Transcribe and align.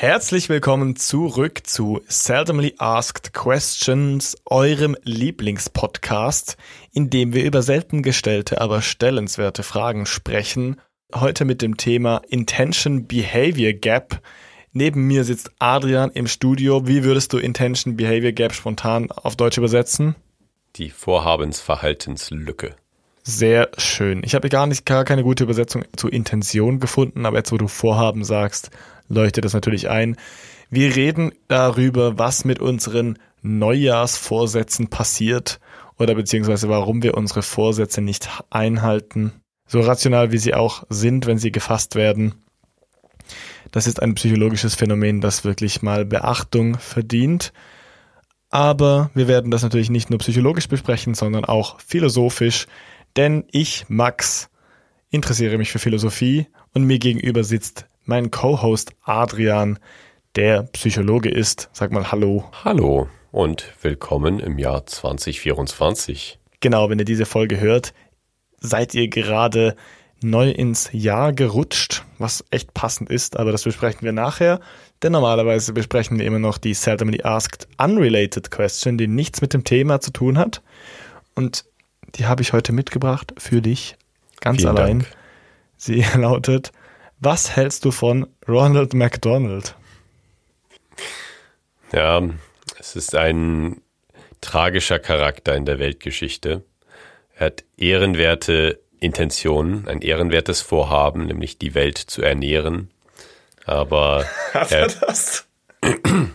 Herzlich 0.00 0.48
willkommen 0.48 0.94
zurück 0.94 1.66
zu 1.66 2.02
Seldomly 2.06 2.76
Asked 2.78 3.34
Questions, 3.34 4.36
eurem 4.44 4.96
Lieblingspodcast, 5.02 6.56
in 6.92 7.10
dem 7.10 7.32
wir 7.32 7.42
über 7.42 7.62
selten 7.62 8.04
gestellte, 8.04 8.60
aber 8.60 8.80
stellenswerte 8.80 9.64
Fragen 9.64 10.06
sprechen. 10.06 10.80
Heute 11.12 11.44
mit 11.44 11.62
dem 11.62 11.76
Thema 11.78 12.22
Intention 12.28 13.08
Behavior 13.08 13.72
Gap. 13.72 14.22
Neben 14.70 15.08
mir 15.08 15.24
sitzt 15.24 15.50
Adrian 15.58 16.12
im 16.12 16.28
Studio. 16.28 16.86
Wie 16.86 17.02
würdest 17.02 17.32
du 17.32 17.38
Intention 17.38 17.96
Behavior 17.96 18.30
Gap 18.30 18.54
spontan 18.54 19.10
auf 19.10 19.34
Deutsch 19.34 19.58
übersetzen? 19.58 20.14
Die 20.76 20.90
Vorhabensverhaltenslücke. 20.90 22.76
Sehr 23.24 23.68
schön. 23.76 24.22
Ich 24.24 24.36
habe 24.36 24.48
gar 24.48 24.68
nicht 24.68 24.86
gar 24.86 25.04
keine 25.04 25.24
gute 25.24 25.42
Übersetzung 25.42 25.84
zu 25.96 26.08
Intention 26.08 26.78
gefunden, 26.78 27.26
aber 27.26 27.38
jetzt, 27.38 27.50
wo 27.50 27.58
du 27.58 27.66
Vorhaben 27.66 28.24
sagst, 28.24 28.70
leuchtet 29.08 29.44
das 29.44 29.54
natürlich 29.54 29.88
ein. 29.88 30.16
Wir 30.70 30.94
reden 30.94 31.32
darüber, 31.48 32.18
was 32.18 32.44
mit 32.44 32.60
unseren 32.60 33.18
Neujahrsvorsätzen 33.42 34.88
passiert 34.88 35.60
oder 35.98 36.14
beziehungsweise 36.14 36.68
warum 36.68 37.02
wir 37.02 37.16
unsere 37.16 37.42
Vorsätze 37.42 38.00
nicht 38.00 38.28
einhalten. 38.50 39.32
So 39.66 39.80
rational 39.80 40.32
wie 40.32 40.38
sie 40.38 40.54
auch 40.54 40.84
sind, 40.88 41.26
wenn 41.26 41.38
sie 41.38 41.52
gefasst 41.52 41.94
werden. 41.94 42.34
Das 43.70 43.86
ist 43.86 44.00
ein 44.00 44.14
psychologisches 44.14 44.74
Phänomen, 44.74 45.20
das 45.20 45.44
wirklich 45.44 45.82
mal 45.82 46.04
Beachtung 46.04 46.78
verdient. 46.78 47.52
Aber 48.50 49.10
wir 49.14 49.28
werden 49.28 49.50
das 49.50 49.62
natürlich 49.62 49.90
nicht 49.90 50.08
nur 50.08 50.20
psychologisch 50.20 50.68
besprechen, 50.68 51.14
sondern 51.14 51.44
auch 51.44 51.80
philosophisch. 51.80 52.66
Denn 53.16 53.44
ich, 53.50 53.84
Max, 53.88 54.48
interessiere 55.10 55.58
mich 55.58 55.70
für 55.70 55.78
Philosophie 55.78 56.46
und 56.72 56.84
mir 56.84 56.98
gegenüber 56.98 57.44
sitzt 57.44 57.86
mein 58.08 58.30
Co-Host 58.30 58.92
Adrian, 59.02 59.78
der 60.34 60.62
Psychologe 60.62 61.28
ist. 61.28 61.68
Sag 61.74 61.92
mal 61.92 62.10
Hallo. 62.10 62.50
Hallo 62.64 63.06
und 63.32 63.74
willkommen 63.82 64.40
im 64.40 64.58
Jahr 64.58 64.86
2024. 64.86 66.38
Genau, 66.60 66.88
wenn 66.88 66.98
ihr 66.98 67.04
diese 67.04 67.26
Folge 67.26 67.60
hört, 67.60 67.92
seid 68.60 68.94
ihr 68.94 69.08
gerade 69.08 69.76
neu 70.22 70.50
ins 70.50 70.88
Jahr 70.92 71.34
gerutscht, 71.34 72.06
was 72.16 72.46
echt 72.50 72.72
passend 72.72 73.10
ist, 73.10 73.36
aber 73.36 73.52
das 73.52 73.64
besprechen 73.64 74.00
wir 74.00 74.12
nachher. 74.12 74.60
Denn 75.02 75.12
normalerweise 75.12 75.74
besprechen 75.74 76.18
wir 76.18 76.24
immer 76.24 76.38
noch 76.38 76.56
die 76.56 76.72
Seldomly 76.72 77.22
Asked 77.24 77.68
Unrelated 77.76 78.50
Question, 78.50 78.96
die 78.96 79.06
nichts 79.06 79.42
mit 79.42 79.52
dem 79.52 79.64
Thema 79.64 80.00
zu 80.00 80.12
tun 80.12 80.38
hat. 80.38 80.62
Und 81.34 81.66
die 82.14 82.24
habe 82.24 82.40
ich 82.40 82.54
heute 82.54 82.72
mitgebracht 82.72 83.34
für 83.36 83.60
dich, 83.60 83.96
ganz 84.40 84.62
Vielen 84.62 84.78
allein. 84.78 84.98
Dank. 85.00 85.12
Sie 85.76 86.02
lautet, 86.14 86.72
was 87.20 87.56
hältst 87.56 87.84
du 87.84 87.90
von 87.90 88.26
Ronald 88.46 88.94
McDonald? 88.94 89.74
Ja, 91.92 92.22
es 92.78 92.96
ist 92.96 93.14
ein 93.14 93.80
tragischer 94.40 94.98
Charakter 94.98 95.56
in 95.56 95.64
der 95.64 95.78
Weltgeschichte. 95.78 96.64
Er 97.34 97.46
hat 97.46 97.64
ehrenwerte 97.76 98.80
Intentionen, 99.00 99.88
ein 99.88 100.02
ehrenwertes 100.02 100.60
Vorhaben, 100.60 101.26
nämlich 101.26 101.58
die 101.58 101.74
Welt 101.74 101.98
zu 101.98 102.22
ernähren. 102.22 102.90
Aber 103.64 104.24
er, 104.52 104.88
das? 104.88 105.46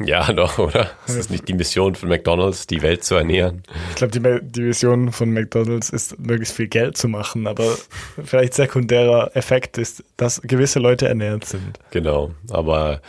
ja, 0.04 0.32
doch, 0.32 0.58
oder? 0.58 0.90
Es 1.06 1.14
ist 1.14 1.30
nicht 1.30 1.48
die 1.48 1.54
Mission 1.54 1.94
von 1.94 2.08
McDonald's, 2.08 2.66
die 2.66 2.82
Welt 2.82 3.04
zu 3.04 3.14
ernähren. 3.14 3.62
Ich 3.90 3.96
glaube, 3.96 4.18
die, 4.18 4.40
die 4.42 4.64
Vision 4.64 5.12
von 5.12 5.30
McDonalds 5.30 5.90
ist, 5.90 6.18
möglichst 6.18 6.56
viel 6.56 6.68
Geld 6.68 6.96
zu 6.96 7.08
machen, 7.08 7.46
aber 7.46 7.76
vielleicht 8.24 8.54
sekundärer 8.54 9.34
Effekt 9.34 9.78
ist, 9.78 10.04
dass 10.16 10.40
gewisse 10.42 10.78
Leute 10.78 11.08
ernährt 11.08 11.44
sind. 11.44 11.78
Genau, 11.90 12.32
aber 12.50 13.00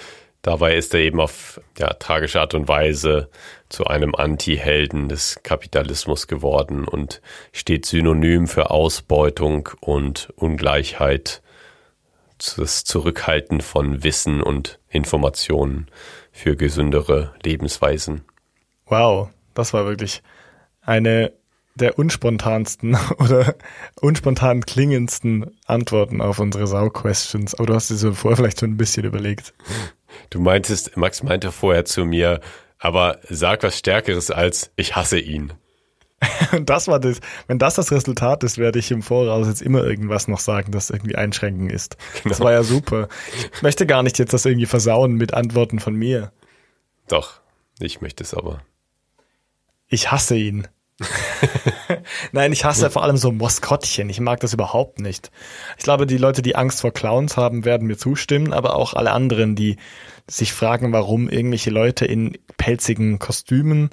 dabei 0.42 0.76
ist 0.76 0.94
er 0.94 1.02
eben 1.02 1.20
auf 1.20 1.60
ja, 1.78 1.94
tragische 1.94 2.40
Art 2.40 2.54
und 2.54 2.68
Weise 2.68 3.30
zu 3.70 3.86
einem 3.86 4.14
Anti-Helden 4.14 5.10
des 5.10 5.40
Kapitalismus 5.44 6.28
geworden 6.28 6.88
und 6.88 7.22
steht 7.52 7.86
synonym 7.86 8.48
für 8.48 8.70
Ausbeutung 8.70 9.70
und 9.82 10.30
Ungleichheit, 10.36 11.42
das 12.58 12.84
Zurückhalten 12.84 13.62
von 13.62 14.04
Wissen 14.04 14.42
und 14.42 14.80
Informationen 14.90 15.88
für 16.36 16.58
gesündere 16.58 17.34
Lebensweisen. 17.44 18.26
Wow, 18.88 19.30
das 19.54 19.74
war 19.74 19.86
wirklich 19.86 20.22
eine 20.82 21.32
der 21.76 21.98
unspontansten 21.98 22.98
oder 23.20 23.56
unspontan 24.02 24.66
klingendsten 24.66 25.58
Antworten 25.66 26.22
auf 26.22 26.40
unsere 26.40 26.68
Sau-Questions. 26.68 27.56
Aber 27.56 27.68
du 27.68 27.74
hast 27.74 27.90
dir 27.90 27.96
so 27.96 28.12
vorher 28.12 28.36
vielleicht 28.36 28.60
schon 28.60 28.72
ein 28.72 28.78
bisschen 28.78 29.06
überlegt. 29.06 29.54
Du 30.30 30.42
meintest, 30.42 30.98
Max 30.98 31.24
meinte 31.24 31.54
vorher 31.54 31.86
zu 31.86 32.04
mir, 32.04 32.42
aber 32.80 33.20
sag 33.30 33.64
was 33.64 33.80
Stärkeres 33.80 34.30
als 34.30 34.72
ich 34.76 34.96
hasse 34.96 35.20
ihn. 35.20 35.54
Und 36.52 36.70
das 36.70 36.88
war 36.88 37.00
das, 37.00 37.20
wenn 37.48 37.60
das 37.60 37.76
das 37.76 37.92
Resultat 37.92 38.44
ist, 38.44 38.58
werde 38.58 38.80
ich 38.80 38.92
im 38.92 39.02
Voraus 39.02 39.48
jetzt 39.48 39.62
immer 39.62 39.84
irgendwas 39.84 40.28
noch 40.28 40.40
sagen, 40.40 40.72
das 40.72 40.90
irgendwie 40.90 41.16
einschränken 41.16 41.70
ist. 41.70 41.98
Das 42.24 42.40
war 42.40 42.52
ja 42.52 42.64
super. 42.64 43.08
Ich 43.54 43.62
möchte 43.62 43.86
gar 43.86 44.04
nicht 44.04 44.20
jetzt 44.20 44.34
das 44.34 44.46
irgendwie 44.46 44.66
versauen 44.66 45.14
mit 45.14 45.34
Antworten 45.34 45.80
von 45.80 45.96
mir. 45.96 46.32
Doch, 47.08 47.40
ich 47.80 48.02
möchte 48.02 48.24
es 48.24 48.34
aber. 48.34 48.62
Ich 49.88 50.12
hasse 50.12 50.36
ihn. 50.36 50.68
Nein, 52.32 52.54
ich 52.54 52.64
hasse 52.64 52.90
vor 52.90 53.04
allem 53.04 53.18
so 53.18 53.32
Maskottchen. 53.32 54.10
Ich 54.10 54.20
mag 54.20 54.40
das 54.40 54.54
überhaupt 54.54 55.00
nicht. 55.00 55.30
Ich 55.78 55.84
glaube, 55.84 56.08
die 56.08 56.18
Leute, 56.18 56.42
die 56.42 56.56
Angst 56.56 56.82
vor 56.82 56.92
Clowns 56.92 57.36
haben, 57.36 57.66
werden 57.66 57.88
mir 57.88 57.98
zustimmen, 57.98 58.54
aber 58.54 58.76
auch 58.76 58.94
alle 58.94 59.12
anderen, 59.12 59.56
die 59.56 59.78
sich 60.28 60.54
fragen, 60.54 60.94
warum 60.94 61.30
irgendwelche 61.30 61.70
Leute 61.70 62.06
in 62.06 62.38
pelzigen 62.58 63.20
Kostümen 63.20 63.90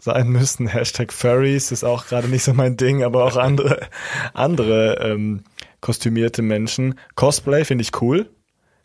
sein 0.00 0.28
müssen. 0.28 0.66
Hashtag 0.72 1.12
Furries 1.12 1.72
ist 1.72 1.84
auch 1.84 2.06
gerade 2.06 2.28
nicht 2.28 2.44
so 2.44 2.54
mein 2.54 2.76
Ding, 2.76 3.02
aber 3.02 3.24
auch 3.24 3.36
andere, 3.36 3.88
andere 4.34 4.98
ähm, 5.02 5.42
kostümierte 5.80 6.42
Menschen. 6.42 6.98
Cosplay 7.14 7.64
finde 7.64 7.82
ich 7.82 8.00
cool. 8.00 8.30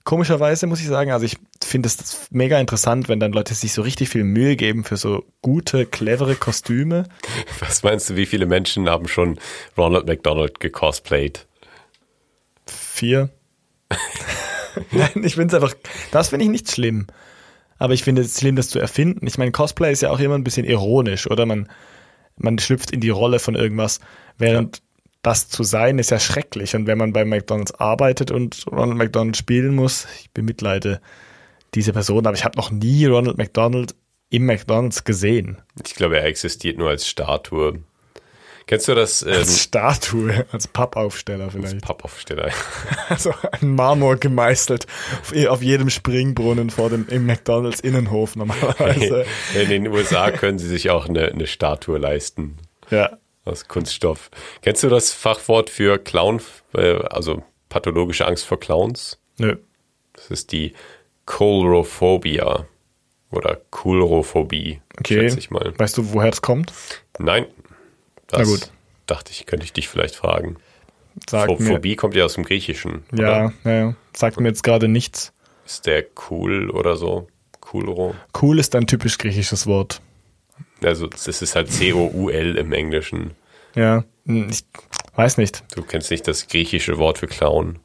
Komischerweise 0.06 0.68
muss 0.68 0.82
ich 0.82 0.88
sagen, 0.88 1.12
also 1.12 1.26
ich 1.26 1.38
finde 1.64 1.88
es 1.88 2.28
mega 2.30 2.60
interessant, 2.60 3.08
wenn 3.08 3.22
dann 3.22 3.32
Leute 3.32 3.54
sich 3.54 3.72
so 3.72 3.82
richtig 3.82 4.10
viel 4.10 4.26
Mühe 4.26 4.58
geben 4.58 4.84
für 4.84 4.98
so 4.98 5.24
gute, 5.42 5.86
clevere 5.86 6.36
Kostüme. 6.36 7.06
Was 7.62 7.84
meinst 7.84 8.10
du, 8.10 8.18
wie 8.18 8.26
viele 8.26 8.46
Menschen 8.46 8.90
haben 8.90 9.08
schon 9.08 9.40
Ronald 9.78 10.06
McDonald 10.06 10.60
gecosplayt? 10.60 11.48
Vier. 12.66 13.30
Nein, 14.92 15.24
ich 15.24 15.36
finde 15.36 15.56
es 15.56 15.62
einfach, 15.62 15.76
das 16.12 16.30
finde 16.30 16.46
ich 16.46 16.52
nicht 16.52 16.72
schlimm. 16.72 17.08
Aber 17.84 17.94
ich 17.94 18.04
finde 18.06 18.22
es 18.22 18.40
schlimm, 18.40 18.56
das 18.56 18.70
zu 18.70 18.80
erfinden. 18.80 19.28
Ich 19.28 19.38
meine, 19.38 19.52
Cosplay 19.52 19.92
ist 19.92 20.02
ja 20.02 20.10
auch 20.10 20.22
immer 20.22 20.36
ein 20.36 20.46
bisschen 20.46 20.66
ironisch, 20.66 21.30
oder? 21.30 21.46
Man, 21.46 21.68
man 22.38 22.58
schlüpft 22.58 22.92
in 22.92 23.02
die 23.02 23.10
Rolle 23.10 23.40
von 23.40 23.56
irgendwas, 23.56 24.00
während 24.38 24.82
das 25.22 25.50
zu 25.50 25.64
sein 25.64 26.00
ist 26.00 26.10
ja 26.10 26.18
schrecklich. 26.18 26.78
Und 26.78 26.88
wenn 26.88 26.98
man 26.98 27.12
bei 27.12 27.26
McDonalds 27.26 27.74
arbeitet 27.74 28.32
und 28.32 28.64
Ronald 28.72 28.98
McDonald 28.98 29.36
spielen 29.36 29.76
muss, 29.76 30.08
ich 30.22 30.32
bemitleide 30.32 31.02
diese 31.74 31.92
Person, 31.92 32.26
aber 32.26 32.38
ich 32.38 32.46
habe 32.46 32.56
noch 32.56 32.72
nie 32.72 33.06
Ronald 33.06 33.38
McDonald 33.38 33.96
im 34.30 34.46
McDonalds 34.46 35.04
gesehen. 35.04 35.58
Ich 35.86 35.96
glaube, 35.96 36.18
er 36.18 36.26
existiert 36.26 36.78
nur 36.78 36.88
als 36.88 37.06
Statue. 37.06 37.84
Kennst 38.66 38.88
du 38.88 38.96
das? 38.96 39.22
Ähm, 39.24 39.34
Als 39.34 39.60
Statue, 39.60 40.46
als 40.52 40.68
Pappaufsteller 40.68 41.52
vielleicht. 41.52 41.82
Pappaufsteller. 41.82 42.52
Also 43.10 43.34
ein 43.52 43.76
Marmor 43.76 44.16
gemeißelt 44.16 44.88
auf, 45.50 45.62
jedem 45.62 45.90
Springbrunnen 45.90 46.70
vor 46.70 46.90
dem 46.90 47.08
im 47.10 47.26
McDonalds 47.26 47.80
Innenhof 47.82 48.36
normalerweise. 48.36 49.26
In 49.62 49.70
den 49.70 49.88
USA 49.90 50.32
können 50.32 50.58
sie 50.58 50.68
sich 50.70 50.90
auch 50.90 51.08
eine, 51.08 51.26
eine 51.28 51.46
Statue 51.48 51.98
leisten 52.00 52.58
Ja. 52.90 53.18
aus 53.46 53.68
Kunststoff. 53.68 54.32
Kennst 54.62 54.82
du 54.84 54.90
das 54.90 55.12
Fachwort 55.12 55.70
für 55.70 55.98
Clown, 56.00 56.42
äh, 56.76 56.96
also 57.04 57.44
pathologische 57.70 58.26
Angst 58.26 58.46
vor 58.46 58.60
Clowns? 58.60 59.20
Nö. 59.38 59.58
Das 60.14 60.28
ist 60.32 60.52
die 60.52 60.74
Coulrophobia 61.26 62.66
oder 63.32 63.58
Coulrophobie, 63.72 64.82
Okay. 65.00 65.22
schätze 65.22 65.40
ich 65.40 65.50
mal. 65.52 65.74
Weißt 65.78 65.98
du, 65.98 66.14
woher 66.14 66.30
das 66.30 66.42
kommt? 66.42 66.72
Nein. 67.20 67.46
Das 68.38 68.48
Na 68.48 68.54
gut. 68.56 68.72
dachte 69.06 69.32
ich, 69.32 69.46
könnte 69.46 69.66
ich 69.66 69.74
dich 69.74 69.88
vielleicht 69.88 70.16
fragen. 70.16 70.58
Sag 71.30 71.50
Pho- 71.50 71.62
mir. 71.62 71.76
Phobie 71.76 71.96
kommt 71.96 72.16
ja 72.16 72.26
aus 72.26 72.34
dem 72.34 72.44
Griechischen. 72.44 73.04
oder? 73.12 73.22
Ja, 73.24 73.54
ja, 73.72 73.72
ja. 73.72 73.96
Sagt 74.16 74.40
mir 74.40 74.48
jetzt 74.48 74.64
gerade 74.64 74.88
nichts. 74.88 75.32
Ist 75.66 75.86
der 75.86 76.06
cool 76.30 76.70
oder 76.72 76.96
so? 76.96 77.28
Coolro. 77.62 78.16
Cool 78.42 78.60
ist 78.60 78.76
ein 78.76 78.88
typisch 78.88 79.18
griechisches 79.18 79.68
Wort. 79.68 80.02
Also 80.84 81.08
das 81.08 81.28
ist 81.28 81.56
halt 81.56 81.72
C-O-U-L 81.72 82.58
im 82.58 82.74
Englischen. 82.74 83.32
Ja. 83.76 84.04
Hm, 84.26 84.50
Ich 84.50 84.64
weiß 85.16 85.38
nicht. 85.38 85.64
Du 85.76 85.84
kennst 85.84 86.12
nicht 86.12 86.28
das 86.28 86.48
griechische 86.48 86.98
Wort 86.98 87.20
für 87.20 87.28
Clown. 87.28 87.80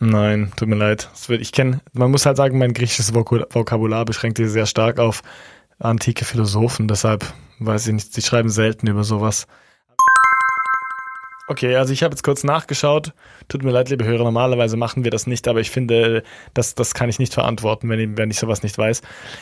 Nein, 0.00 0.52
tut 0.56 0.68
mir 0.68 0.76
leid. 0.76 1.08
Es 1.14 1.28
Ich 1.28 1.50
kenne, 1.52 1.80
man 1.92 2.10
muss 2.10 2.24
halt 2.26 2.36
sagen, 2.36 2.58
mein 2.58 2.72
griechisches 2.72 3.14
Vokabular 3.14 4.04
beschränkt 4.04 4.38
sich 4.38 4.48
sehr 4.50 4.66
stark 4.66 4.98
auf 5.00 5.22
antike 5.78 6.24
Philosophen. 6.24 6.88
Deshalb 6.88 7.24
weiß 7.58 7.86
ich 7.88 7.94
nicht, 7.94 8.14
sie 8.14 8.22
schreiben 8.22 8.48
selten 8.48 8.86
über 8.86 9.04
sowas. 9.04 9.46
Okay, 11.50 11.76
also 11.76 11.94
ich 11.94 12.02
habe 12.02 12.12
jetzt 12.12 12.22
kurz 12.22 12.44
nachgeschaut. 12.44 13.14
Tut 13.48 13.64
mir 13.64 13.70
leid, 13.70 13.88
liebe 13.88 14.04
Hörer, 14.04 14.24
normalerweise 14.24 14.76
machen 14.76 15.04
wir 15.04 15.10
das 15.10 15.26
nicht, 15.26 15.48
aber 15.48 15.60
ich 15.60 15.70
finde, 15.70 16.22
das, 16.52 16.74
das 16.74 16.92
kann 16.92 17.08
ich 17.08 17.18
nicht 17.18 17.32
verantworten, 17.32 17.88
wenn 17.88 17.98
ich, 17.98 18.16
wenn 18.18 18.30
ich 18.30 18.38
sowas 18.38 18.62
nicht 18.62 18.76
weiß. 18.76 19.00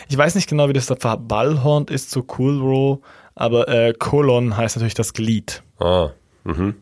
Ich 0.08 0.16
weiß 0.16 0.36
nicht 0.36 0.48
genau, 0.48 0.68
wie 0.68 0.72
das 0.72 0.86
da 0.86 0.94
verballhornt 0.94 1.90
ist 1.90 2.12
zu 2.12 2.24
Cool 2.38 2.60
Row, 2.60 2.98
aber 3.34 3.66
äh, 3.68 3.92
Kolon 3.92 4.56
heißt 4.56 4.76
natürlich 4.76 4.94
das 4.94 5.14
Glied. 5.14 5.64
Ah, 5.80 6.10
mhm. 6.44 6.76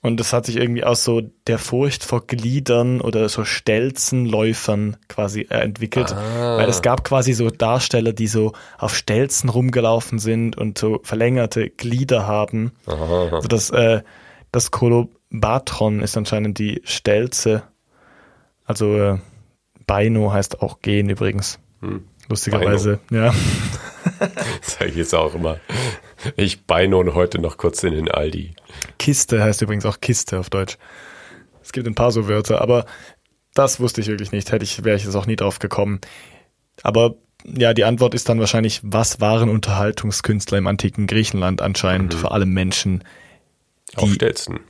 Und 0.00 0.20
das 0.20 0.32
hat 0.32 0.46
sich 0.46 0.56
irgendwie 0.56 0.84
aus 0.84 1.02
so 1.02 1.22
der 1.48 1.58
Furcht 1.58 2.04
vor 2.04 2.26
Gliedern 2.26 3.00
oder 3.00 3.28
so 3.28 3.44
Stelzenläufern 3.44 4.96
quasi 5.08 5.42
äh, 5.42 5.58
entwickelt. 5.58 6.12
Ah. 6.12 6.58
Weil 6.58 6.68
es 6.68 6.82
gab 6.82 7.02
quasi 7.02 7.32
so 7.32 7.50
Darsteller, 7.50 8.12
die 8.12 8.28
so 8.28 8.52
auf 8.78 8.94
Stelzen 8.94 9.50
rumgelaufen 9.50 10.20
sind 10.20 10.56
und 10.56 10.78
so 10.78 11.00
verlängerte 11.02 11.68
Glieder 11.68 12.28
haben. 12.28 12.72
Aha. 12.86 13.30
Also 13.32 13.48
das, 13.48 13.70
äh, 13.70 14.02
das 14.52 14.70
Kolobatron 14.70 16.00
ist 16.00 16.16
anscheinend 16.16 16.58
die 16.58 16.80
Stelze. 16.84 17.64
Also 18.64 18.96
äh, 18.96 19.18
Beino 19.86 20.32
heißt 20.32 20.62
auch 20.62 20.80
gehen 20.80 21.10
übrigens. 21.10 21.58
Hm. 21.80 22.04
Lustigerweise, 22.28 23.00
ja. 23.10 23.32
Sag 24.60 24.88
ich 24.88 24.96
jetzt 24.96 25.14
auch 25.14 25.34
immer. 25.34 25.58
Ich 26.36 26.66
beinon 26.66 27.14
heute 27.14 27.40
noch 27.40 27.56
kurz 27.56 27.82
in 27.84 27.94
den 27.94 28.10
Aldi. 28.10 28.54
Kiste 28.98 29.42
heißt 29.42 29.62
übrigens 29.62 29.86
auch 29.86 30.00
Kiste 30.00 30.38
auf 30.38 30.50
Deutsch. 30.50 30.76
Es 31.62 31.72
gibt 31.72 31.86
ein 31.86 31.94
paar 31.94 32.12
so 32.12 32.28
Wörter, 32.28 32.60
aber 32.60 32.86
das 33.54 33.80
wusste 33.80 34.00
ich 34.00 34.06
wirklich 34.08 34.32
nicht. 34.32 34.52
Hätte 34.52 34.64
ich, 34.64 34.84
wäre 34.84 34.96
ich 34.96 35.04
jetzt 35.04 35.14
auch 35.14 35.26
nie 35.26 35.36
drauf 35.36 35.58
gekommen. 35.58 36.00
Aber 36.82 37.14
ja, 37.44 37.74
die 37.74 37.84
Antwort 37.84 38.14
ist 38.14 38.28
dann 38.28 38.40
wahrscheinlich, 38.40 38.80
was 38.82 39.20
waren 39.20 39.48
Unterhaltungskünstler 39.48 40.58
im 40.58 40.66
antiken 40.66 41.06
Griechenland 41.06 41.62
anscheinend, 41.62 42.14
vor 42.14 42.32
allem 42.32 42.50
Menschen 42.52 43.04
Auf 43.96 44.04
Die- 44.08 44.14
Stelzen. 44.14 44.60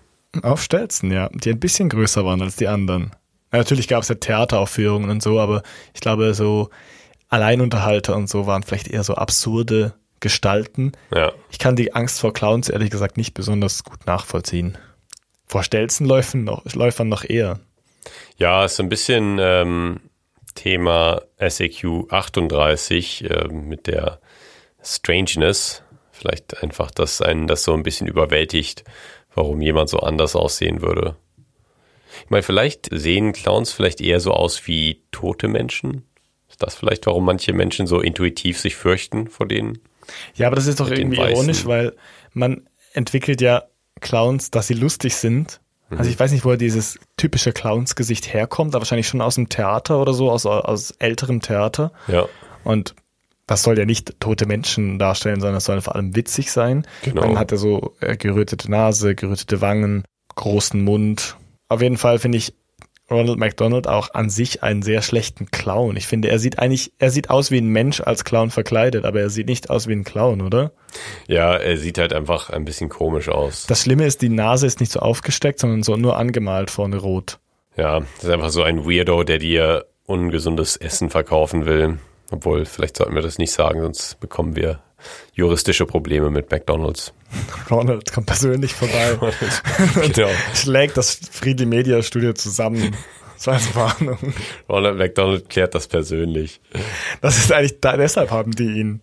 auf 0.43 0.63
Stelzen, 0.63 1.11
ja, 1.11 1.29
die 1.33 1.51
ein 1.51 1.61
bisschen 1.61 1.89
größer 1.89 2.25
waren 2.25 2.43
als 2.43 2.57
die 2.57 2.69
anderen. 2.69 3.13
Natürlich 3.51 3.89
gab 3.89 4.03
es 4.03 4.09
ja 4.09 4.15
Theateraufführungen 4.17 5.09
und 5.09 5.23
so, 5.23 5.41
aber 5.41 5.63
ich 5.95 6.01
glaube, 6.01 6.35
so 6.35 6.69
Alleinunterhalter 7.31 8.15
und 8.17 8.29
so 8.29 8.47
waren 8.47 8.63
vielleicht 8.63 8.89
eher 8.89 9.05
so 9.05 9.15
absurde 9.15 9.95
Gestalten. 10.21 10.93
Ja. 11.15 11.33
Ich 11.51 11.59
kann 11.59 11.77
die 11.77 11.95
Angst 11.95 12.21
vor 12.21 12.33
Clowns 12.33 12.69
ehrlich 12.69 12.91
gesagt 12.91 13.17
nicht 13.17 13.35
besonders 13.35 13.85
gut 13.85 14.07
nachvollziehen. 14.07 14.79
Vor 15.47 15.63
Stelzenläufern 15.63 16.45
noch, 16.45 16.65
Läufern 16.75 17.09
noch 17.09 17.25
eher. 17.25 17.61
Ja, 18.37 18.65
ist 18.65 18.81
ein 18.81 18.89
bisschen 18.89 19.39
ähm, 19.41 20.01
Thema 20.55 21.23
SAQ 21.39 22.11
38 22.11 23.31
äh, 23.31 23.49
mit 23.49 23.87
der 23.87 24.21
Strangeness. 24.83 25.83
Vielleicht 26.13 26.63
einfach, 26.63 26.91
dass 26.91 27.23
einen 27.23 27.47
das 27.47 27.63
so 27.63 27.75
ein 27.75 27.83
bisschen 27.83 28.09
überwältigt, 28.09 28.85
warum 29.35 29.61
jemand 29.61 29.89
so 29.89 30.01
anders 30.01 30.35
aussehen 30.35 30.83
würde. 30.83 31.17
Ich 32.25 32.31
meine, 32.31 32.43
vielleicht 32.43 32.89
sehen 32.91 33.33
Clowns 33.33 33.73
vielleicht 33.73 34.01
eher 34.01 34.21
so 34.21 34.33
aus 34.33 34.67
wie 34.67 35.03
tote 35.13 35.49
Menschen. 35.49 36.05
Ist 36.49 36.63
das 36.63 36.75
vielleicht, 36.75 37.07
warum 37.07 37.25
manche 37.25 37.53
Menschen 37.53 37.87
so 37.87 38.01
intuitiv 38.01 38.59
sich 38.59 38.75
fürchten 38.75 39.29
vor 39.29 39.47
denen? 39.47 39.79
Ja, 40.35 40.47
aber 40.47 40.57
das 40.57 40.67
ist 40.67 40.81
doch 40.81 40.91
irgendwie 40.91 41.19
ironisch, 41.19 41.67
weil 41.67 41.95
man 42.33 42.69
entwickelt 42.93 43.41
ja 43.41 43.65
Clowns, 44.01 44.51
dass 44.51 44.67
sie 44.67 44.75
lustig 44.75 45.17
sind. 45.17 45.61
Also 45.91 46.11
ich 46.11 46.21
weiß 46.21 46.33
nicht, 46.33 46.45
wo 46.45 46.55
dieses 46.55 46.99
typische 47.17 47.53
Clowns-Gesicht 47.53 48.33
herkommt, 48.35 48.75
aber 48.75 48.83
wahrscheinlich 48.83 49.09
schon 49.09 49.23
aus 49.23 49.37
dem 49.37 49.49
Theater 49.49 50.01
oder 50.01 50.13
so, 50.13 50.31
aus, 50.31 50.45
aus 50.45 50.91
älterem 50.99 51.41
Theater. 51.41 51.93
Ja, 52.09 52.27
Und 52.63 52.95
das 53.47 53.63
soll 53.63 53.79
ja 53.79 53.87
nicht 53.87 54.21
tote 54.21 54.45
Menschen 54.45 54.99
darstellen, 54.99 55.41
sondern 55.41 55.57
es 55.57 55.65
soll 55.65 55.81
vor 55.81 55.97
allem 55.97 56.15
witzig 56.15 56.53
sein. 56.53 56.87
Genau. 57.03 57.23
Man 57.23 57.39
hat 57.39 57.51
ja 57.51 57.57
so 57.57 57.95
äh, 58.01 58.17
gerötete 58.19 58.71
Nase, 58.71 59.15
gerötete 59.15 59.63
Wangen, 59.63 60.05
großen 60.35 60.85
Mund. 60.85 61.37
Auf 61.69 61.81
jeden 61.81 61.97
Fall 61.97 62.19
finde 62.19 62.37
ich 62.37 62.53
Ronald 63.11 63.39
McDonald 63.39 63.87
auch 63.87 64.13
an 64.13 64.29
sich 64.29 64.63
einen 64.63 64.83
sehr 64.83 65.03
schlechten 65.03 65.51
Clown. 65.51 65.97
Ich 65.97 66.07
finde, 66.07 66.29
er 66.29 66.39
sieht 66.39 66.59
eigentlich, 66.59 66.93
er 66.99 67.11
sieht 67.11 67.31
aus 67.31 67.51
wie 67.51 67.59
ein 67.59 67.69
Mensch 67.69 68.01
als 68.01 68.25
Clown 68.25 68.51
verkleidet, 68.51 69.05
aber 69.05 69.21
er 69.21 69.31
sieht 69.31 69.49
nicht 69.49 69.71
aus 69.71 69.87
wie 69.89 69.95
ein 69.95 70.05
Clown, 70.05 70.43
oder? 70.43 70.73
ja, 71.27 71.55
er 71.57 71.77
sieht 71.77 71.99
halt 71.99 72.13
einfach 72.13 72.51
ein 72.51 72.65
bisschen 72.65 72.89
komisch 72.89 73.29
aus. 73.29 73.67
Das 73.67 73.83
Schlimme 73.83 74.07
ist, 74.07 74.23
die 74.23 74.29
Nase 74.29 74.67
ist 74.67 74.81
nicht 74.81 74.93
so 74.93 75.01
aufgesteckt, 75.01 75.59
sondern 75.61 75.83
so 75.83 75.97
nur 75.97 76.17
angemalt 76.17 76.71
vorne 76.71 76.99
rot. 76.99 77.39
Ja, 77.77 78.01
das 78.01 78.25
ist 78.25 78.31
einfach 78.31 78.51
so 78.51 78.63
ein 78.63 78.85
Weirdo, 78.87 79.23
der 79.23 79.39
dir 79.39 79.87
ungesundes 80.05 80.77
Essen 80.77 81.11
verkaufen 81.11 81.67
will. 81.67 81.99
Obwohl, 82.31 82.65
vielleicht 82.65 82.97
sollten 82.97 83.15
wir 83.15 83.23
das 83.23 83.39
nicht 83.39 83.53
sagen, 83.53 83.81
sonst 83.81 84.21
bekommen 84.21 84.57
wir 84.57 84.81
juristische 85.33 85.87
Probleme 85.87 86.31
mit 86.31 86.51
McDonalds. 86.51 87.13
Ronald 87.71 88.13
kommt 88.13 88.27
persönlich 88.27 88.75
vorbei, 88.75 89.19
genau. 90.15 90.29
schlägt 90.55 90.97
das 90.97 91.21
Friedli 91.31 91.67
Media 91.67 92.03
Studio 92.03 92.33
zusammen. 92.33 92.97
Das 93.37 93.47
war 93.47 93.55
als 93.55 93.75
Warnung. 93.77 94.35
Ronald 94.69 94.99
McDonald 94.99 95.49
klärt 95.49 95.75
das 95.75 95.87
persönlich. 95.87 96.61
Das 97.21 97.39
ist 97.39 97.53
eigentlich, 97.53 97.81
da, 97.81 97.97
deshalb 97.97 98.31
haben 98.31 98.53
die 98.53 98.81
ihn. 98.81 99.01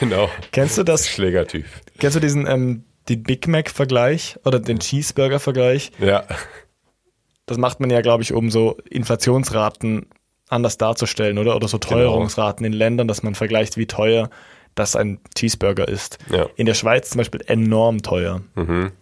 Genau. 0.00 0.28
Kennst 0.52 0.78
du 0.78 0.82
das? 0.82 1.08
Schlägertyp. 1.08 1.66
Kennst 1.98 2.16
du 2.16 2.20
diesen, 2.20 2.46
ähm, 2.46 2.84
den 3.08 3.22
Big 3.22 3.46
Mac 3.46 3.70
Vergleich 3.70 4.38
oder 4.44 4.58
den 4.58 4.80
Cheeseburger 4.80 5.38
Vergleich? 5.38 5.92
Ja. 5.98 6.24
Das 7.44 7.58
macht 7.58 7.78
man 7.78 7.90
ja, 7.90 8.00
glaube 8.00 8.22
ich, 8.22 8.32
um 8.32 8.50
so 8.50 8.76
Inflationsraten 8.90 10.06
anders 10.48 10.78
darzustellen, 10.78 11.38
oder? 11.38 11.56
Oder 11.56 11.68
so 11.68 11.78
Teuerungsraten 11.78 12.64
in 12.66 12.72
Ländern, 12.72 13.08
dass 13.08 13.22
man 13.22 13.34
vergleicht, 13.34 13.76
wie 13.76 13.86
teuer 13.86 14.30
das 14.76 14.94
ein 14.94 15.18
Cheeseburger 15.34 15.88
ist. 15.88 16.18
Ja. 16.30 16.46
In 16.54 16.66
der 16.66 16.74
Schweiz 16.74 17.10
zum 17.10 17.18
Beispiel 17.18 17.42
enorm 17.46 18.02
teuer. 18.02 18.42
Mhm. 18.54 18.92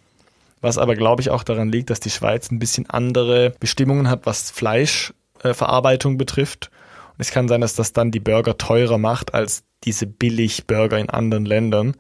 Was 0.62 0.78
aber, 0.78 0.94
glaube 0.94 1.20
ich, 1.20 1.28
auch 1.28 1.42
daran 1.42 1.70
liegt, 1.70 1.90
dass 1.90 2.00
die 2.00 2.10
Schweiz 2.10 2.50
ein 2.50 2.58
bisschen 2.58 2.88
andere 2.88 3.50
Bestimmungen 3.60 4.08
hat, 4.08 4.24
was 4.24 4.50
Fleischverarbeitung 4.50 6.16
betrifft. 6.16 6.70
Und 7.10 7.20
es 7.20 7.30
kann 7.30 7.48
sein, 7.48 7.60
dass 7.60 7.74
das 7.74 7.92
dann 7.92 8.10
die 8.10 8.20
Burger 8.20 8.56
teurer 8.56 8.96
macht 8.96 9.34
als 9.34 9.64
diese 9.84 10.06
Billig-Burger 10.06 10.98
in 10.98 11.10
anderen 11.10 11.44
Ländern. 11.44 11.96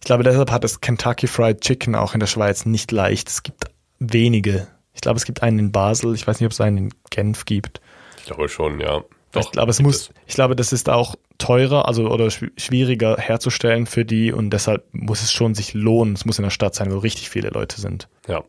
Ich 0.00 0.06
glaube, 0.06 0.24
deshalb 0.24 0.50
hat 0.50 0.64
es 0.64 0.80
Kentucky 0.80 1.28
Fried 1.28 1.60
Chicken 1.60 1.94
auch 1.94 2.14
in 2.14 2.20
der 2.20 2.26
Schweiz 2.26 2.66
nicht 2.66 2.90
leicht. 2.90 3.28
Es 3.28 3.42
gibt 3.42 3.66
wenige. 4.00 4.66
Ich 4.92 5.00
glaube, 5.00 5.18
es 5.18 5.24
gibt 5.24 5.42
einen 5.42 5.58
in 5.58 5.72
Basel. 5.72 6.14
Ich 6.14 6.26
weiß 6.26 6.40
nicht, 6.40 6.46
ob 6.46 6.52
es 6.52 6.60
einen 6.60 6.76
in 6.76 6.94
Genf 7.10 7.44
gibt. 7.44 7.80
Ich 8.18 8.24
glaube 8.24 8.48
schon, 8.48 8.80
ja. 8.80 9.02
Ich 9.40 9.50
glaube, 9.50 9.70
es 9.70 9.80
muss, 9.80 10.10
ich 10.26 10.34
glaube, 10.34 10.56
das 10.56 10.72
ist 10.72 10.88
auch 10.88 11.14
teurer, 11.38 11.88
also 11.88 12.08
oder 12.10 12.26
schw- 12.26 12.50
schwieriger 12.56 13.16
herzustellen 13.18 13.86
für 13.86 14.04
die 14.04 14.32
und 14.32 14.50
deshalb 14.50 14.84
muss 14.92 15.22
es 15.22 15.32
schon 15.32 15.54
sich 15.54 15.74
lohnen. 15.74 16.14
Es 16.14 16.24
muss 16.24 16.38
in 16.38 16.44
der 16.44 16.50
Stadt 16.50 16.74
sein, 16.74 16.92
wo 16.92 16.98
richtig 16.98 17.28
viele 17.30 17.48
Leute 17.48 17.80
sind. 17.80 18.08
Ja. 18.28 18.44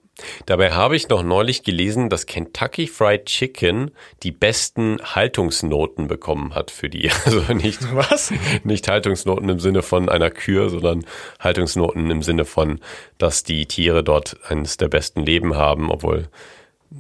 Dabei 0.45 0.71
habe 0.71 0.95
ich 0.95 1.09
noch 1.09 1.23
neulich 1.23 1.63
gelesen, 1.63 2.09
dass 2.09 2.25
Kentucky 2.25 2.87
Fried 2.87 3.25
Chicken 3.25 3.91
die 4.23 4.31
besten 4.31 4.97
Haltungsnoten 5.03 6.07
bekommen 6.07 6.55
hat 6.55 6.71
für 6.71 6.89
die. 6.89 7.09
Also 7.25 7.41
nicht, 7.53 7.79
Was? 7.95 8.31
nicht 8.63 8.87
Haltungsnoten 8.87 9.49
im 9.49 9.59
Sinne 9.59 9.81
von 9.81 10.07
einer 10.07 10.29
Kür, 10.29 10.69
sondern 10.69 11.05
Haltungsnoten 11.39 12.09
im 12.11 12.21
Sinne 12.21 12.45
von, 12.45 12.79
dass 13.17 13.43
die 13.43 13.65
Tiere 13.65 14.03
dort 14.03 14.37
eines 14.47 14.77
der 14.77 14.87
besten 14.87 15.21
Leben 15.21 15.55
haben, 15.55 15.89
obwohl, 15.91 16.29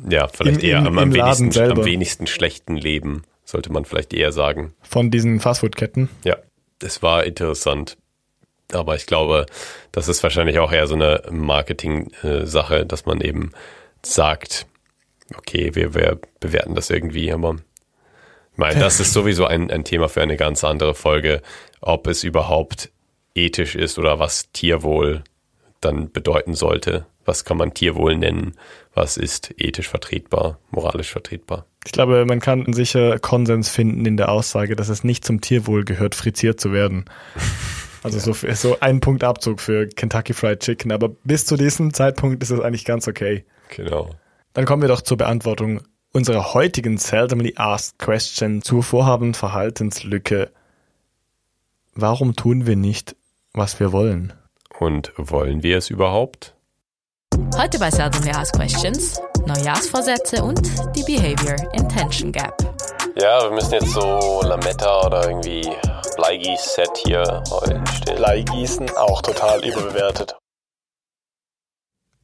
ja, 0.09 0.27
vielleicht 0.27 0.61
Im- 0.63 0.69
eher 0.69 0.77
im- 0.79 0.87
am, 0.87 0.97
im 0.97 1.13
wenigsten, 1.13 1.57
am 1.71 1.85
wenigsten 1.85 2.27
schlechten 2.27 2.75
Leben, 2.75 3.21
sollte 3.45 3.71
man 3.71 3.85
vielleicht 3.85 4.13
eher 4.13 4.31
sagen. 4.31 4.73
Von 4.81 5.11
diesen 5.11 5.39
Fastfood-Ketten. 5.39 6.09
Ja, 6.23 6.37
es 6.81 7.01
war 7.01 7.23
interessant. 7.23 7.97
Aber 8.73 8.95
ich 8.95 9.05
glaube, 9.05 9.45
das 9.91 10.07
ist 10.07 10.23
wahrscheinlich 10.23 10.59
auch 10.59 10.71
eher 10.71 10.87
so 10.87 10.95
eine 10.95 11.21
Marketing-Sache, 11.29 12.85
dass 12.85 13.05
man 13.05 13.21
eben 13.21 13.51
sagt, 14.01 14.65
okay, 15.37 15.75
wir, 15.75 15.93
wir 15.93 16.19
bewerten 16.39 16.75
das 16.75 16.89
irgendwie, 16.89 17.31
aber 17.31 17.55
ich 18.51 18.57
meine, 18.57 18.79
das 18.79 18.99
ist 18.99 19.13
sowieso 19.13 19.45
ein, 19.45 19.69
ein 19.69 19.83
Thema 19.83 20.07
für 20.07 20.21
eine 20.21 20.37
ganz 20.37 20.63
andere 20.63 20.95
Folge, 20.95 21.41
ob 21.81 22.07
es 22.07 22.23
überhaupt 22.23 22.89
ethisch 23.35 23.75
ist 23.75 23.99
oder 23.99 24.17
was 24.17 24.51
Tierwohl 24.53 25.23
dann 25.81 26.11
bedeuten 26.11 26.53
sollte. 26.53 27.05
Was 27.25 27.43
kann 27.43 27.57
man 27.57 27.73
Tierwohl 27.73 28.15
nennen? 28.17 28.53
Was 28.93 29.17
ist 29.17 29.53
ethisch 29.57 29.89
vertretbar, 29.89 30.59
moralisch 30.71 31.11
vertretbar? 31.11 31.65
Ich 31.85 31.91
glaube, 31.91 32.25
man 32.25 32.39
kann 32.39 32.71
sicher 32.73 33.19
Konsens 33.19 33.69
finden 33.69 34.05
in 34.05 34.15
der 34.17 34.29
Aussage, 34.29 34.75
dass 34.75 34.89
es 34.89 35.03
nicht 35.03 35.25
zum 35.25 35.41
Tierwohl 35.41 35.83
gehört, 35.85 36.15
frittiert 36.15 36.59
zu 36.59 36.71
werden. 36.71 37.05
Also 38.03 38.19
so, 38.19 38.35
für- 38.35 38.53
so 38.53 38.77
ein 38.81 38.99
Punkt 38.99 39.23
Abzug 39.23 39.59
für 39.59 39.87
Kentucky 39.87 40.33
Fried 40.33 40.59
Chicken, 40.59 40.91
aber 40.91 41.09
bis 41.09 41.47
zu 41.47 41.57
diesem 41.57 41.91
Zeitpunkt 41.91 42.43
ist 42.43 42.51
es 42.51 42.59
eigentlich 42.59 42.85
ganz 42.85 43.07
okay. 43.07 43.45
Genau. 43.75 44.11
Dann 44.53 44.65
kommen 44.65 44.83
wir 44.83 44.89
doch 44.89 45.01
zur 45.01 45.17
Beantwortung 45.17 45.81
unserer 46.13 46.53
heutigen 46.53 46.99
Seldomly 46.99 47.53
Asked 47.57 47.97
Question 47.97 48.61
zur 48.61 48.83
Vorhaben-Verhaltenslücke. 48.83 50.51
Warum 51.95 52.35
tun 52.35 52.67
wir 52.67 52.75
nicht, 52.75 53.15
was 53.53 53.79
wir 53.79 53.91
wollen? 53.91 54.33
Und 54.77 55.11
wollen 55.17 55.63
wir 55.63 55.77
es 55.77 55.89
überhaupt? 55.89 56.54
Heute 57.57 57.79
bei 57.79 57.91
Seldomly 57.91 58.31
Asked 58.31 58.59
Questions 58.59 59.19
Neujahrsvorsätze 59.45 60.43
und 60.43 60.61
die 60.95 61.03
Behavior 61.03 61.55
Intention 61.73 62.31
Gap. 62.31 62.55
Ja, 63.15 63.43
wir 63.43 63.51
müssen 63.51 63.73
jetzt 63.73 63.91
so 63.91 64.41
Lametta 64.43 65.05
oder 65.05 65.27
irgendwie 65.27 65.69
Bleigieß-Set 66.15 66.89
hier 67.05 67.43
hinstellen. 67.67 68.17
Bleigießen 68.17 68.89
auch 68.97 69.21
total 69.21 69.63
überbewertet. 69.65 70.35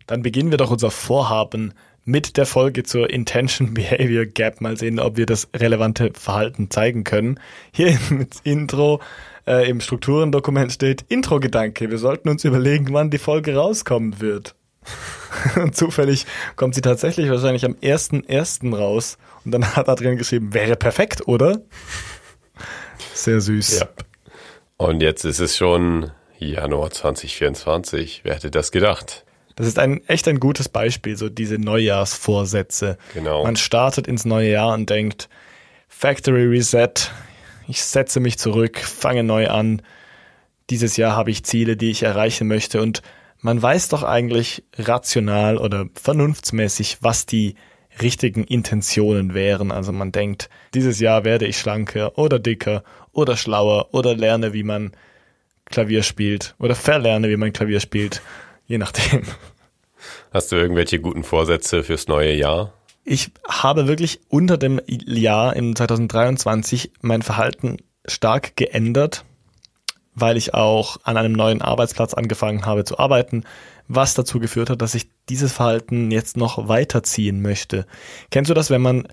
Dann 0.07 0.23
beginnen 0.23 0.51
wir 0.51 0.57
doch 0.57 0.71
unser 0.71 0.91
Vorhaben 0.91 1.73
mit 2.03 2.37
der 2.37 2.45
Folge 2.45 2.83
zur 2.83 3.09
Intention 3.09 3.73
Behavior 3.73 4.25
Gap. 4.25 4.61
Mal 4.61 4.77
sehen, 4.77 4.99
ob 4.99 5.17
wir 5.17 5.25
das 5.25 5.49
relevante 5.55 6.11
Verhalten 6.13 6.69
zeigen 6.69 7.03
können. 7.03 7.39
Hier 7.71 7.89
im 8.09 8.27
Intro 8.43 8.99
äh, 9.45 9.69
im 9.69 9.81
Strukturendokument 9.81 10.71
steht 10.71 11.03
Intro-Gedanke. 11.09 11.89
Wir 11.89 11.97
sollten 11.97 12.29
uns 12.29 12.43
überlegen, 12.43 12.87
wann 12.91 13.09
die 13.09 13.17
Folge 13.17 13.55
rauskommen 13.55 14.19
wird. 14.19 14.55
Und 15.55 15.75
zufällig 15.75 16.25
kommt 16.55 16.75
sie 16.75 16.81
tatsächlich 16.81 17.29
wahrscheinlich 17.29 17.65
am 17.65 17.73
1.1. 17.73 18.75
raus. 18.75 19.17
Und 19.45 19.51
dann 19.51 19.75
hat 19.75 19.87
er 19.87 19.95
drin 19.95 20.17
geschrieben, 20.17 20.53
wäre 20.53 20.75
perfekt, 20.75 21.27
oder? 21.27 21.61
Sehr 23.13 23.41
süß. 23.41 23.79
Ja. 23.79 23.89
Und 24.77 25.01
jetzt 25.01 25.25
ist 25.25 25.39
es 25.39 25.57
schon 25.57 26.11
Januar 26.37 26.91
2024. 26.91 28.21
Wer 28.23 28.35
hätte 28.35 28.51
das 28.51 28.71
gedacht? 28.71 29.25
Das 29.55 29.67
ist 29.67 29.79
ein 29.79 30.01
echt 30.07 30.27
ein 30.27 30.39
gutes 30.39 30.69
Beispiel, 30.69 31.17
so 31.17 31.29
diese 31.29 31.57
Neujahrsvorsätze. 31.57 32.97
Genau. 33.13 33.43
Man 33.43 33.57
startet 33.57 34.07
ins 34.07 34.25
neue 34.25 34.49
Jahr 34.49 34.73
und 34.73 34.89
denkt, 34.89 35.29
Factory 35.87 36.45
Reset, 36.45 37.11
ich 37.67 37.83
setze 37.83 38.19
mich 38.19 38.39
zurück, 38.39 38.79
fange 38.79 39.23
neu 39.23 39.49
an. 39.49 39.81
Dieses 40.69 40.97
Jahr 40.97 41.15
habe 41.15 41.31
ich 41.31 41.43
Ziele, 41.43 41.77
die 41.77 41.91
ich 41.91 42.03
erreichen 42.03 42.47
möchte 42.47 42.81
und 42.81 43.01
man 43.41 43.61
weiß 43.61 43.89
doch 43.89 44.03
eigentlich 44.03 44.63
rational 44.77 45.57
oder 45.57 45.87
vernunftsmäßig, 45.95 46.99
was 47.01 47.25
die 47.25 47.55
richtigen 48.01 48.43
Intentionen 48.43 49.33
wären. 49.33 49.71
Also 49.71 49.91
man 49.91 50.11
denkt, 50.11 50.49
dieses 50.73 50.99
Jahr 50.99 51.25
werde 51.25 51.47
ich 51.47 51.57
schlanker 51.57 52.17
oder 52.17 52.39
dicker 52.39 52.83
oder 53.11 53.35
schlauer 53.35 53.93
oder 53.93 54.15
lerne, 54.15 54.53
wie 54.53 54.63
man 54.63 54.91
Klavier 55.65 56.03
spielt 56.03 56.55
oder 56.59 56.75
verlerne, 56.75 57.29
wie 57.29 57.37
man 57.37 57.53
Klavier 57.53 57.79
spielt, 57.79 58.21
je 58.67 58.77
nachdem. 58.77 59.23
Hast 60.31 60.51
du 60.51 60.55
irgendwelche 60.55 60.99
guten 60.99 61.23
Vorsätze 61.23 61.83
fürs 61.83 62.07
neue 62.07 62.33
Jahr? 62.33 62.73
Ich 63.03 63.31
habe 63.47 63.87
wirklich 63.87 64.21
unter 64.29 64.57
dem 64.57 64.79
Jahr 64.87 65.55
im 65.55 65.75
2023 65.75 66.91
mein 67.01 67.21
Verhalten 67.21 67.77
stark 68.05 68.55
geändert, 68.55 69.25
weil 70.13 70.37
ich 70.37 70.53
auch 70.53 70.97
an 71.03 71.17
einem 71.17 71.33
neuen 71.33 71.61
Arbeitsplatz 71.61 72.13
angefangen 72.13 72.65
habe 72.65 72.83
zu 72.83 72.99
arbeiten, 72.99 73.43
was 73.87 74.13
dazu 74.13 74.39
geführt 74.39 74.69
hat, 74.69 74.81
dass 74.81 74.95
ich 74.95 75.09
dieses 75.29 75.51
Verhalten 75.51 76.11
jetzt 76.11 76.37
noch 76.37 76.67
weiterziehen 76.67 77.41
möchte. 77.41 77.85
Kennst 78.29 78.49
du 78.49 78.53
das, 78.53 78.69
wenn 78.69 78.81
man 78.81 79.07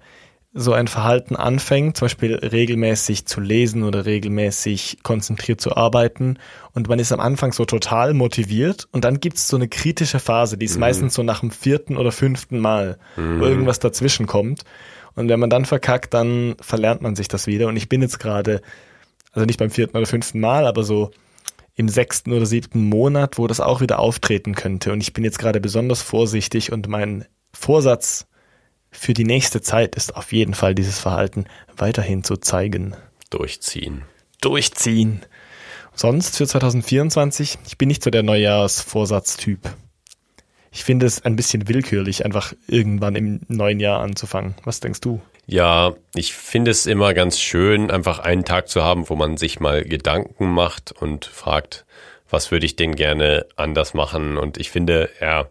so 0.55 0.73
ein 0.73 0.89
Verhalten 0.89 1.37
anfängt, 1.37 1.97
zum 1.97 2.07
Beispiel 2.07 2.35
regelmäßig 2.35 3.27
zu 3.27 3.41
lesen 3.41 3.83
oder 3.85 4.07
regelmäßig 4.07 4.99
konzentriert 5.03 5.61
zu 5.61 5.77
arbeiten 5.77 6.39
und 6.73 6.89
man 6.89 6.99
ist 6.99 7.13
am 7.13 7.21
Anfang 7.21 7.53
so 7.53 7.65
total 7.67 8.15
motiviert 8.15 8.89
und 8.91 9.05
dann 9.05 9.21
gibt 9.21 9.37
es 9.37 9.47
so 9.47 9.57
eine 9.57 9.69
kritische 9.69 10.21
Phase, 10.21 10.57
die 10.57 10.65
ist 10.65 10.75
mhm. 10.75 10.81
meistens 10.81 11.15
so 11.15 11.23
nach 11.23 11.41
dem 11.41 11.51
vierten 11.51 11.97
oder 11.97 12.13
fünften 12.13 12.61
Mal, 12.61 12.99
mhm. 13.17 13.41
wo 13.41 13.45
irgendwas 13.45 13.79
dazwischen 13.79 14.27
kommt 14.27 14.65
und 15.15 15.29
wenn 15.29 15.39
man 15.39 15.51
dann 15.51 15.67
verkackt, 15.67 16.15
dann 16.15 16.57
verlernt 16.61 17.03
man 17.03 17.15
sich 17.15 17.29
das 17.29 17.47
wieder 17.47 17.69
und 17.69 17.77
ich 17.77 17.91
bin 17.91 18.01
jetzt 18.01 18.19
gerade, 18.19 18.63
also 19.33 19.47
nicht 19.47 19.59
beim 19.59 19.71
vierten 19.71 19.97
oder 19.97 20.07
fünften 20.07 20.41
Mal, 20.41 20.67
aber 20.67 20.85
so 20.85 21.11
im 21.75 21.89
sechsten 21.89 22.33
oder 22.33 22.47
siebten 22.47 22.89
Monat, 22.89 23.39
wo 23.39 23.47
das 23.47 23.61
auch 23.61 23.81
wieder 23.81 23.99
auftreten 24.01 24.55
könnte 24.55 24.93
und 24.93 25.01
ich 25.01 25.13
bin 25.13 25.25
jetzt 25.25 25.39
gerade 25.39 25.61
besonders 25.61 26.03
vorsichtig 26.03 26.73
und 26.73 26.89
mein 26.89 27.25
Vorsatz 27.53 28.27
für 28.91 29.15
die 29.15 29.25
nächste 29.25 29.61
Zeit 29.61 29.95
ist 29.95 30.17
auf 30.17 30.33
jeden 30.33 30.55
Fall 30.55 30.75
dieses 30.75 30.99
Verhalten 30.99 31.45
weiterhin 31.77 32.25
zu 32.25 32.37
zeigen. 32.37 32.97
Durchziehen. 33.31 34.03
Durchziehen. 34.41 35.23
Sonst 35.95 36.37
für 36.37 36.47
2024, 36.47 37.59
ich 37.67 37.77
bin 37.77 37.89
nicht 37.89 38.03
so 38.03 38.11
der 38.11 38.23
Neujahrsvorsatztyp. 38.23 39.61
Ich 40.71 40.85
finde 40.85 41.07
es 41.07 41.25
ein 41.25 41.37
bisschen 41.37 41.69
willkürlich, 41.69 42.25
einfach 42.25 42.55
irgendwann 42.67 43.17
im 43.17 43.41
neuen 43.49 43.81
Jahr 43.81 44.01
anzufangen. 44.01 44.55
Was 44.65 44.81
denkst 44.81 45.01
du? 45.01 45.21
Ja, 45.51 45.95
ich 46.15 46.35
finde 46.35 46.71
es 46.71 46.85
immer 46.85 47.15
ganz 47.15 47.41
schön, 47.41 47.91
einfach 47.91 48.19
einen 48.19 48.45
Tag 48.45 48.69
zu 48.69 48.85
haben, 48.85 49.09
wo 49.09 49.17
man 49.17 49.39
sich 49.39 49.61
mal 49.61 49.83
Gedanken 49.83 50.53
macht 50.53 50.93
und 50.93 51.25
fragt, 51.25 51.87
was 52.29 52.51
würde 52.51 52.67
ich 52.67 52.77
denn 52.77 52.95
gerne 52.95 53.47
anders 53.57 53.95
machen? 53.95 54.37
Und 54.37 54.59
ich 54.59 54.71
finde, 54.71 55.09
ja, 55.21 55.47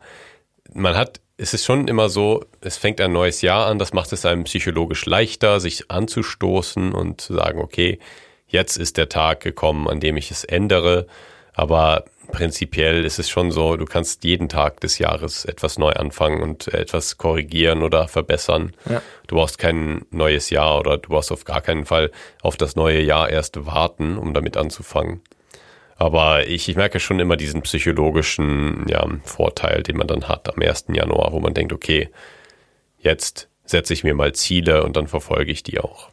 man 0.71 0.95
hat 0.95 1.19
es 1.37 1.53
ist 1.53 1.65
schon 1.65 1.87
immer 1.87 2.09
so, 2.09 2.43
es 2.61 2.77
fängt 2.77 2.99
ein 2.99 3.11
neues 3.11 3.41
Jahr 3.41 3.67
an, 3.67 3.77
das 3.77 3.93
macht 3.93 4.11
es 4.11 4.25
einem 4.25 4.45
psychologisch 4.45 5.05
leichter, 5.05 5.59
sich 5.59 5.91
anzustoßen 5.91 6.93
und 6.93 7.21
zu 7.21 7.35
sagen, 7.35 7.59
okay, 7.59 7.99
jetzt 8.47 8.77
ist 8.77 8.97
der 8.97 9.07
Tag 9.07 9.41
gekommen, 9.41 9.87
an 9.87 9.99
dem 9.99 10.17
ich 10.17 10.31
es 10.31 10.43
ändere. 10.43 11.05
Aber 11.53 12.05
prinzipiell 12.31 13.05
ist 13.05 13.19
es 13.19 13.29
schon 13.29 13.51
so, 13.51 13.77
du 13.77 13.85
kannst 13.85 14.23
jeden 14.23 14.49
Tag 14.49 14.79
des 14.81 14.99
Jahres 14.99 15.45
etwas 15.45 15.77
neu 15.77 15.91
anfangen 15.91 16.41
und 16.41 16.67
etwas 16.73 17.17
korrigieren 17.17 17.83
oder 17.83 18.07
verbessern. 18.07 18.73
Ja. 18.89 19.01
Du 19.27 19.35
brauchst 19.35 19.57
kein 19.57 20.05
neues 20.11 20.49
Jahr 20.49 20.79
oder 20.79 20.97
du 20.97 21.09
brauchst 21.09 21.31
auf 21.31 21.45
gar 21.45 21.61
keinen 21.61 21.85
Fall 21.85 22.11
auf 22.41 22.57
das 22.57 22.75
neue 22.75 23.01
Jahr 23.01 23.29
erst 23.29 23.65
warten, 23.65 24.17
um 24.17 24.33
damit 24.33 24.57
anzufangen. 24.57 25.21
Aber 25.95 26.47
ich, 26.47 26.69
ich 26.69 26.75
merke 26.75 26.99
schon 26.99 27.19
immer 27.19 27.37
diesen 27.37 27.63
psychologischen 27.63 28.85
ja, 28.87 29.07
Vorteil, 29.23 29.81
den 29.81 29.97
man 29.97 30.07
dann 30.07 30.27
hat 30.27 30.53
am 30.53 30.61
1. 30.61 30.85
Januar, 30.89 31.31
wo 31.31 31.39
man 31.39 31.55
denkt, 31.55 31.73
okay, 31.73 32.09
jetzt 32.99 33.49
setze 33.65 33.93
ich 33.93 34.03
mir 34.03 34.13
mal 34.13 34.33
Ziele 34.33 34.83
und 34.83 34.95
dann 34.95 35.07
verfolge 35.07 35.51
ich 35.51 35.63
die 35.63 35.79
auch. 35.79 36.09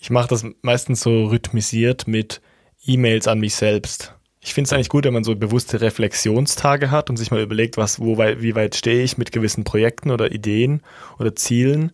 Ich 0.00 0.10
mache 0.10 0.28
das 0.28 0.46
meistens 0.62 1.00
so 1.00 1.26
rhythmisiert 1.26 2.08
mit 2.08 2.40
E-Mails 2.86 3.28
an 3.28 3.40
mich 3.40 3.54
selbst. 3.54 4.14
Ich 4.48 4.54
finde 4.54 4.66
es 4.66 4.72
eigentlich 4.72 4.88
gut, 4.88 5.04
wenn 5.04 5.12
man 5.12 5.24
so 5.24 5.36
bewusste 5.36 5.82
Reflexionstage 5.82 6.90
hat 6.90 7.10
und 7.10 7.18
sich 7.18 7.30
mal 7.30 7.42
überlegt, 7.42 7.76
was, 7.76 8.00
wo, 8.00 8.16
wie 8.16 8.54
weit 8.54 8.76
stehe 8.76 9.02
ich 9.02 9.18
mit 9.18 9.30
gewissen 9.30 9.62
Projekten 9.62 10.10
oder 10.10 10.32
Ideen 10.32 10.80
oder 11.18 11.36
Zielen. 11.36 11.92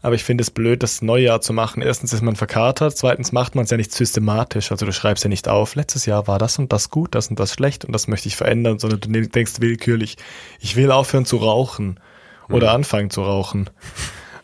Aber 0.00 0.14
ich 0.14 0.24
finde 0.24 0.40
es 0.40 0.50
blöd, 0.50 0.82
das 0.82 1.02
Neujahr 1.02 1.42
zu 1.42 1.52
machen. 1.52 1.82
Erstens 1.82 2.14
ist 2.14 2.22
man 2.22 2.36
verkatert, 2.36 2.96
zweitens 2.96 3.32
macht 3.32 3.54
man 3.54 3.64
es 3.64 3.70
ja 3.70 3.76
nicht 3.76 3.92
systematisch. 3.92 4.72
Also 4.72 4.86
du 4.86 4.92
schreibst 4.92 5.24
ja 5.24 5.28
nicht 5.28 5.46
auf, 5.46 5.74
letztes 5.74 6.06
Jahr 6.06 6.26
war 6.26 6.38
das 6.38 6.58
und 6.58 6.72
das 6.72 6.88
gut, 6.88 7.14
das 7.14 7.28
und 7.28 7.38
das 7.38 7.52
schlecht 7.52 7.84
und 7.84 7.92
das 7.92 8.08
möchte 8.08 8.28
ich 8.28 8.36
verändern, 8.36 8.78
sondern 8.78 9.00
du 9.00 9.28
denkst 9.28 9.60
willkürlich, 9.60 10.16
ich 10.58 10.76
will 10.76 10.92
aufhören 10.92 11.26
zu 11.26 11.36
rauchen 11.36 12.00
oder 12.48 12.68
mhm. 12.68 12.76
anfangen 12.76 13.10
zu 13.10 13.22
rauchen. 13.22 13.68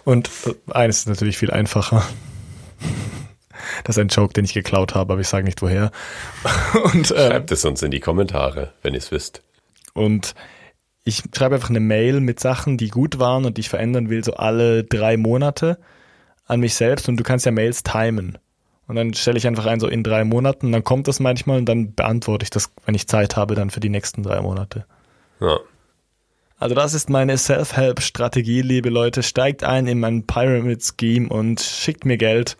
Und 0.05 0.29
eines 0.69 0.99
ist 0.99 1.09
natürlich 1.09 1.39
viel 1.39 1.51
einfacher. 1.51 2.07
Das 3.85 3.97
ist 3.97 4.01
ein 4.01 4.09
Joke, 4.09 4.33
den 4.33 4.45
ich 4.45 4.55
geklaut 4.55 4.95
habe, 4.95 5.13
aber 5.13 5.21
ich 5.21 5.29
sage 5.29 5.45
nicht 5.45 5.63
woher. 5.63 5.91
Und, 6.93 7.11
äh, 7.11 7.29
Schreibt 7.29 7.53
es 7.53 7.65
uns 7.65 7.83
in 7.83 7.91
die 7.91 8.01
Kommentare, 8.01 8.73
wenn 8.83 8.95
ihr 8.95 8.99
es 8.99 9.11
wisst. 9.11 9.43
Und 9.95 10.35
ich 11.05 11.23
schreibe 11.37 11.55
einfach 11.55 11.71
eine 11.71 11.81
Mail 11.81 12.21
mit 12.21 12.41
Sachen, 12.41 12.79
die 12.79 12.89
gut 12.89 13.19
waren 13.19 13.45
und 13.45 13.57
die 13.57 13.61
ich 13.61 13.69
verändern 13.69 14.11
will, 14.11 14.25
so 14.25 14.35
alle 14.35 14.83
drei 14.83 15.17
Monate 15.17 15.79
an 16.47 16.61
mich 16.61 16.75
selbst 16.75 17.09
und 17.09 17.17
du 17.17 17.23
kannst 17.23 17.47
ja 17.47 17.53
Mails 17.53 17.83
timen. 17.83 18.39
Und 18.89 18.97
dann 18.97 19.15
stelle 19.15 19.39
ich 19.39 19.47
einfach 19.47 19.67
ein, 19.67 19.81
so 19.81 19.89
in 19.89 20.03
drei 20.03 20.25
Monaten, 20.25 20.73
dann 20.73 20.85
kommt 20.85 21.09
das 21.09 21.19
manchmal 21.21 21.59
und 21.59 21.67
dann 21.67 21.95
beantworte 21.95 22.45
ich 22.45 22.51
das, 22.51 22.71
wenn 22.85 22.95
ich 22.95 23.09
Zeit 23.09 23.37
habe, 23.37 23.55
dann 23.55 23.71
für 23.71 23.81
die 23.81 23.89
nächsten 23.89 24.23
drei 24.23 24.41
Monate. 24.41 24.85
Ja. 25.41 25.59
Also 26.59 26.75
das 26.75 26.95
ist 26.95 27.11
meine 27.11 27.37
Self-Help-Strategie, 27.37 28.63
liebe 28.63 28.89
Leute. 28.89 29.23
Steigt 29.23 29.63
ein 29.63 29.87
in 29.87 30.01
mein 30.01 30.27
Pyramid-Scheme 30.27 31.29
und 31.29 31.61
schickt 31.61 32.05
mir 32.05 32.17
Geld. 32.17 32.57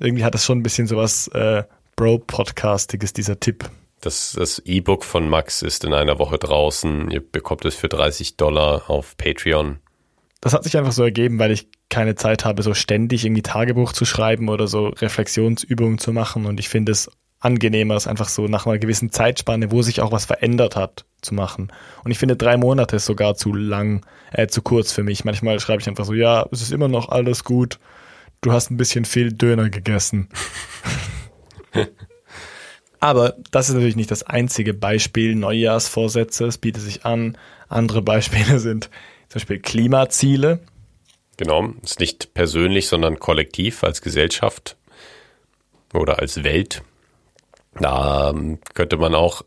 Irgendwie 0.00 0.24
hat 0.24 0.34
das 0.34 0.44
schon 0.44 0.58
ein 0.58 0.62
bisschen 0.62 0.86
sowas 0.86 1.28
äh, 1.28 1.64
Bro-Podcastiges, 1.96 3.12
dieser 3.12 3.40
Tipp. 3.40 3.68
Das, 4.00 4.32
das 4.38 4.60
E-Book 4.60 5.04
von 5.04 5.28
Max 5.28 5.62
ist 5.62 5.84
in 5.84 5.92
einer 5.92 6.18
Woche 6.18 6.38
draußen. 6.38 7.10
Ihr 7.10 7.20
bekommt 7.20 7.64
es 7.64 7.74
für 7.74 7.88
30 7.88 8.36
Dollar 8.36 8.88
auf 8.88 9.16
Patreon. 9.16 9.78
Das 10.40 10.54
hat 10.54 10.62
sich 10.62 10.76
einfach 10.76 10.92
so 10.92 11.02
ergeben, 11.02 11.40
weil 11.40 11.50
ich 11.50 11.68
keine 11.88 12.14
Zeit 12.14 12.44
habe, 12.44 12.62
so 12.62 12.74
ständig 12.74 13.24
irgendwie 13.24 13.42
Tagebuch 13.42 13.92
zu 13.92 14.04
schreiben 14.04 14.48
oder 14.48 14.68
so 14.68 14.88
Reflexionsübungen 14.88 15.98
zu 15.98 16.12
machen. 16.12 16.46
Und 16.46 16.60
ich 16.60 16.68
finde 16.68 16.92
es 16.92 17.10
angenehmer, 17.40 17.94
es 17.94 18.06
einfach 18.06 18.28
so 18.28 18.46
nach 18.46 18.66
einer 18.66 18.78
gewissen 18.78 19.10
Zeitspanne, 19.10 19.70
wo 19.72 19.82
sich 19.82 20.00
auch 20.00 20.12
was 20.12 20.26
verändert 20.26 20.76
hat, 20.76 21.04
zu 21.22 21.34
machen. 21.34 21.72
Und 22.04 22.10
ich 22.10 22.18
finde 22.18 22.36
drei 22.36 22.56
Monate 22.56 22.96
ist 22.96 23.06
sogar 23.06 23.34
zu 23.34 23.52
lang, 23.52 24.06
äh, 24.32 24.46
zu 24.46 24.62
kurz 24.62 24.92
für 24.92 25.02
mich. 25.02 25.24
Manchmal 25.24 25.58
schreibe 25.58 25.80
ich 25.82 25.88
einfach 25.88 26.04
so, 26.04 26.14
ja, 26.14 26.46
es 26.52 26.62
ist 26.62 26.72
immer 26.72 26.88
noch 26.88 27.08
alles 27.08 27.42
gut. 27.42 27.78
Du 28.40 28.52
hast 28.52 28.70
ein 28.70 28.76
bisschen 28.76 29.04
viel 29.04 29.32
Döner 29.32 29.68
gegessen. 29.68 30.28
Aber 33.00 33.36
das 33.50 33.68
ist 33.68 33.74
natürlich 33.74 33.96
nicht 33.96 34.10
das 34.10 34.22
einzige 34.24 34.74
Beispiel 34.74 35.34
Neujahrsvorsätze. 35.34 36.46
Es 36.46 36.58
bietet 36.58 36.82
sich 36.82 37.04
an. 37.04 37.36
Andere 37.68 38.02
Beispiele 38.02 38.58
sind 38.58 38.90
zum 39.28 39.40
Beispiel 39.40 39.60
Klimaziele. 39.60 40.60
Genau, 41.36 41.68
ist 41.82 42.00
nicht 42.00 42.34
persönlich, 42.34 42.88
sondern 42.88 43.20
kollektiv 43.20 43.84
als 43.84 44.02
Gesellschaft 44.02 44.76
oder 45.94 46.18
als 46.18 46.42
Welt. 46.42 46.82
Da 47.78 48.30
ähm, 48.30 48.58
könnte 48.74 48.96
man 48.96 49.14
auch 49.14 49.42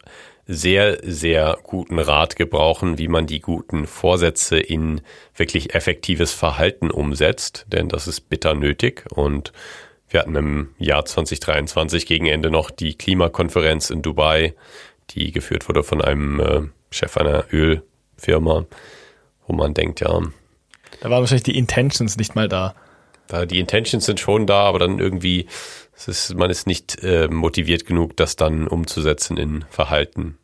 sehr, 0.47 0.99
sehr 1.03 1.57
guten 1.63 1.99
Rat 1.99 2.35
gebrauchen, 2.35 2.97
wie 2.97 3.07
man 3.07 3.27
die 3.27 3.39
guten 3.39 3.87
Vorsätze 3.87 4.57
in 4.59 5.01
wirklich 5.35 5.75
effektives 5.75 6.33
Verhalten 6.33 6.91
umsetzt, 6.91 7.65
denn 7.71 7.89
das 7.89 8.07
ist 8.07 8.29
bitter 8.29 8.53
nötig 8.53 9.05
und 9.11 9.53
wir 10.09 10.19
hatten 10.19 10.35
im 10.35 10.69
Jahr 10.77 11.05
2023 11.05 12.05
gegen 12.05 12.25
Ende 12.25 12.51
noch 12.51 12.69
die 12.69 12.95
Klimakonferenz 12.95 13.89
in 13.89 14.01
Dubai, 14.01 14.53
die 15.11 15.31
geführt 15.31 15.69
wurde 15.69 15.83
von 15.83 16.01
einem 16.01 16.39
äh, 16.39 16.61
Chef 16.89 17.15
einer 17.17 17.45
Öl 17.53 17.81
Firma, 18.17 18.65
wo 19.47 19.53
man 19.55 19.73
denkt, 19.73 20.01
ja. 20.01 20.21
Da 20.99 21.09
waren 21.09 21.21
wahrscheinlich 21.21 21.43
die 21.43 21.57
Intentions 21.57 22.17
nicht 22.17 22.35
mal 22.35 22.47
da. 22.47 22.75
Da 23.27 23.45
die 23.45 23.59
Intentions 23.59 24.05
sind 24.05 24.19
schon 24.19 24.45
da, 24.45 24.63
aber 24.63 24.79
dann 24.79 24.99
irgendwie, 24.99 25.47
ist, 26.07 26.33
man 26.35 26.49
ist 26.49 26.67
nicht 26.67 27.03
äh, 27.03 27.27
motiviert 27.27 27.85
genug, 27.85 28.17
das 28.17 28.35
dann 28.35 28.67
umzusetzen 28.67 29.37
in 29.37 29.65
Verhalten. 29.69 30.37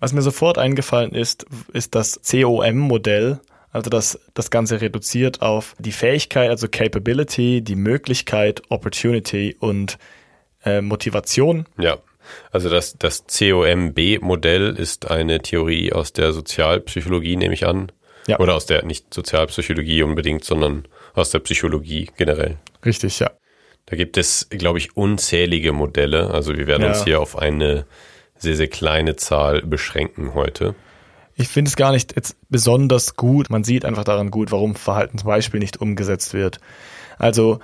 Was 0.00 0.12
mir 0.12 0.22
sofort 0.22 0.58
eingefallen 0.58 1.12
ist, 1.12 1.46
ist 1.72 1.94
das 1.94 2.20
COM-Modell, 2.28 3.40
also 3.70 3.90
das, 3.90 4.18
das 4.34 4.50
Ganze 4.50 4.80
reduziert 4.80 5.42
auf 5.42 5.74
die 5.78 5.92
Fähigkeit, 5.92 6.50
also 6.50 6.68
Capability, 6.68 7.62
die 7.62 7.76
Möglichkeit, 7.76 8.62
Opportunity 8.70 9.56
und 9.58 9.98
äh, 10.64 10.80
Motivation. 10.80 11.66
Ja. 11.78 11.98
Also 12.50 12.68
das, 12.68 12.96
das 12.98 13.24
COMB-Modell 13.26 14.76
ist 14.76 15.10
eine 15.10 15.40
Theorie 15.40 15.92
aus 15.92 16.12
der 16.12 16.32
Sozialpsychologie, 16.32 17.36
nehme 17.36 17.54
ich 17.54 17.66
an. 17.66 17.90
Ja. 18.26 18.38
Oder 18.38 18.54
aus 18.54 18.66
der, 18.66 18.84
nicht 18.84 19.14
Sozialpsychologie 19.14 20.02
unbedingt, 20.02 20.44
sondern 20.44 20.86
aus 21.14 21.30
der 21.30 21.38
Psychologie 21.38 22.10
generell. 22.16 22.58
Richtig, 22.84 23.18
ja. 23.18 23.30
Da 23.88 23.96
gibt 23.96 24.18
es, 24.18 24.48
glaube 24.50 24.78
ich, 24.78 24.98
unzählige 24.98 25.72
Modelle. 25.72 26.28
Also 26.30 26.56
wir 26.58 26.66
werden 26.66 26.82
ja. 26.82 26.90
uns 26.90 27.04
hier 27.04 27.20
auf 27.22 27.38
eine 27.38 27.86
sehr, 28.36 28.54
sehr 28.54 28.68
kleine 28.68 29.16
Zahl 29.16 29.62
beschränken 29.62 30.34
heute. 30.34 30.74
Ich 31.36 31.48
finde 31.48 31.70
es 31.70 31.76
gar 31.76 31.92
nicht 31.92 32.14
jetzt 32.14 32.36
besonders 32.50 33.16
gut. 33.16 33.48
Man 33.48 33.64
sieht 33.64 33.86
einfach 33.86 34.04
daran 34.04 34.30
gut, 34.30 34.52
warum 34.52 34.74
Verhalten 34.74 35.16
zum 35.16 35.28
Beispiel 35.28 35.58
nicht 35.58 35.80
umgesetzt 35.80 36.34
wird. 36.34 36.60
Also 37.16 37.60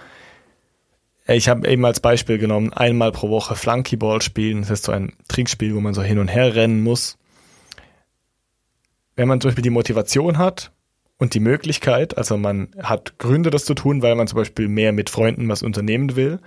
ich 1.26 1.50
habe 1.50 1.68
eben 1.68 1.84
als 1.84 2.00
Beispiel 2.00 2.38
genommen, 2.38 2.72
einmal 2.72 3.12
pro 3.12 3.28
Woche 3.28 3.54
Flunkyball 3.54 4.22
spielen. 4.22 4.62
Das 4.62 4.70
ist 4.70 4.84
so 4.84 4.92
ein 4.92 5.12
Trinkspiel, 5.28 5.74
wo 5.74 5.80
man 5.80 5.92
so 5.92 6.02
hin 6.02 6.18
und 6.18 6.28
her 6.28 6.54
rennen 6.54 6.82
muss. 6.82 7.18
Wenn 9.14 9.28
man 9.28 9.42
zum 9.42 9.50
Beispiel 9.50 9.62
die 9.62 9.70
Motivation 9.70 10.38
hat 10.38 10.72
und 11.18 11.34
die 11.34 11.40
Möglichkeit, 11.40 12.18
also 12.18 12.36
man 12.36 12.68
hat 12.82 13.18
Gründe, 13.18 13.50
das 13.50 13.64
zu 13.64 13.74
tun, 13.74 14.02
weil 14.02 14.14
man 14.14 14.26
zum 14.26 14.36
Beispiel 14.36 14.68
mehr 14.68 14.92
mit 14.92 15.10
Freunden 15.10 15.48
was 15.48 15.62
unternehmen 15.62 16.16
will. 16.16 16.40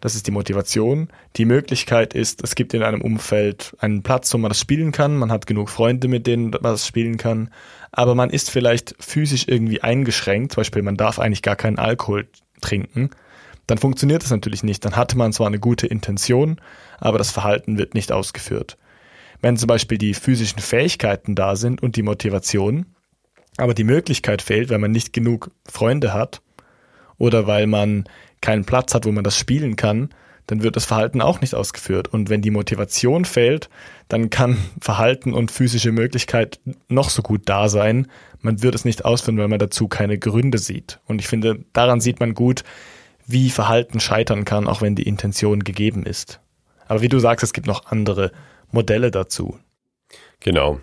Das 0.00 0.16
ist 0.16 0.26
die 0.26 0.32
Motivation. 0.32 1.08
Die 1.36 1.44
Möglichkeit 1.44 2.12
ist, 2.12 2.42
es 2.42 2.56
gibt 2.56 2.74
in 2.74 2.82
einem 2.82 3.00
Umfeld 3.00 3.76
einen 3.78 4.02
Platz, 4.02 4.34
wo 4.34 4.38
man 4.38 4.48
das 4.48 4.58
spielen 4.58 4.90
kann. 4.90 5.16
Man 5.16 5.30
hat 5.30 5.46
genug 5.46 5.70
Freunde, 5.70 6.08
mit 6.08 6.26
denen 6.26 6.50
man 6.50 6.62
das 6.62 6.86
spielen 6.86 7.18
kann. 7.18 7.50
Aber 7.92 8.16
man 8.16 8.30
ist 8.30 8.50
vielleicht 8.50 8.96
physisch 8.98 9.46
irgendwie 9.46 9.80
eingeschränkt. 9.82 10.52
Zum 10.52 10.62
Beispiel, 10.62 10.82
man 10.82 10.96
darf 10.96 11.20
eigentlich 11.20 11.42
gar 11.42 11.54
keinen 11.54 11.78
Alkohol 11.78 12.26
trinken 12.60 13.10
dann 13.66 13.78
funktioniert 13.78 14.22
das 14.22 14.30
natürlich 14.30 14.62
nicht. 14.62 14.84
Dann 14.84 14.96
hatte 14.96 15.16
man 15.16 15.32
zwar 15.32 15.46
eine 15.46 15.58
gute 15.58 15.86
Intention, 15.86 16.60
aber 16.98 17.18
das 17.18 17.30
Verhalten 17.30 17.78
wird 17.78 17.94
nicht 17.94 18.12
ausgeführt. 18.12 18.76
Wenn 19.40 19.56
zum 19.56 19.66
Beispiel 19.66 19.98
die 19.98 20.14
physischen 20.14 20.60
Fähigkeiten 20.60 21.34
da 21.34 21.56
sind 21.56 21.82
und 21.82 21.96
die 21.96 22.02
Motivation, 22.02 22.86
aber 23.56 23.74
die 23.74 23.84
Möglichkeit 23.84 24.42
fehlt, 24.42 24.70
weil 24.70 24.78
man 24.78 24.92
nicht 24.92 25.12
genug 25.12 25.50
Freunde 25.68 26.12
hat 26.12 26.42
oder 27.18 27.46
weil 27.46 27.66
man 27.66 28.04
keinen 28.40 28.64
Platz 28.64 28.94
hat, 28.94 29.04
wo 29.06 29.12
man 29.12 29.24
das 29.24 29.36
spielen 29.36 29.76
kann, 29.76 30.10
dann 30.46 30.62
wird 30.62 30.76
das 30.76 30.84
Verhalten 30.84 31.20
auch 31.20 31.40
nicht 31.40 31.54
ausgeführt. 31.54 32.08
Und 32.08 32.28
wenn 32.28 32.42
die 32.42 32.50
Motivation 32.50 33.24
fehlt, 33.24 33.70
dann 34.08 34.30
kann 34.30 34.58
Verhalten 34.80 35.32
und 35.32 35.50
physische 35.50 35.92
Möglichkeit 35.92 36.60
noch 36.88 37.10
so 37.10 37.22
gut 37.22 37.42
da 37.46 37.68
sein. 37.68 38.08
Man 38.40 38.62
wird 38.62 38.74
es 38.74 38.84
nicht 38.84 39.04
ausführen, 39.04 39.38
weil 39.38 39.48
man 39.48 39.58
dazu 39.58 39.88
keine 39.88 40.18
Gründe 40.18 40.58
sieht. 40.58 41.00
Und 41.06 41.20
ich 41.20 41.28
finde, 41.28 41.64
daran 41.72 42.00
sieht 42.00 42.20
man 42.20 42.34
gut, 42.34 42.64
wie 43.26 43.50
Verhalten 43.50 44.00
scheitern 44.00 44.44
kann, 44.44 44.66
auch 44.66 44.82
wenn 44.82 44.96
die 44.96 45.04
Intention 45.04 45.62
gegeben 45.62 46.04
ist. 46.04 46.40
Aber 46.88 47.02
wie 47.02 47.08
du 47.08 47.20
sagst, 47.20 47.44
es 47.44 47.52
gibt 47.52 47.68
noch 47.68 47.86
andere 47.86 48.32
Modelle 48.72 49.10
dazu. 49.10 49.58
Genau. 50.40 50.80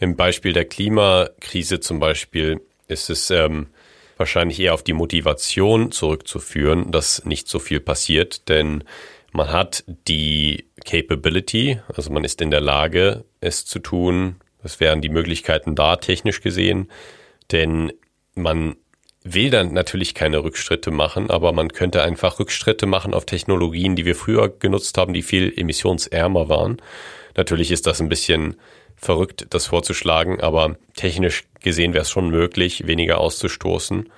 Im 0.00 0.16
Beispiel 0.16 0.52
der 0.52 0.64
Klimakrise 0.64 1.80
zum 1.80 2.00
Beispiel 2.00 2.60
ist 2.86 3.10
es 3.10 3.30
ähm, 3.30 3.68
wahrscheinlich 4.16 4.60
eher 4.60 4.74
auf 4.74 4.82
die 4.82 4.92
Motivation 4.92 5.92
zurückzuführen, 5.92 6.90
dass 6.90 7.24
nicht 7.24 7.48
so 7.48 7.58
viel 7.58 7.80
passiert, 7.80 8.48
denn 8.48 8.84
man 9.32 9.52
hat 9.52 9.84
die 9.86 10.66
Capability, 10.84 11.80
also 11.94 12.10
man 12.10 12.24
ist 12.24 12.40
in 12.40 12.50
der 12.50 12.60
Lage, 12.60 13.24
es 13.40 13.66
zu 13.66 13.78
tun. 13.78 14.36
Es 14.62 14.80
wären 14.80 15.00
die 15.00 15.08
Möglichkeiten 15.08 15.74
da, 15.74 15.96
technisch 15.96 16.40
gesehen, 16.40 16.90
denn 17.52 17.92
man 18.34 18.76
will 19.22 19.50
dann 19.50 19.72
natürlich 19.72 20.14
keine 20.14 20.42
Rückschritte 20.42 20.90
machen, 20.90 21.30
aber 21.30 21.52
man 21.52 21.72
könnte 21.72 22.02
einfach 22.02 22.38
Rückschritte 22.38 22.86
machen 22.86 23.14
auf 23.14 23.26
Technologien, 23.26 23.96
die 23.96 24.04
wir 24.04 24.16
früher 24.16 24.48
genutzt 24.48 24.96
haben, 24.98 25.12
die 25.12 25.22
viel 25.22 25.52
emissionsärmer 25.56 26.48
waren. 26.48 26.78
Natürlich 27.36 27.70
ist 27.70 27.86
das 27.86 28.00
ein 28.00 28.08
bisschen 28.08 28.56
verrückt, 28.98 29.46
das 29.50 29.66
vorzuschlagen, 29.66 30.40
aber 30.40 30.76
technisch 30.94 31.44
gesehen 31.60 31.92
wäre 31.92 32.02
es 32.02 32.10
schon 32.10 32.30
möglich, 32.30 32.86
weniger 32.86 33.18
auszustoßen. 33.18 34.08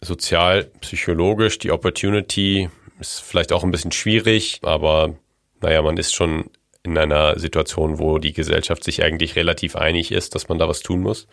Sozial, 0.00 0.64
psychologisch, 0.80 1.58
die 1.58 1.72
Opportunity 1.72 2.68
ist 3.00 3.20
vielleicht 3.20 3.52
auch 3.52 3.64
ein 3.64 3.70
bisschen 3.70 3.92
schwierig, 3.92 4.60
aber 4.62 5.14
naja, 5.60 5.82
man 5.82 5.96
ist 5.96 6.14
schon 6.14 6.50
in 6.82 6.96
einer 6.96 7.38
Situation, 7.38 7.98
wo 7.98 8.18
die 8.18 8.32
Gesellschaft 8.32 8.84
sich 8.84 9.02
eigentlich 9.02 9.36
relativ 9.36 9.76
einig 9.76 10.12
ist, 10.12 10.34
dass 10.34 10.48
man 10.48 10.58
da 10.58 10.68
was 10.68 10.80
tun 10.80 11.00
muss 11.00 11.26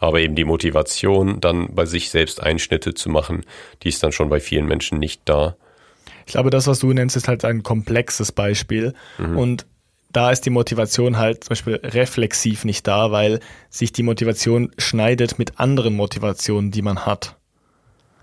aber 0.00 0.20
eben 0.20 0.34
die 0.34 0.44
Motivation, 0.44 1.40
dann 1.40 1.74
bei 1.74 1.86
sich 1.86 2.10
selbst 2.10 2.42
Einschnitte 2.42 2.94
zu 2.94 3.08
machen, 3.08 3.44
die 3.82 3.88
ist 3.88 4.02
dann 4.02 4.12
schon 4.12 4.28
bei 4.28 4.40
vielen 4.40 4.66
Menschen 4.66 4.98
nicht 4.98 5.22
da. 5.24 5.56
Ich 6.26 6.32
glaube, 6.32 6.50
das, 6.50 6.66
was 6.66 6.80
du 6.80 6.92
nennst, 6.92 7.16
ist 7.16 7.28
halt 7.28 7.44
ein 7.44 7.62
komplexes 7.62 8.32
Beispiel. 8.32 8.94
Mhm. 9.18 9.38
Und 9.38 9.66
da 10.12 10.30
ist 10.30 10.42
die 10.42 10.50
Motivation 10.50 11.18
halt 11.18 11.44
zum 11.44 11.50
Beispiel 11.50 11.74
reflexiv 11.82 12.64
nicht 12.64 12.86
da, 12.86 13.10
weil 13.10 13.40
sich 13.70 13.92
die 13.92 14.02
Motivation 14.02 14.72
schneidet 14.78 15.38
mit 15.38 15.58
anderen 15.60 15.94
Motivationen, 15.94 16.70
die 16.70 16.82
man 16.82 17.04
hat. 17.06 17.36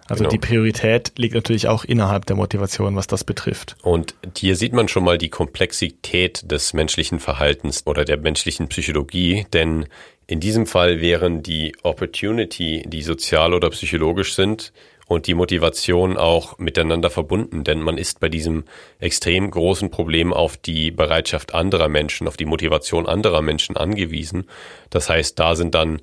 Also 0.08 0.24
genau. 0.24 0.32
die 0.32 0.38
Priorität 0.38 1.14
liegt 1.18 1.34
natürlich 1.34 1.68
auch 1.68 1.86
innerhalb 1.86 2.26
der 2.26 2.36
Motivation, 2.36 2.96
was 2.96 3.08
das 3.08 3.24
betrifft. 3.24 3.78
Und 3.82 4.16
hier 4.38 4.56
sieht 4.56 4.74
man 4.74 4.88
schon 4.88 5.04
mal 5.04 5.18
die 5.18 5.30
Komplexität 5.30 6.52
des 6.52 6.74
menschlichen 6.74 7.20
Verhaltens 7.20 7.88
oder 7.88 8.04
der 8.04 8.18
menschlichen 8.18 8.68
Psychologie, 8.68 9.46
denn 9.54 9.86
in 10.28 10.40
diesem 10.40 10.66
Fall 10.66 11.00
wären 11.02 11.44
die 11.44 11.76
Opportunity, 11.84 12.84
die 12.86 13.02
sozial 13.02 13.54
oder 13.54 13.70
psychologisch 13.70 14.36
sind, 14.36 14.74
und 15.08 15.28
die 15.28 15.34
Motivation 15.34 16.18
auch 16.18 16.58
miteinander 16.58 17.10
verbunden, 17.10 17.64
denn 17.64 17.82
man 17.82 17.98
ist 17.98 18.20
bei 18.20 18.30
diesem 18.30 18.64
extrem 19.00 19.52
großen 19.52 19.90
Problem 19.92 20.34
auf 20.34 20.58
die 20.58 20.92
Bereitschaft 20.92 21.54
anderer 21.54 21.90
Menschen, 21.90 22.28
auf 22.28 22.38
die 22.38 22.46
Motivation 22.46 23.08
anderer 23.08 23.42
Menschen 23.42 23.78
angewiesen. 23.78 24.46
Das 24.90 25.10
heißt, 25.10 25.38
da 25.40 25.56
sind 25.56 25.76
dann 25.76 26.02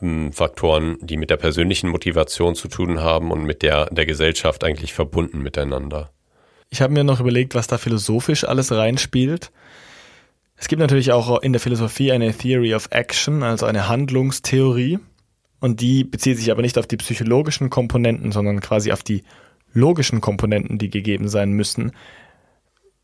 ähm, 0.00 0.32
Faktoren, 0.32 0.98
die 1.00 1.16
mit 1.16 1.30
der 1.30 1.36
persönlichen 1.36 1.88
Motivation 1.88 2.54
zu 2.54 2.68
tun 2.68 3.00
haben 3.00 3.30
und 3.30 3.44
mit 3.44 3.62
der 3.62 3.86
der 3.86 4.06
Gesellschaft 4.06 4.64
eigentlich 4.64 4.92
verbunden 4.92 5.42
miteinander. 5.42 6.10
Ich 6.70 6.80
habe 6.80 6.94
mir 6.94 7.04
noch 7.04 7.20
überlegt, 7.20 7.54
was 7.54 7.66
da 7.66 7.76
philosophisch 7.76 8.44
alles 8.44 8.72
reinspielt. 8.72 9.52
Es 10.56 10.68
gibt 10.68 10.80
natürlich 10.80 11.12
auch 11.12 11.42
in 11.42 11.52
der 11.52 11.60
Philosophie 11.60 12.12
eine 12.12 12.32
Theory 12.32 12.74
of 12.74 12.88
Action, 12.90 13.42
also 13.42 13.66
eine 13.66 13.88
Handlungstheorie. 13.88 15.00
Und 15.62 15.80
die 15.80 16.02
bezieht 16.02 16.38
sich 16.38 16.50
aber 16.50 16.60
nicht 16.60 16.76
auf 16.76 16.88
die 16.88 16.96
psychologischen 16.96 17.70
Komponenten, 17.70 18.32
sondern 18.32 18.58
quasi 18.58 18.90
auf 18.90 19.04
die 19.04 19.22
logischen 19.72 20.20
Komponenten, 20.20 20.76
die 20.76 20.90
gegeben 20.90 21.28
sein 21.28 21.52
müssen. 21.52 21.92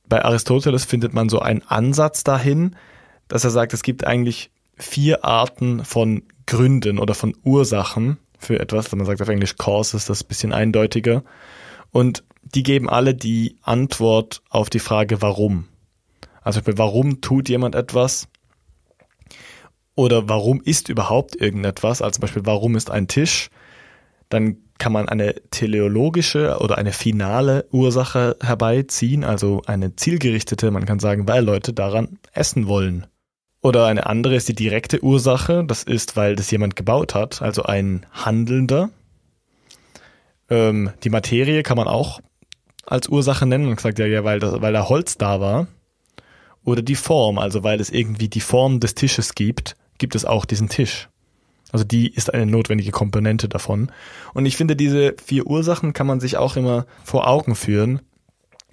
Bei 0.08 0.24
Aristoteles 0.24 0.84
findet 0.84 1.14
man 1.14 1.28
so 1.28 1.38
einen 1.38 1.62
Ansatz 1.62 2.24
dahin, 2.24 2.74
dass 3.28 3.44
er 3.44 3.50
sagt, 3.50 3.74
es 3.74 3.84
gibt 3.84 4.04
eigentlich 4.04 4.50
vier 4.76 5.24
Arten 5.24 5.84
von 5.84 6.24
Gründen 6.46 6.98
oder 6.98 7.14
von 7.14 7.36
Ursachen 7.44 8.18
für 8.40 8.58
etwas. 8.58 8.86
Also 8.86 8.96
man 8.96 9.06
sagt 9.06 9.22
auf 9.22 9.28
Englisch 9.28 9.54
Causes, 9.56 10.06
das 10.06 10.18
ist 10.18 10.24
ein 10.24 10.28
bisschen 10.28 10.52
eindeutiger. 10.52 11.22
Und 11.92 12.24
die 12.42 12.64
geben 12.64 12.90
alle 12.90 13.14
die 13.14 13.54
Antwort 13.62 14.42
auf 14.50 14.68
die 14.68 14.80
Frage, 14.80 15.22
warum. 15.22 15.68
Also 16.42 16.60
warum 16.64 17.20
tut 17.20 17.48
jemand 17.48 17.76
etwas? 17.76 18.26
Oder 19.98 20.28
warum 20.28 20.60
ist 20.60 20.88
überhaupt 20.88 21.34
irgendetwas? 21.34 22.02
Also 22.02 22.12
zum 22.12 22.20
Beispiel, 22.20 22.46
warum 22.46 22.76
ist 22.76 22.88
ein 22.88 23.08
Tisch? 23.08 23.50
Dann 24.28 24.58
kann 24.78 24.92
man 24.92 25.08
eine 25.08 25.34
teleologische 25.50 26.58
oder 26.60 26.78
eine 26.78 26.92
finale 26.92 27.66
Ursache 27.72 28.36
herbeiziehen, 28.40 29.24
also 29.24 29.60
eine 29.66 29.96
zielgerichtete. 29.96 30.70
Man 30.70 30.86
kann 30.86 31.00
sagen, 31.00 31.26
weil 31.26 31.44
Leute 31.44 31.72
daran 31.72 32.20
essen 32.32 32.68
wollen. 32.68 33.08
Oder 33.60 33.86
eine 33.86 34.06
andere 34.06 34.36
ist 34.36 34.48
die 34.48 34.54
direkte 34.54 35.02
Ursache. 35.02 35.64
Das 35.66 35.82
ist, 35.82 36.16
weil 36.16 36.36
das 36.36 36.48
jemand 36.52 36.76
gebaut 36.76 37.16
hat, 37.16 37.42
also 37.42 37.64
ein 37.64 38.06
Handelnder. 38.12 38.90
Ähm, 40.48 40.92
die 41.02 41.10
Materie 41.10 41.64
kann 41.64 41.76
man 41.76 41.88
auch 41.88 42.20
als 42.86 43.08
Ursache 43.08 43.46
nennen. 43.46 43.66
Man 43.66 43.78
sagt 43.78 43.98
ja, 43.98 44.06
ja, 44.06 44.22
weil, 44.22 44.38
das, 44.38 44.62
weil 44.62 44.74
da 44.74 44.88
Holz 44.88 45.18
da 45.18 45.40
war. 45.40 45.66
Oder 46.62 46.82
die 46.82 46.94
Form, 46.94 47.40
also 47.40 47.64
weil 47.64 47.80
es 47.80 47.90
irgendwie 47.90 48.28
die 48.28 48.40
Form 48.40 48.78
des 48.78 48.94
Tisches 48.94 49.34
gibt, 49.34 49.74
gibt 49.98 50.14
es 50.14 50.24
auch 50.24 50.44
diesen 50.44 50.68
Tisch. 50.68 51.08
Also 51.70 51.84
die 51.84 52.12
ist 52.12 52.32
eine 52.32 52.46
notwendige 52.46 52.92
Komponente 52.92 53.48
davon. 53.48 53.92
Und 54.32 54.46
ich 54.46 54.56
finde, 54.56 54.74
diese 54.74 55.14
vier 55.22 55.46
Ursachen 55.46 55.92
kann 55.92 56.06
man 56.06 56.20
sich 56.20 56.36
auch 56.36 56.56
immer 56.56 56.86
vor 57.04 57.28
Augen 57.28 57.54
führen, 57.54 58.00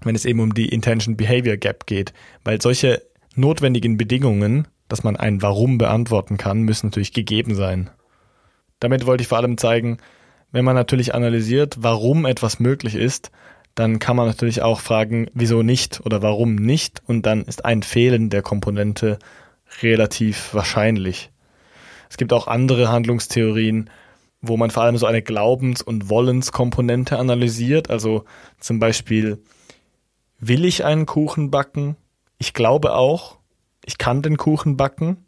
wenn 0.01 0.15
es 0.15 0.25
eben 0.25 0.39
um 0.39 0.53
die 0.53 0.69
Intention 0.69 1.17
Behavior 1.17 1.57
Gap 1.57 1.87
geht, 1.87 2.13
weil 2.43 2.61
solche 2.61 3.01
notwendigen 3.35 3.97
Bedingungen 3.97 4.67
dass 4.87 5.03
man 5.03 5.15
ein 5.15 5.41
Warum 5.41 5.77
beantworten 5.77 6.37
kann, 6.37 6.61
müssen 6.61 6.87
natürlich 6.87 7.13
gegeben 7.13 7.55
sein. 7.55 7.89
Damit 8.79 9.05
wollte 9.05 9.21
ich 9.21 9.27
vor 9.27 9.37
allem 9.37 9.57
zeigen, 9.57 9.97
wenn 10.51 10.65
man 10.65 10.75
natürlich 10.75 11.15
analysiert, 11.15 11.77
warum 11.79 12.25
etwas 12.25 12.59
möglich 12.59 12.95
ist, 12.95 13.31
dann 13.73 13.99
kann 13.99 14.15
man 14.15 14.27
natürlich 14.27 14.61
auch 14.61 14.79
fragen, 14.79 15.27
wieso 15.33 15.63
nicht 15.63 16.01
oder 16.05 16.21
warum 16.21 16.55
nicht 16.55 17.01
und 17.07 17.25
dann 17.25 17.43
ist 17.43 17.65
ein 17.65 17.83
Fehlen 17.83 18.29
der 18.29 18.41
Komponente 18.41 19.19
relativ 19.81 20.53
wahrscheinlich. 20.53 21.31
Es 22.09 22.17
gibt 22.17 22.33
auch 22.33 22.47
andere 22.47 22.89
Handlungstheorien, 22.89 23.89
wo 24.41 24.57
man 24.57 24.71
vor 24.71 24.83
allem 24.83 24.97
so 24.97 25.05
eine 25.05 25.21
Glaubens- 25.21 25.81
und 25.81 26.09
Wollenskomponente 26.09 27.17
analysiert. 27.17 27.89
Also 27.89 28.25
zum 28.59 28.79
Beispiel, 28.79 29.41
will 30.39 30.65
ich 30.65 30.85
einen 30.85 31.05
Kuchen 31.05 31.51
backen? 31.51 31.95
Ich 32.37 32.53
glaube 32.53 32.93
auch, 32.93 33.37
ich 33.85 33.97
kann 33.97 34.21
den 34.21 34.37
Kuchen 34.37 34.77
backen 34.77 35.25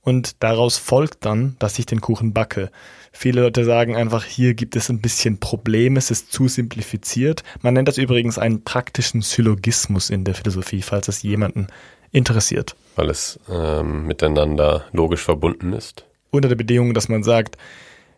und 0.00 0.42
daraus 0.42 0.78
folgt 0.78 1.24
dann, 1.24 1.56
dass 1.58 1.78
ich 1.78 1.86
den 1.86 2.00
Kuchen 2.00 2.32
backe. 2.32 2.70
Viele 3.12 3.42
Leute 3.42 3.64
sagen 3.64 3.96
einfach, 3.96 4.24
hier 4.24 4.54
gibt 4.54 4.76
es 4.76 4.88
ein 4.88 5.00
bisschen 5.00 5.40
Probleme, 5.40 5.98
es 5.98 6.10
ist 6.10 6.32
zu 6.32 6.48
simplifiziert. 6.48 7.42
Man 7.60 7.74
nennt 7.74 7.88
das 7.88 7.98
übrigens 7.98 8.38
einen 8.38 8.64
praktischen 8.64 9.20
Syllogismus 9.20 10.10
in 10.10 10.24
der 10.24 10.34
Philosophie, 10.34 10.82
falls 10.82 11.08
es 11.08 11.22
jemanden 11.22 11.66
interessiert. 12.12 12.76
Weil 12.96 13.10
es 13.10 13.38
ähm, 13.50 14.06
miteinander 14.06 14.84
logisch 14.92 15.22
verbunden 15.22 15.72
ist. 15.72 16.04
Unter 16.30 16.48
der 16.48 16.56
Bedingung, 16.56 16.94
dass 16.94 17.08
man 17.08 17.22
sagt, 17.22 17.56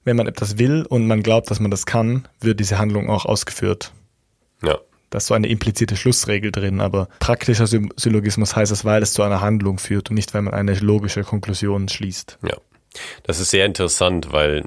wenn 0.05 0.17
man 0.17 0.27
etwas 0.27 0.59
will 0.59 0.85
und 0.89 1.07
man 1.07 1.23
glaubt, 1.23 1.51
dass 1.51 1.61
man 1.61 1.71
das 1.71 1.87
kann, 1.87 2.27
wird 2.41 2.61
diese 2.61 2.79
Handlung 2.79 3.09
auch 3.09 3.25
ausgeführt. 3.25 3.93
Ja. 4.63 4.79
Da 5.11 5.19
ist 5.19 5.27
so 5.27 5.35
eine 5.35 5.49
implizite 5.49 5.95
Schlussregel 5.95 6.51
drin, 6.51 6.81
aber 6.81 7.09
praktischer 7.19 7.67
Syllogismus 7.67 8.57
heißt 8.57 8.73
es, 8.73 8.85
weil 8.85 9.03
es 9.03 9.13
zu 9.13 9.23
einer 9.23 9.43
Handlung 9.43 9.79
führt 9.79 10.09
und 10.09 10.17
nicht, 10.17 10.33
weil 10.33 10.43
man 10.43 10.55
eine 10.55 10.75
logische 10.75 11.23
Konklusion 11.23 11.89
schließt. 11.89 12.39
Ja. 12.43 12.57
Das 13.23 13.39
ist 13.39 13.51
sehr 13.51 13.67
interessant, 13.67 14.33
weil 14.33 14.65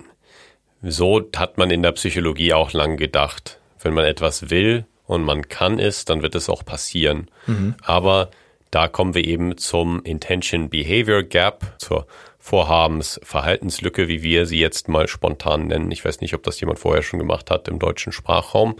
so 0.81 1.21
hat 1.35 1.57
man 1.57 1.71
in 1.71 1.81
der 1.81 1.93
Psychologie 1.93 2.53
auch 2.53 2.73
lang 2.73 2.97
gedacht. 2.97 3.59
Wenn 3.81 3.93
man 3.93 4.05
etwas 4.05 4.49
will 4.49 4.85
und 5.05 5.23
man 5.23 5.47
kann 5.47 5.79
es, 5.79 6.05
dann 6.05 6.21
wird 6.21 6.35
es 6.35 6.49
auch 6.49 6.63
passieren. 6.63 7.29
Mhm. 7.47 7.75
Aber 7.81 8.29
da 8.75 8.89
kommen 8.89 9.15
wir 9.15 9.23
eben 9.23 9.57
zum 9.57 10.03
Intention 10.03 10.69
Behavior 10.69 11.23
Gap, 11.23 11.75
zur 11.77 12.07
Vorhabens-Verhaltenslücke, 12.39 14.09
wie 14.09 14.21
wir 14.21 14.45
sie 14.45 14.59
jetzt 14.59 14.89
mal 14.89 15.07
spontan 15.07 15.67
nennen. 15.67 15.91
Ich 15.91 16.03
weiß 16.03 16.19
nicht, 16.19 16.33
ob 16.33 16.43
das 16.43 16.59
jemand 16.59 16.79
vorher 16.79 17.01
schon 17.01 17.19
gemacht 17.19 17.49
hat 17.51 17.69
im 17.69 17.79
deutschen 17.79 18.11
Sprachraum, 18.11 18.75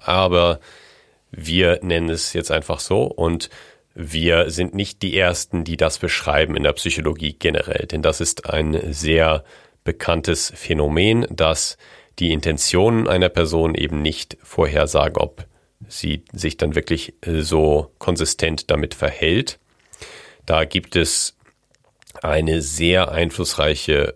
aber 0.00 0.60
wir 1.30 1.80
nennen 1.82 2.10
es 2.10 2.34
jetzt 2.34 2.50
einfach 2.50 2.78
so 2.78 3.04
und 3.04 3.48
wir 3.94 4.50
sind 4.50 4.74
nicht 4.74 5.00
die 5.00 5.16
Ersten, 5.16 5.64
die 5.64 5.78
das 5.78 5.96
beschreiben 5.96 6.54
in 6.54 6.64
der 6.64 6.74
Psychologie 6.74 7.32
generell, 7.32 7.86
denn 7.86 8.02
das 8.02 8.20
ist 8.20 8.50
ein 8.50 8.78
sehr 8.92 9.44
bekanntes 9.82 10.52
Phänomen, 10.54 11.26
dass 11.30 11.78
die 12.18 12.32
Intentionen 12.32 13.08
einer 13.08 13.30
Person 13.30 13.74
eben 13.74 14.02
nicht 14.02 14.36
vorhersagen, 14.42 15.16
ob 15.16 15.47
sie 15.88 16.24
sich 16.32 16.56
dann 16.56 16.74
wirklich 16.74 17.14
so 17.24 17.92
konsistent 17.98 18.70
damit 18.70 18.94
verhält. 18.94 19.58
Da 20.46 20.64
gibt 20.64 20.96
es 20.96 21.36
eine 22.22 22.62
sehr 22.62 23.10
einflussreiche 23.10 24.14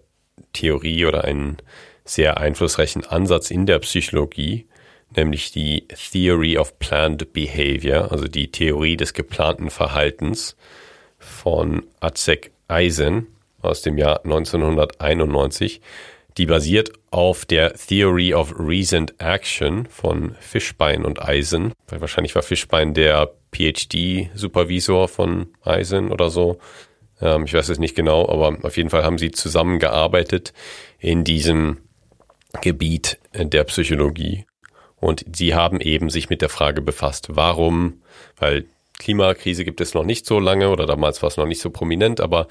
Theorie 0.53 1.07
oder 1.07 1.25
einen 1.25 1.59
sehr 2.05 2.39
einflussreichen 2.39 3.05
Ansatz 3.05 3.51
in 3.51 3.67
der 3.67 3.79
Psychologie, 3.79 4.67
nämlich 5.15 5.53
die 5.53 5.87
Theory 5.89 6.59
of 6.59 6.79
Planned 6.79 7.33
Behavior, 7.33 8.11
also 8.11 8.27
die 8.27 8.51
Theorie 8.51 8.97
des 8.97 9.15
geplanten 9.15 9.71
Verhaltens 9.71 10.57
von 11.19 11.85
Acek 12.01 12.51
Eisen 12.69 13.29
aus 13.61 13.83
dem 13.83 13.97
Jahr 13.99 14.25
1991. 14.25 15.81
Die 16.39 16.47
basiert 16.47 16.93
auf 17.11 17.45
der 17.45 17.75
Theory 17.75 18.35
of 18.35 18.55
Reasoned 18.59 19.15
Action 19.19 19.87
von 19.87 20.35
Fischbein 20.41 21.05
und 21.05 21.23
Eisen. 21.23 21.73
Weil 21.89 22.01
wahrscheinlich 22.01 22.35
war 22.35 22.43
Fischbein 22.43 22.95
der 22.95 23.33
PhD-Supervisor 23.53 25.09
von 25.09 25.49
Eisen 25.63 26.11
oder 26.11 26.31
so. 26.31 26.59
Ähm, 27.21 27.45
ich 27.45 27.55
weiß 27.55 27.69
es 27.69 27.79
nicht 27.79 27.95
genau, 27.95 28.29
aber 28.29 28.57
auf 28.63 28.77
jeden 28.77 28.91
Fall 28.91 29.05
haben 29.05 29.19
sie 29.19 29.31
zusammengearbeitet 29.31 30.53
in 30.99 31.25
diesem 31.25 31.79
Gebiet 32.61 33.19
der 33.35 33.65
Psychologie. 33.65 34.47
Und 34.97 35.25
sie 35.35 35.55
haben 35.55 35.81
eben 35.81 36.11
sich 36.11 36.31
mit 36.31 36.43
der 36.43 36.49
Frage 36.49 36.81
befasst, 36.81 37.29
warum, 37.31 38.03
weil 38.37 38.67
Klimakrise 38.99 39.65
gibt 39.65 39.81
es 39.81 39.95
noch 39.95 40.05
nicht 40.05 40.27
so 40.27 40.39
lange 40.39 40.71
oder 40.71 40.87
damals 40.87 41.23
war 41.23 41.29
es 41.29 41.37
noch 41.37 41.47
nicht 41.47 41.61
so 41.61 41.71
prominent, 41.71 42.21
aber 42.21 42.47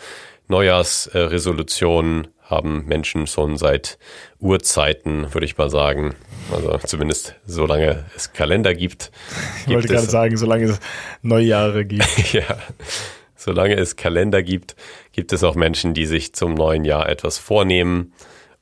Neujahrsresolutionen 0.50 2.28
haben 2.52 2.86
Menschen 2.86 3.26
schon 3.26 3.58
seit 3.58 3.98
Urzeiten, 4.40 5.34
würde 5.34 5.46
ich 5.46 5.58
mal 5.58 5.70
sagen, 5.70 6.14
also 6.52 6.78
zumindest 6.86 7.36
solange 7.46 8.06
es 8.16 8.34
Kalender 8.34 8.76
gibt. 8.76 9.12
Ich 9.66 9.74
wollte 9.74 9.88
gerade 9.88 10.10
sagen, 10.10 10.38
solange 10.38 10.66
es 10.66 10.80
Neujahre 11.22 11.86
gibt. 11.86 12.34
ja, 12.34 12.58
solange 13.36 13.76
es 13.76 13.96
Kalender 13.96 14.44
gibt, 14.44 14.76
gibt 15.14 15.34
es 15.34 15.44
auch 15.44 15.56
Menschen, 15.56 15.94
die 15.94 16.06
sich 16.06 16.34
zum 16.34 16.54
neuen 16.54 16.86
Jahr 16.86 17.10
etwas 17.10 17.38
vornehmen 17.38 18.14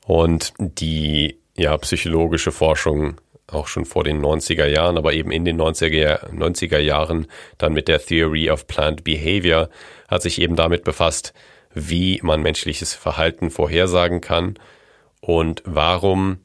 und 0.06 0.54
die 0.58 1.40
ja 1.58 1.78
psychologische 1.78 2.52
Forschung 2.52 3.20
auch 3.52 3.68
schon 3.68 3.86
vor 3.86 4.04
den 4.04 4.22
90er 4.22 4.68
Jahren, 4.68 4.98
aber 4.98 5.14
eben 5.14 5.32
in 5.32 5.44
den 5.44 5.60
90er, 5.60 6.32
90er 6.32 6.78
Jahren 6.78 7.28
dann 7.58 7.74
mit 7.74 7.88
der 7.88 8.00
Theory 8.00 8.50
of 8.50 8.68
Planned 8.68 9.04
Behavior 9.04 9.70
hat 10.08 10.22
sich 10.22 10.40
eben 10.40 10.56
damit 10.56 10.84
befasst, 10.84 11.34
wie 11.74 12.20
man 12.24 12.42
menschliches 12.42 12.94
Verhalten 12.94 13.52
vorhersagen 13.52 14.22
kann? 14.22 14.56
Und 15.22 15.62
warum 15.66 16.40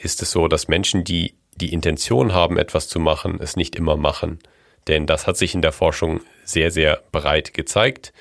ist 0.00 0.22
es 0.22 0.30
so, 0.30 0.48
dass 0.48 0.68
Menschen, 0.68 1.04
die 1.04 1.34
die 1.58 1.72
Intention 1.72 2.32
haben, 2.32 2.56
etwas 2.56 2.88
zu 2.88 3.00
machen, 3.00 3.38
es 3.40 3.56
nicht 3.56 3.76
immer 3.76 3.96
machen. 3.96 4.38
Denn 4.86 5.06
das 5.06 5.26
hat 5.26 5.36
sich 5.36 5.54
in 5.54 5.62
der 5.62 5.72
Forschung 5.72 6.20
sehr, 6.44 6.70
sehr 6.70 7.02
breit 7.12 7.52
gezeigt, 7.52 8.12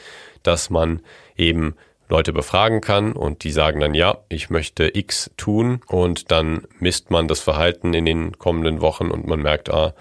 dass 0.43 0.69
man 0.69 1.01
eben 1.35 1.75
Leute 2.09 2.33
befragen 2.33 2.81
kann 2.81 3.13
und 3.13 3.43
die 3.43 3.51
sagen 3.51 3.79
dann, 3.79 3.93
ja, 3.93 4.19
ich 4.29 4.49
möchte 4.49 4.97
X 4.97 5.31
tun. 5.37 5.81
Und 5.87 6.31
dann 6.31 6.65
misst 6.79 7.11
man 7.11 7.27
das 7.27 7.41
Verhalten 7.41 7.93
in 7.93 8.05
den 8.05 8.37
kommenden 8.37 8.81
Wochen 8.81 9.11
und 9.11 9.27
man 9.27 9.41
merkt, 9.41 9.69
ah, 9.69 9.93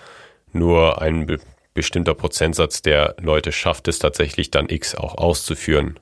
nur 0.52 1.02
ein 1.02 1.26
be 1.26 1.38
bestimmter 1.74 2.14
Prozentsatz 2.14 2.80
der 2.80 3.16
Leute 3.20 3.52
schafft 3.52 3.86
es 3.86 3.98
tatsächlich 3.98 4.50
dann 4.50 4.70
X 4.70 4.94
auch 4.94 5.18
auszuführen 5.18 6.00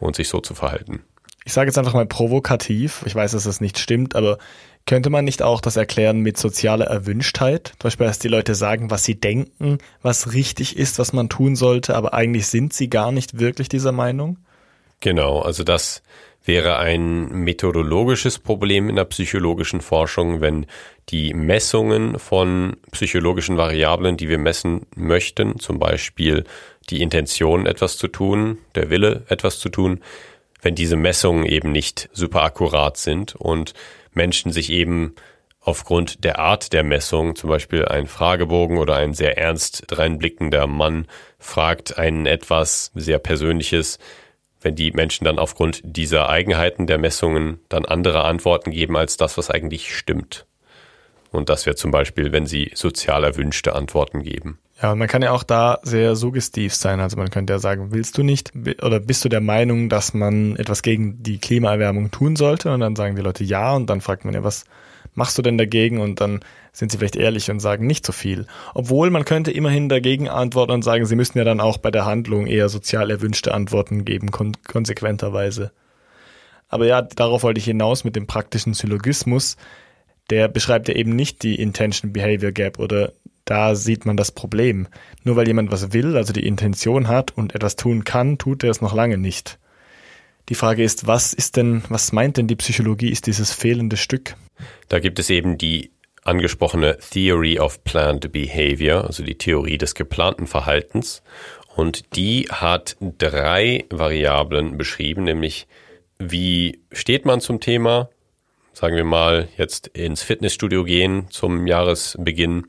und 0.00 0.16
sich 0.16 0.28
so 0.28 0.40
zu 0.40 0.54
verhalten. 0.54 1.02
Ich 1.44 1.52
sage 1.52 1.68
jetzt 1.68 1.78
einfach 1.78 1.94
mal 1.94 2.06
provokativ, 2.06 3.04
ich 3.06 3.14
weiß, 3.14 3.32
dass 3.32 3.44
das 3.44 3.60
nicht 3.60 3.78
stimmt, 3.78 4.16
aber 4.16 4.38
könnte 4.84 5.10
man 5.10 5.24
nicht 5.24 5.42
auch 5.42 5.60
das 5.60 5.76
erklären 5.76 6.20
mit 6.20 6.36
sozialer 6.36 6.86
Erwünschtheit? 6.86 7.68
Zum 7.78 7.88
Beispiel, 7.88 8.06
dass 8.06 8.18
die 8.18 8.28
Leute 8.28 8.54
sagen, 8.54 8.90
was 8.90 9.04
sie 9.04 9.18
denken, 9.18 9.78
was 10.02 10.32
richtig 10.32 10.76
ist, 10.76 10.98
was 10.98 11.12
man 11.12 11.28
tun 11.28 11.56
sollte, 11.56 11.96
aber 11.96 12.14
eigentlich 12.14 12.46
sind 12.46 12.72
sie 12.72 12.88
gar 12.88 13.12
nicht 13.12 13.38
wirklich 13.38 13.68
dieser 13.68 13.92
Meinung? 13.92 14.38
Genau, 15.00 15.40
also 15.40 15.62
das 15.64 16.02
wäre 16.46 16.78
ein 16.78 17.28
methodologisches 17.30 18.38
Problem 18.38 18.88
in 18.88 18.96
der 18.96 19.04
psychologischen 19.04 19.80
Forschung, 19.80 20.40
wenn 20.40 20.66
die 21.08 21.34
Messungen 21.34 22.18
von 22.18 22.76
psychologischen 22.92 23.56
Variablen, 23.56 24.16
die 24.16 24.28
wir 24.28 24.38
messen 24.38 24.86
möchten, 24.94 25.58
zum 25.58 25.78
Beispiel 25.78 26.44
die 26.90 27.02
Intention, 27.02 27.66
etwas 27.66 27.96
zu 27.96 28.08
tun, 28.08 28.58
der 28.74 28.90
Wille, 28.90 29.24
etwas 29.28 29.58
zu 29.58 29.68
tun, 29.68 30.00
wenn 30.62 30.74
diese 30.74 30.96
Messungen 30.96 31.44
eben 31.44 31.72
nicht 31.72 32.08
super 32.12 32.42
akkurat 32.42 32.96
sind 32.96 33.34
und 33.36 33.74
Menschen 34.12 34.52
sich 34.52 34.70
eben 34.70 35.14
aufgrund 35.60 36.22
der 36.24 36.38
Art 36.38 36.72
der 36.72 36.84
Messung, 36.84 37.34
zum 37.34 37.50
Beispiel 37.50 37.84
ein 37.84 38.06
Fragebogen 38.06 38.78
oder 38.78 38.96
ein 38.96 39.14
sehr 39.14 39.36
ernst 39.36 39.84
dreinblickender 39.88 40.68
Mann 40.68 41.06
fragt 41.38 41.98
einen 41.98 42.26
etwas 42.26 42.92
sehr 42.94 43.18
Persönliches, 43.18 43.98
wenn 44.66 44.74
die 44.74 44.90
Menschen 44.90 45.24
dann 45.24 45.38
aufgrund 45.38 45.80
dieser 45.84 46.28
Eigenheiten 46.28 46.88
der 46.88 46.98
Messungen 46.98 47.60
dann 47.68 47.84
andere 47.84 48.24
Antworten 48.24 48.72
geben 48.72 48.96
als 48.96 49.16
das, 49.16 49.38
was 49.38 49.48
eigentlich 49.48 49.96
stimmt. 49.96 50.44
Und 51.30 51.48
das 51.48 51.66
wäre 51.66 51.76
zum 51.76 51.92
Beispiel, 51.92 52.32
wenn 52.32 52.46
sie 52.46 52.72
sozial 52.74 53.22
erwünschte 53.22 53.76
Antworten 53.76 54.24
geben. 54.24 54.58
Ja, 54.82 54.90
und 54.90 54.98
man 54.98 55.06
kann 55.06 55.22
ja 55.22 55.30
auch 55.30 55.44
da 55.44 55.78
sehr 55.82 56.16
suggestiv 56.16 56.74
sein. 56.74 56.98
Also 56.98 57.16
man 57.16 57.30
könnte 57.30 57.52
ja 57.52 57.58
sagen, 57.60 57.92
willst 57.92 58.18
du 58.18 58.24
nicht 58.24 58.52
oder 58.82 58.98
bist 58.98 59.24
du 59.24 59.28
der 59.28 59.40
Meinung, 59.40 59.88
dass 59.88 60.14
man 60.14 60.56
etwas 60.56 60.82
gegen 60.82 61.22
die 61.22 61.38
Klimaerwärmung 61.38 62.10
tun 62.10 62.34
sollte? 62.34 62.72
Und 62.72 62.80
dann 62.80 62.96
sagen 62.96 63.14
die 63.14 63.22
Leute 63.22 63.44
ja 63.44 63.72
und 63.72 63.88
dann 63.88 64.00
fragt 64.00 64.24
man 64.24 64.34
ja, 64.34 64.42
was 64.42 64.64
machst 65.16 65.36
du 65.36 65.42
denn 65.42 65.58
dagegen? 65.58 65.98
Und 65.98 66.20
dann 66.20 66.40
sind 66.72 66.92
sie 66.92 66.98
vielleicht 66.98 67.16
ehrlich 67.16 67.50
und 67.50 67.60
sagen 67.60 67.86
nicht 67.86 68.06
so 68.06 68.12
viel. 68.12 68.46
Obwohl 68.74 69.10
man 69.10 69.24
könnte 69.24 69.50
immerhin 69.50 69.88
dagegen 69.88 70.28
antworten 70.28 70.72
und 70.72 70.82
sagen, 70.82 71.06
sie 71.06 71.16
müssen 71.16 71.38
ja 71.38 71.44
dann 71.44 71.60
auch 71.60 71.78
bei 71.78 71.90
der 71.90 72.06
Handlung 72.06 72.46
eher 72.46 72.68
sozial 72.68 73.10
erwünschte 73.10 73.52
Antworten 73.52 74.04
geben, 74.04 74.30
kon 74.30 74.52
konsequenterweise. 74.66 75.72
Aber 76.68 76.86
ja, 76.86 77.02
darauf 77.02 77.42
wollte 77.42 77.58
ich 77.58 77.64
hinaus 77.64 78.04
mit 78.04 78.16
dem 78.16 78.26
praktischen 78.26 78.74
Syllogismus. 78.74 79.56
Der 80.30 80.48
beschreibt 80.48 80.88
ja 80.88 80.94
eben 80.94 81.14
nicht 81.14 81.42
die 81.42 81.54
Intention 81.60 82.12
Behavior 82.12 82.52
Gap 82.52 82.78
oder 82.78 83.12
da 83.44 83.76
sieht 83.76 84.04
man 84.04 84.16
das 84.16 84.32
Problem. 84.32 84.88
Nur 85.22 85.36
weil 85.36 85.46
jemand 85.46 85.70
was 85.70 85.92
will, 85.92 86.16
also 86.16 86.32
die 86.32 86.46
Intention 86.46 87.08
hat 87.08 87.36
und 87.36 87.54
etwas 87.54 87.76
tun 87.76 88.04
kann, 88.04 88.38
tut 88.38 88.64
er 88.64 88.70
es 88.70 88.80
noch 88.80 88.92
lange 88.92 89.18
nicht. 89.18 89.58
Die 90.48 90.54
Frage 90.54 90.84
ist, 90.84 91.06
was 91.08 91.32
ist 91.32 91.56
denn, 91.56 91.82
was 91.88 92.12
meint 92.12 92.36
denn 92.36 92.46
die 92.46 92.56
Psychologie, 92.56 93.10
ist 93.10 93.26
dieses 93.26 93.52
fehlende 93.52 93.96
Stück? 93.96 94.36
Da 94.88 95.00
gibt 95.00 95.18
es 95.18 95.28
eben 95.28 95.58
die 95.58 95.90
angesprochene 96.22 96.98
Theory 96.98 97.58
of 97.58 97.82
Planned 97.82 98.30
Behavior, 98.30 99.04
also 99.04 99.24
die 99.24 99.38
Theorie 99.38 99.78
des 99.78 99.94
geplanten 99.94 100.46
Verhaltens. 100.46 101.22
Und 101.74 102.16
die 102.16 102.48
hat 102.50 102.96
drei 103.00 103.84
Variablen 103.90 104.78
beschrieben, 104.78 105.24
nämlich 105.24 105.66
wie 106.18 106.80
steht 106.92 107.26
man 107.26 107.40
zum 107.40 107.60
Thema, 107.60 108.08
sagen 108.72 108.96
wir 108.96 109.04
mal, 109.04 109.48
jetzt 109.56 109.88
ins 109.88 110.22
Fitnessstudio 110.22 110.84
gehen 110.84 111.26
zum 111.30 111.66
Jahresbeginn 111.66 112.66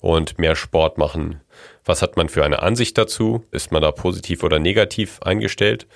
und 0.00 0.38
mehr 0.38 0.56
Sport 0.56 0.98
machen. 0.98 1.40
Was 1.84 2.02
hat 2.02 2.16
man 2.16 2.28
für 2.28 2.44
eine 2.44 2.62
Ansicht 2.62 2.98
dazu? 2.98 3.44
Ist 3.52 3.72
man 3.72 3.80
da 3.80 3.92
positiv 3.92 4.42
oder 4.42 4.58
negativ 4.58 5.22
eingestellt? 5.22 5.86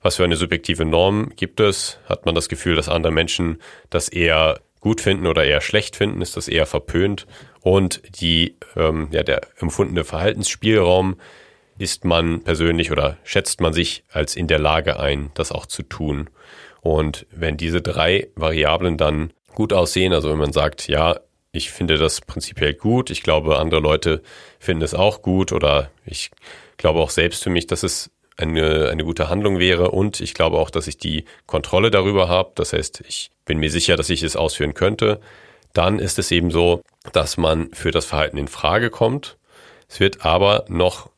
Was 0.00 0.16
für 0.16 0.24
eine 0.24 0.36
subjektive 0.36 0.84
Norm 0.84 1.30
gibt 1.36 1.60
es? 1.60 1.98
Hat 2.06 2.24
man 2.24 2.34
das 2.34 2.48
Gefühl, 2.48 2.76
dass 2.76 2.88
andere 2.88 3.12
Menschen 3.12 3.58
das 3.90 4.08
eher 4.08 4.60
gut 4.80 5.00
finden 5.00 5.26
oder 5.26 5.44
eher 5.44 5.60
schlecht 5.60 5.96
finden? 5.96 6.22
Ist 6.22 6.36
das 6.36 6.48
eher 6.48 6.66
verpönt? 6.66 7.26
Und 7.62 8.02
die, 8.20 8.56
ähm, 8.76 9.08
ja, 9.10 9.22
der 9.22 9.40
empfundene 9.60 10.04
Verhaltensspielraum, 10.04 11.16
ist 11.78 12.04
man 12.04 12.42
persönlich 12.42 12.90
oder 12.90 13.16
schätzt 13.22 13.60
man 13.60 13.72
sich 13.72 14.02
als 14.12 14.34
in 14.36 14.48
der 14.48 14.58
Lage 14.58 14.98
ein, 14.98 15.30
das 15.34 15.52
auch 15.52 15.66
zu 15.66 15.82
tun? 15.82 16.28
Und 16.80 17.26
wenn 17.30 17.56
diese 17.56 17.80
drei 17.80 18.28
Variablen 18.34 18.96
dann 18.96 19.32
gut 19.54 19.72
aussehen, 19.72 20.12
also 20.12 20.30
wenn 20.30 20.38
man 20.38 20.52
sagt, 20.52 20.88
ja, 20.88 21.20
ich 21.52 21.70
finde 21.70 21.96
das 21.96 22.20
prinzipiell 22.20 22.74
gut, 22.74 23.10
ich 23.10 23.22
glaube, 23.22 23.58
andere 23.58 23.80
Leute 23.80 24.22
finden 24.58 24.82
es 24.82 24.94
auch 24.94 25.22
gut 25.22 25.52
oder 25.52 25.90
ich 26.04 26.30
glaube 26.76 27.00
auch 27.00 27.10
selbst 27.10 27.42
für 27.42 27.50
mich, 27.50 27.66
dass 27.66 27.82
es 27.82 28.10
eine, 28.38 28.88
eine 28.90 29.04
gute 29.04 29.28
Handlung 29.28 29.58
wäre 29.58 29.90
und 29.90 30.20
ich 30.20 30.32
glaube 30.32 30.58
auch, 30.58 30.70
dass 30.70 30.86
ich 30.86 30.96
die 30.96 31.24
Kontrolle 31.46 31.90
darüber 31.90 32.28
habe. 32.28 32.52
Das 32.54 32.72
heißt, 32.72 33.02
ich 33.06 33.30
bin 33.44 33.58
mir 33.58 33.70
sicher, 33.70 33.96
dass 33.96 34.10
ich 34.10 34.22
es 34.22 34.36
ausführen 34.36 34.74
könnte. 34.74 35.20
Dann 35.72 35.98
ist 35.98 36.18
es 36.18 36.30
eben 36.30 36.50
so, 36.50 36.80
dass 37.12 37.36
man 37.36 37.70
für 37.72 37.90
das 37.90 38.06
Verhalten 38.06 38.38
in 38.38 38.48
Frage 38.48 38.90
kommt. 38.90 39.38
Es 39.88 40.00
wird 40.00 40.24
aber 40.24 40.64
noch 40.68 41.10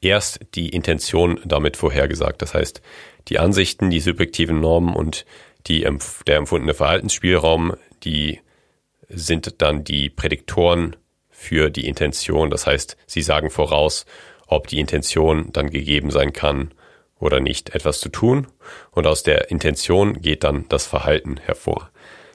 erst 0.00 0.40
die 0.54 0.68
Intention 0.68 1.40
damit 1.44 1.76
vorhergesagt. 1.76 2.42
Das 2.42 2.54
heißt, 2.54 2.82
die 3.28 3.38
Ansichten, 3.38 3.90
die 3.90 4.00
subjektiven 4.00 4.60
Normen 4.60 4.94
und 4.94 5.24
die, 5.66 5.80
der 6.26 6.36
empfundene 6.36 6.74
Verhaltensspielraum, 6.74 7.74
die 8.04 8.40
sind 9.08 9.62
dann 9.62 9.82
die 9.82 10.10
Prädiktoren 10.10 10.96
für 11.30 11.70
die 11.70 11.86
Intention. 11.86 12.50
Das 12.50 12.66
heißt, 12.66 12.96
sie 13.06 13.22
sagen 13.22 13.50
voraus, 13.50 14.04
ob 14.46 14.68
die 14.68 14.80
Intention 14.80 15.50
dann 15.52 15.70
gegeben 15.70 16.10
sein 16.10 16.32
kann 16.32 16.72
oder 17.18 17.40
nicht, 17.40 17.74
etwas 17.74 18.00
zu 18.00 18.08
tun. 18.08 18.46
Und 18.90 19.06
aus 19.06 19.22
der 19.22 19.50
Intention 19.50 20.20
geht 20.20 20.44
dann 20.44 20.66
das 20.68 20.86
Verhalten 20.86 21.38
hervor. 21.38 21.90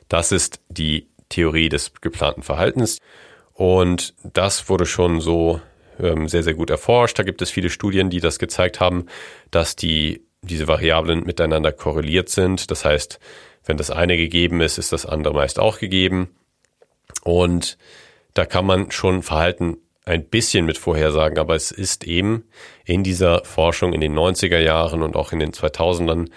Das 0.10 0.32
ist 0.32 0.60
die 0.70 1.08
Theorie 1.30 1.70
des 1.70 1.94
geplanten 2.02 2.44
Verhaltens. 2.44 3.00
Und 3.54 4.14
das 4.24 4.70
wurde 4.70 4.86
schon 4.86 5.22
so 5.22 5.62
ähm, 6.00 6.28
sehr, 6.28 6.44
sehr 6.44 6.54
gut 6.54 6.70
erforscht. 6.70 7.18
Da 7.18 7.24
gibt 7.24 7.42
es 7.42 7.52
viele 7.52 7.70
Studien, 7.70 8.10
die 8.10 8.20
das 8.20 8.40
gezeigt 8.40 8.80
haben, 8.80 9.06
dass 9.52 9.76
die, 9.76 10.26
diese 10.42 10.68
Variablen 10.68 11.24
miteinander 11.26 11.72
korreliert 11.72 12.30
sind. 12.30 12.72
Das 12.72 12.86
heißt, 12.86 13.20
wenn 13.66 13.78
das 13.78 13.92
eine 13.92 14.18
gegeben 14.18 14.62
ist, 14.62 14.78
ist 14.78 14.92
das 14.92 15.06
andere 15.06 15.34
meist 15.34 15.60
auch 15.60 15.80
gegeben. 15.80 16.36
Und 17.24 17.78
da 18.34 18.46
kann 18.46 18.66
man 18.66 18.92
schon 18.92 19.24
Verhalten 19.24 19.78
ein 20.06 20.26
bisschen 20.26 20.66
mit 20.66 20.78
vorhersagen, 20.78 21.38
aber 21.38 21.56
es 21.56 21.72
ist 21.72 22.06
eben 22.06 22.46
in 22.86 23.04
dieser 23.04 23.44
Forschung 23.46 23.94
in 23.94 24.02
den 24.02 24.18
90er 24.18 24.60
Jahren 24.60 25.04
und 25.04 25.16
auch 25.16 25.32
in 25.32 25.40
den 25.40 25.52
2000ern 25.52 26.30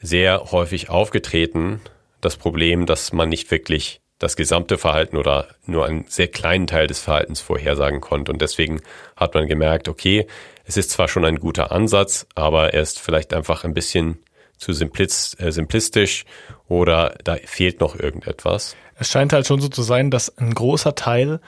sehr 0.00 0.50
häufig 0.52 0.90
aufgetreten, 0.90 1.80
das 2.20 2.36
Problem, 2.36 2.86
dass 2.86 3.12
man 3.12 3.28
nicht 3.28 3.50
wirklich 3.50 4.00
das 4.18 4.36
gesamte 4.36 4.76
Verhalten 4.76 5.16
oder 5.16 5.48
nur 5.64 5.86
einen 5.86 6.04
sehr 6.06 6.28
kleinen 6.28 6.66
Teil 6.66 6.86
des 6.86 7.00
Verhaltens 7.00 7.40
vorhersagen 7.40 8.02
konnte. 8.02 8.30
Und 8.30 8.42
deswegen 8.42 8.82
hat 9.16 9.34
man 9.34 9.48
gemerkt, 9.48 9.88
okay, 9.88 10.26
es 10.64 10.76
ist 10.76 10.90
zwar 10.90 11.08
schon 11.08 11.24
ein 11.24 11.40
guter 11.40 11.72
Ansatz, 11.72 12.26
aber 12.34 12.74
er 12.74 12.82
ist 12.82 13.00
vielleicht 13.00 13.32
einfach 13.32 13.64
ein 13.64 13.72
bisschen 13.72 14.18
zu 14.58 14.72
äh, 14.72 15.50
simplistisch 15.50 16.26
oder 16.68 17.16
da 17.24 17.36
fehlt 17.44 17.80
noch 17.80 17.98
irgendetwas. 17.98 18.76
Es 18.94 19.08
scheint 19.08 19.32
halt 19.32 19.46
schon 19.46 19.62
so 19.62 19.68
zu 19.68 19.82
sein, 19.82 20.10
dass 20.10 20.36
ein 20.36 20.52
großer 20.52 20.94
Teil 20.94 21.40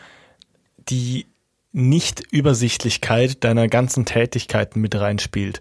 die 0.88 1.26
nicht-Übersichtlichkeit 1.72 3.42
deiner 3.44 3.68
ganzen 3.68 4.04
Tätigkeiten 4.04 4.80
mit 4.80 4.94
reinspielt. 4.94 5.61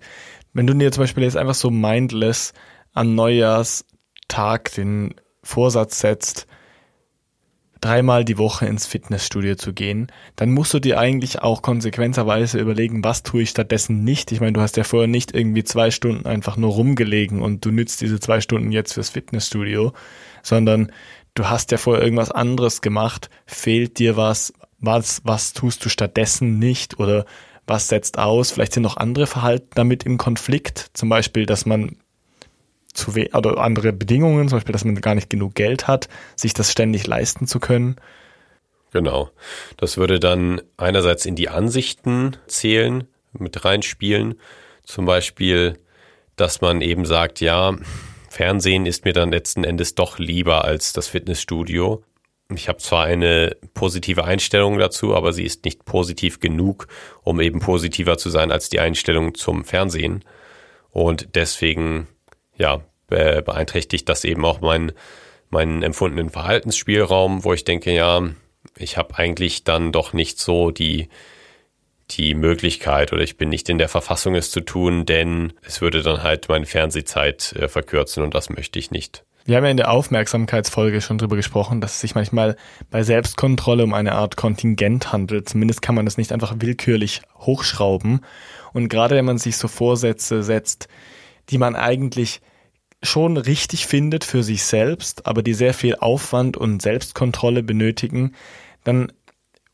Wenn 0.53 0.67
du 0.67 0.73
dir 0.73 0.91
zum 0.91 1.03
Beispiel 1.03 1.23
jetzt 1.23 1.37
einfach 1.37 1.55
so 1.55 1.69
mindless 1.69 2.53
an 2.93 3.15
Neujahrstag 3.15 4.73
den 4.75 5.15
Vorsatz 5.43 5.99
setzt, 5.99 6.47
dreimal 7.81 8.23
die 8.23 8.37
Woche 8.37 8.67
ins 8.67 8.85
Fitnessstudio 8.85 9.55
zu 9.55 9.73
gehen, 9.73 10.11
dann 10.35 10.51
musst 10.51 10.73
du 10.73 10.79
dir 10.79 10.99
eigentlich 10.99 11.41
auch 11.41 11.63
konsequenterweise 11.63 12.59
überlegen, 12.59 13.03
was 13.03 13.23
tue 13.23 13.41
ich 13.41 13.49
stattdessen 13.49 14.03
nicht. 14.03 14.31
Ich 14.31 14.39
meine, 14.39 14.53
du 14.53 14.61
hast 14.61 14.77
ja 14.77 14.83
vorher 14.83 15.07
nicht 15.07 15.33
irgendwie 15.33 15.63
zwei 15.63 15.89
Stunden 15.89 16.27
einfach 16.27 16.57
nur 16.57 16.71
rumgelegen 16.71 17.41
und 17.41 17.65
du 17.65 17.71
nützt 17.71 18.01
diese 18.01 18.19
zwei 18.19 18.39
Stunden 18.39 18.71
jetzt 18.71 18.93
fürs 18.93 19.09
Fitnessstudio, 19.09 19.93
sondern 20.43 20.91
du 21.33 21.49
hast 21.49 21.71
ja 21.71 21.77
vorher 21.77 22.03
irgendwas 22.03 22.31
anderes 22.31 22.81
gemacht, 22.81 23.31
fehlt 23.47 23.97
dir 23.97 24.15
was, 24.15 24.53
was, 24.81 25.21
was 25.23 25.53
tust 25.53 25.85
du 25.85 25.89
stattdessen 25.89 26.59
nicht 26.59 26.99
oder 26.99 27.25
was 27.67 27.87
setzt 27.87 28.17
aus? 28.17 28.51
Vielleicht 28.51 28.73
sind 28.73 28.83
noch 28.83 28.97
andere 28.97 29.27
Verhalten 29.27 29.69
damit 29.75 30.03
im 30.03 30.17
Konflikt, 30.17 30.89
zum 30.93 31.09
Beispiel, 31.09 31.45
dass 31.45 31.65
man 31.65 31.97
zu 32.93 33.15
we 33.15 33.29
oder 33.33 33.57
andere 33.59 33.93
Bedingungen, 33.93 34.49
zum 34.49 34.57
Beispiel, 34.57 34.73
dass 34.73 34.83
man 34.83 34.99
gar 34.99 35.15
nicht 35.15 35.29
genug 35.29 35.55
Geld 35.55 35.87
hat, 35.87 36.09
sich 36.35 36.53
das 36.53 36.71
ständig 36.71 37.07
leisten 37.07 37.47
zu 37.47 37.59
können. 37.59 37.95
Genau. 38.91 39.29
Das 39.77 39.97
würde 39.97 40.19
dann 40.19 40.61
einerseits 40.75 41.25
in 41.25 41.35
die 41.35 41.47
Ansichten 41.47 42.35
zählen, 42.47 43.07
mit 43.31 43.63
reinspielen. 43.63 44.35
Zum 44.83 45.05
Beispiel, 45.05 45.77
dass 46.35 46.59
man 46.59 46.81
eben 46.81 47.05
sagt, 47.05 47.39
ja, 47.39 47.75
Fernsehen 48.29 48.85
ist 48.85 49.05
mir 49.05 49.13
dann 49.13 49.31
letzten 49.31 49.63
Endes 49.63 49.95
doch 49.95 50.19
lieber 50.19 50.65
als 50.65 50.91
das 50.91 51.07
Fitnessstudio. 51.07 52.03
Ich 52.55 52.67
habe 52.67 52.79
zwar 52.79 53.05
eine 53.05 53.55
positive 53.73 54.23
Einstellung 54.23 54.77
dazu, 54.77 55.15
aber 55.15 55.33
sie 55.33 55.43
ist 55.43 55.65
nicht 55.65 55.85
positiv 55.85 56.39
genug, 56.39 56.87
um 57.23 57.39
eben 57.39 57.59
positiver 57.59 58.17
zu 58.17 58.29
sein 58.29 58.51
als 58.51 58.69
die 58.69 58.79
Einstellung 58.79 59.35
zum 59.35 59.63
Fernsehen. 59.63 60.23
Und 60.89 61.35
deswegen, 61.35 62.07
ja, 62.57 62.81
beeinträchtigt 63.07 64.07
das 64.07 64.23
eben 64.23 64.45
auch 64.45 64.61
meinen, 64.61 64.93
meinen 65.49 65.83
empfundenen 65.83 66.29
Verhaltensspielraum, 66.29 67.43
wo 67.43 67.53
ich 67.53 67.65
denke, 67.65 67.93
ja, 67.93 68.21
ich 68.77 68.97
habe 68.97 69.17
eigentlich 69.17 69.63
dann 69.63 69.91
doch 69.91 70.13
nicht 70.13 70.39
so 70.39 70.71
die, 70.71 71.09
die 72.11 72.35
Möglichkeit 72.35 73.13
oder 73.13 73.21
ich 73.21 73.37
bin 73.37 73.49
nicht 73.49 73.69
in 73.69 73.77
der 73.77 73.89
Verfassung, 73.89 74.35
es 74.35 74.51
zu 74.51 74.61
tun, 74.61 75.05
denn 75.05 75.53
es 75.61 75.81
würde 75.81 76.01
dann 76.01 76.23
halt 76.23 76.49
meine 76.49 76.65
Fernsehzeit 76.65 77.53
äh, 77.53 77.67
verkürzen 77.67 78.23
und 78.23 78.33
das 78.33 78.49
möchte 78.49 78.79
ich 78.79 78.91
nicht. 78.91 79.23
Wir 79.45 79.57
haben 79.57 79.63
ja 79.63 79.71
in 79.71 79.77
der 79.77 79.91
Aufmerksamkeitsfolge 79.91 81.01
schon 81.01 81.17
drüber 81.17 81.35
gesprochen, 81.35 81.81
dass 81.81 81.95
es 81.95 82.01
sich 82.01 82.15
manchmal 82.15 82.55
bei 82.91 83.01
Selbstkontrolle 83.01 83.83
um 83.83 83.93
eine 83.93 84.13
Art 84.13 84.37
Kontingent 84.37 85.11
handelt. 85.11 85.49
Zumindest 85.49 85.81
kann 85.81 85.95
man 85.95 86.05
das 86.05 86.17
nicht 86.17 86.31
einfach 86.31 86.55
willkürlich 86.59 87.21
hochschrauben. 87.39 88.21
Und 88.73 88.87
gerade 88.87 89.15
wenn 89.15 89.25
man 89.25 89.39
sich 89.39 89.57
so 89.57 89.67
Vorsätze 89.67 90.43
setzt, 90.43 90.87
die 91.49 91.57
man 91.57 91.75
eigentlich 91.75 92.41
schon 93.03 93.37
richtig 93.37 93.87
findet 93.87 94.23
für 94.23 94.43
sich 94.43 94.63
selbst, 94.63 95.25
aber 95.25 95.41
die 95.41 95.55
sehr 95.55 95.73
viel 95.73 95.95
Aufwand 95.95 96.55
und 96.55 96.81
Selbstkontrolle 96.81 97.63
benötigen, 97.63 98.33
dann 98.83 99.11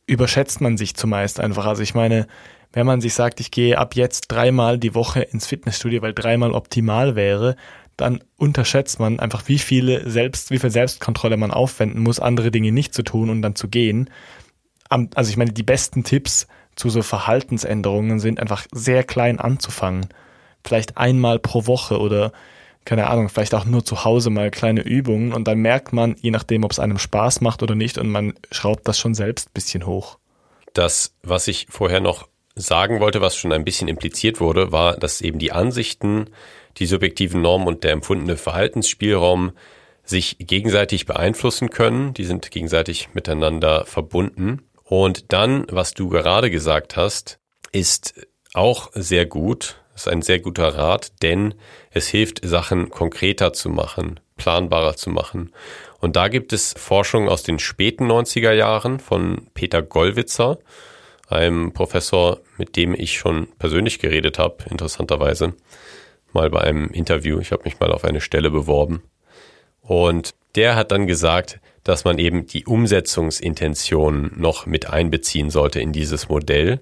überschätzt 0.05 0.61
man 0.61 0.77
sich 0.77 0.95
zumeist 0.95 1.41
einfach. 1.41 1.65
Also 1.65 1.83
ich 1.83 1.93
meine, 1.93 2.27
wenn 2.71 2.85
man 2.85 3.01
sich 3.01 3.13
sagt, 3.13 3.41
ich 3.41 3.51
gehe 3.51 3.77
ab 3.77 3.95
jetzt 3.95 4.27
dreimal 4.29 4.77
die 4.77 4.95
Woche 4.95 5.21
ins 5.21 5.45
Fitnessstudio, 5.45 6.01
weil 6.01 6.13
dreimal 6.13 6.51
optimal 6.51 7.15
wäre, 7.15 7.57
dann 7.97 8.23
unterschätzt 8.37 8.99
man 8.99 9.19
einfach, 9.19 9.47
wie 9.47 9.57
viele 9.59 10.09
selbst, 10.09 10.51
wie 10.51 10.59
viel 10.59 10.69
Selbstkontrolle 10.69 11.35
man 11.35 11.51
aufwenden 11.51 12.01
muss, 12.01 12.19
andere 12.19 12.51
Dinge 12.51 12.71
nicht 12.71 12.93
zu 12.93 13.03
tun 13.03 13.29
und 13.29 13.41
dann 13.41 13.55
zu 13.55 13.67
gehen. 13.67 14.09
Also 14.89 15.29
ich 15.29 15.37
meine, 15.37 15.51
die 15.51 15.63
besten 15.63 16.03
Tipps 16.03 16.47
zu 16.75 16.89
so 16.89 17.01
Verhaltensänderungen 17.01 18.19
sind 18.19 18.39
einfach 18.39 18.67
sehr 18.71 19.03
klein 19.03 19.39
anzufangen. 19.39 20.07
Vielleicht 20.63 20.97
einmal 20.97 21.39
pro 21.39 21.65
Woche 21.65 21.99
oder 21.99 22.31
keine 22.85 23.07
Ahnung, 23.07 23.27
vielleicht 23.27 23.53
auch 23.53 23.65
nur 23.65 23.83
zu 23.83 24.05
Hause 24.05 24.29
mal 24.29 24.49
kleine 24.49 24.81
Übungen 24.81 25.33
und 25.33 25.45
dann 25.45 25.59
merkt 25.59 25.91
man, 25.91 26.15
je 26.21 26.31
nachdem, 26.31 26.63
ob 26.63 26.71
es 26.71 26.79
einem 26.79 26.97
Spaß 26.97 27.41
macht 27.41 27.61
oder 27.61 27.75
nicht, 27.75 27.97
und 27.97 28.07
man 28.09 28.33
schraubt 28.49 28.87
das 28.87 28.97
schon 28.97 29.13
selbst 29.13 29.49
ein 29.49 29.53
bisschen 29.53 29.85
hoch. 29.85 30.19
Das, 30.73 31.13
was 31.21 31.49
ich 31.49 31.67
vorher 31.69 31.99
noch 31.99 32.29
sagen 32.55 33.01
wollte, 33.01 33.19
was 33.19 33.35
schon 33.35 33.51
ein 33.51 33.65
bisschen 33.65 33.89
impliziert 33.89 34.39
wurde, 34.39 34.71
war, 34.71 34.95
dass 34.95 35.19
eben 35.19 35.37
die 35.37 35.51
Ansichten 35.51 36.29
die 36.77 36.85
subjektiven 36.85 37.41
Normen 37.41 37.67
und 37.67 37.83
der 37.83 37.91
empfundene 37.91 38.37
Verhaltensspielraum 38.37 39.51
sich 40.03 40.37
gegenseitig 40.39 41.05
beeinflussen 41.05 41.69
können. 41.69 42.13
Die 42.13 42.23
sind 42.23 42.49
gegenseitig 42.51 43.09
miteinander 43.13 43.85
verbunden. 43.85 44.63
Und 44.83 45.33
dann, 45.33 45.65
was 45.69 45.93
du 45.93 46.07
gerade 46.09 46.49
gesagt 46.49 46.95
hast, 46.95 47.39
ist 47.71 48.27
auch 48.53 48.91
sehr 48.93 49.25
gut. 49.25 49.81
Das 49.93 50.03
ist 50.03 50.07
ein 50.07 50.21
sehr 50.21 50.39
guter 50.39 50.69
Rat, 50.75 51.11
denn 51.23 51.55
es 51.91 52.07
hilft, 52.07 52.45
Sachen 52.45 52.89
konkreter 52.89 53.51
zu 53.51 53.69
machen, 53.69 54.19
planbarer 54.37 54.95
zu 54.95 55.09
machen. 55.09 55.51
Und 55.99 56.15
da 56.15 56.27
gibt 56.27 56.53
es 56.53 56.73
Forschung 56.77 57.27
aus 57.27 57.43
den 57.43 57.59
späten 57.59 58.09
90er 58.09 58.53
Jahren 58.53 58.99
von 58.99 59.47
Peter 59.55 59.81
Gollwitzer, 59.81 60.59
einem 61.27 61.73
Professor, 61.73 62.39
mit 62.57 62.75
dem 62.75 62.93
ich 62.93 63.17
schon 63.17 63.47
persönlich 63.59 63.99
geredet 63.99 64.39
habe, 64.39 64.57
interessanterweise, 64.69 65.53
mal 66.33 66.49
bei 66.49 66.61
einem 66.61 66.89
Interview. 66.89 67.39
Ich 67.39 67.51
habe 67.51 67.63
mich 67.65 67.79
mal 67.79 67.91
auf 67.91 68.03
eine 68.03 68.21
Stelle 68.21 68.51
beworben. 68.51 69.01
Und 69.81 70.33
der 70.55 70.75
hat 70.75 70.91
dann 70.91 71.07
gesagt, 71.07 71.59
dass 71.83 72.03
man 72.03 72.17
eben 72.17 72.47
die 72.47 72.65
Umsetzungsintention 72.65 74.33
noch 74.35 74.65
mit 74.65 74.89
einbeziehen 74.89 75.49
sollte 75.49 75.79
in 75.79 75.93
dieses 75.93 76.27
Modell 76.27 76.81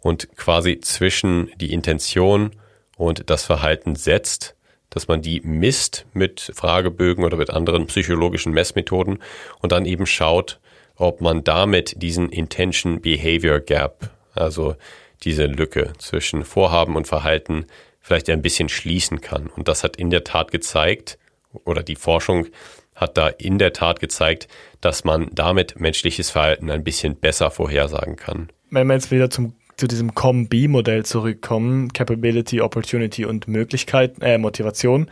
und 0.00 0.36
quasi 0.36 0.80
zwischen 0.80 1.50
die 1.56 1.72
Intention 1.72 2.50
und 2.96 3.30
das 3.30 3.44
Verhalten 3.44 3.94
setzt, 3.94 4.54
dass 4.90 5.08
man 5.08 5.22
die 5.22 5.40
misst 5.40 6.04
mit 6.12 6.52
Fragebögen 6.54 7.24
oder 7.24 7.38
mit 7.38 7.48
anderen 7.48 7.86
psychologischen 7.86 8.52
Messmethoden 8.52 9.20
und 9.60 9.72
dann 9.72 9.86
eben 9.86 10.04
schaut, 10.04 10.60
ob 10.96 11.22
man 11.22 11.44
damit 11.44 12.02
diesen 12.02 12.28
Intention 12.28 13.00
Behavior 13.00 13.60
Gap, 13.60 14.10
also 14.34 14.76
diese 15.22 15.46
Lücke 15.46 15.92
zwischen 15.98 16.44
Vorhaben 16.44 16.96
und 16.96 17.06
Verhalten 17.06 17.66
vielleicht 18.02 18.28
ein 18.28 18.42
bisschen 18.42 18.68
schließen 18.68 19.20
kann. 19.20 19.46
Und 19.46 19.68
das 19.68 19.84
hat 19.84 19.96
in 19.96 20.10
der 20.10 20.24
Tat 20.24 20.50
gezeigt, 20.50 21.18
oder 21.64 21.82
die 21.82 21.96
Forschung 21.96 22.46
hat 22.94 23.16
da 23.16 23.28
in 23.28 23.58
der 23.58 23.72
Tat 23.72 24.00
gezeigt, 24.00 24.48
dass 24.80 25.04
man 25.04 25.28
damit 25.32 25.80
menschliches 25.80 26.30
Verhalten 26.30 26.70
ein 26.70 26.84
bisschen 26.84 27.16
besser 27.16 27.50
vorhersagen 27.50 28.16
kann. 28.16 28.50
Wenn 28.70 28.86
wir 28.86 28.94
jetzt 28.94 29.10
wieder 29.10 29.30
zum 29.30 29.54
zu 29.76 29.88
diesem 29.88 30.14
Com-B-Modell 30.14 31.04
zurückkommen, 31.04 31.92
Capability, 31.92 32.60
Opportunity 32.60 33.24
und 33.24 33.48
Möglichkeit, 33.48 34.14
äh, 34.20 34.38
Motivation, 34.38 35.10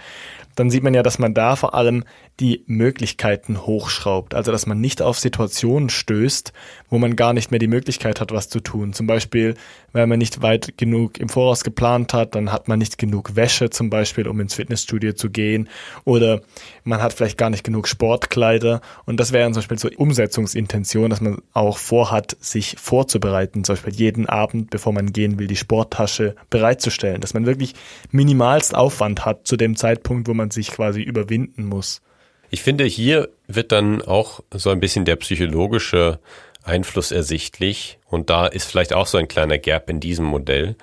dann 0.61 0.71
sieht 0.71 0.83
man 0.83 0.95
ja, 0.95 1.03
dass 1.03 1.19
man 1.19 1.35
da 1.35 1.57
vor 1.57 1.75
allem 1.75 2.05
die 2.39 2.65
Möglichkeiten 2.67 3.67
hochschraubt. 3.67 4.35
Also 4.35 4.53
dass 4.53 4.67
man 4.67 4.81
nicht 4.81 5.03
auf 5.03 5.19
Situationen 5.19 5.89
stößt, 5.91 6.53
wo 6.89 6.99
man 6.99 7.17
gar 7.17 7.33
nicht 7.33 7.51
mehr 7.51 7.59
die 7.59 7.67
Möglichkeit 7.67 8.21
hat, 8.21 8.33
was 8.33 8.49
zu 8.49 8.61
tun. 8.61 8.93
Zum 8.93 9.07
Beispiel, 9.07 9.55
wenn 9.93 10.09
man 10.09 10.19
nicht 10.19 10.43
weit 10.43 10.77
genug 10.79 11.19
im 11.19 11.29
Voraus 11.29 11.65
geplant 11.65 12.15
hat, 12.15 12.35
dann 12.35 12.53
hat 12.53 12.69
man 12.69 12.79
nicht 12.79 12.99
genug 12.99 13.37
Wäsche 13.37 13.71
zum 13.71 13.91
Beispiel, 13.91 14.29
um 14.29 14.41
ins 14.41 14.55
Fitnessstudio 14.55 15.13
zu 15.13 15.31
gehen. 15.31 15.69
Oder 16.05 16.41
man 16.85 17.03
hat 17.03 17.13
vielleicht 17.13 17.39
gar 17.39 17.51
nicht 17.51 17.65
genug 17.65 17.89
Sportkleider. 17.89 18.81
Und 19.05 19.19
das 19.19 19.33
wäre 19.33 19.51
zum 19.51 19.61
Beispiel 19.61 19.79
so 19.79 19.89
Umsetzungsintention, 19.97 21.11
dass 21.11 21.21
man 21.21 21.39
auch 21.53 21.79
vorhat, 21.79 22.37
sich 22.41 22.77
vorzubereiten. 22.79 23.65
Zum 23.65 23.75
Beispiel 23.75 23.95
jeden 23.95 24.27
Abend, 24.27 24.71
bevor 24.71 24.93
man 24.93 25.13
gehen 25.13 25.39
will, 25.39 25.47
die 25.47 25.57
Sporttasche 25.57 26.37
bereitzustellen. 26.49 27.21
Dass 27.21 27.35
man 27.35 27.47
wirklich 27.47 27.75
minimalst 28.11 28.75
Aufwand 28.75 29.25
hat 29.25 29.47
zu 29.47 29.57
dem 29.57 29.77
Zeitpunkt, 29.77 30.29
wo 30.29 30.35
man 30.35 30.50
sich 30.53 30.71
quasi 30.71 31.03
überwinden 31.03 31.65
muss. 31.65 32.03
Ich 32.51 32.63
finde, 32.63 32.85
hier 32.85 33.29
wird 33.47 33.73
dann 33.73 34.03
auch 34.03 34.41
so 34.53 34.71
ein 34.71 34.81
bisschen 34.81 35.05
der 35.05 35.17
psychologische 35.17 36.19
Einfluss 36.63 37.13
ersichtlich. 37.13 37.99
Und 38.07 38.31
da 38.31 38.47
ist 38.47 38.71
vielleicht 38.71 38.93
auch 38.93 39.07
so 39.07 39.19
ein 39.19 39.29
kleiner 39.29 39.59
Gap 39.59 39.89
in 39.89 40.01
diesem 40.01 40.27
Modell. 40.27 40.77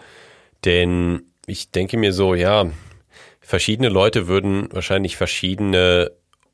Denn 0.66 1.24
ich 1.46 1.72
denke 1.72 1.98
mir 1.98 2.14
so, 2.14 2.36
ja, 2.36 2.72
verschiedene 3.42 3.90
Leute 3.90 4.28
würden 4.28 4.70
wahrscheinlich 4.72 5.18
verschiedene 5.18 6.12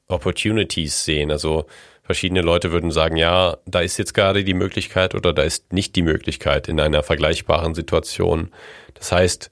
Opportunities 0.08 1.06
sehen. 1.06 1.32
Also 1.32 1.66
verschiedene 2.04 2.42
Leute 2.42 2.72
würden 2.72 2.92
sagen, 2.92 3.16
ja, 3.16 3.58
da 3.66 3.82
ist 3.82 3.98
jetzt 3.98 4.14
gerade 4.14 4.44
die 4.44 4.54
Möglichkeit 4.54 5.16
oder 5.16 5.34
da 5.34 5.44
ist 5.44 5.74
nicht 5.74 5.96
die 5.96 6.02
Möglichkeit 6.02 6.68
in 6.68 6.80
einer 6.80 7.02
vergleichbaren 7.02 7.74
Situation. 7.76 8.52
Das 8.94 9.12
heißt, 9.12 9.52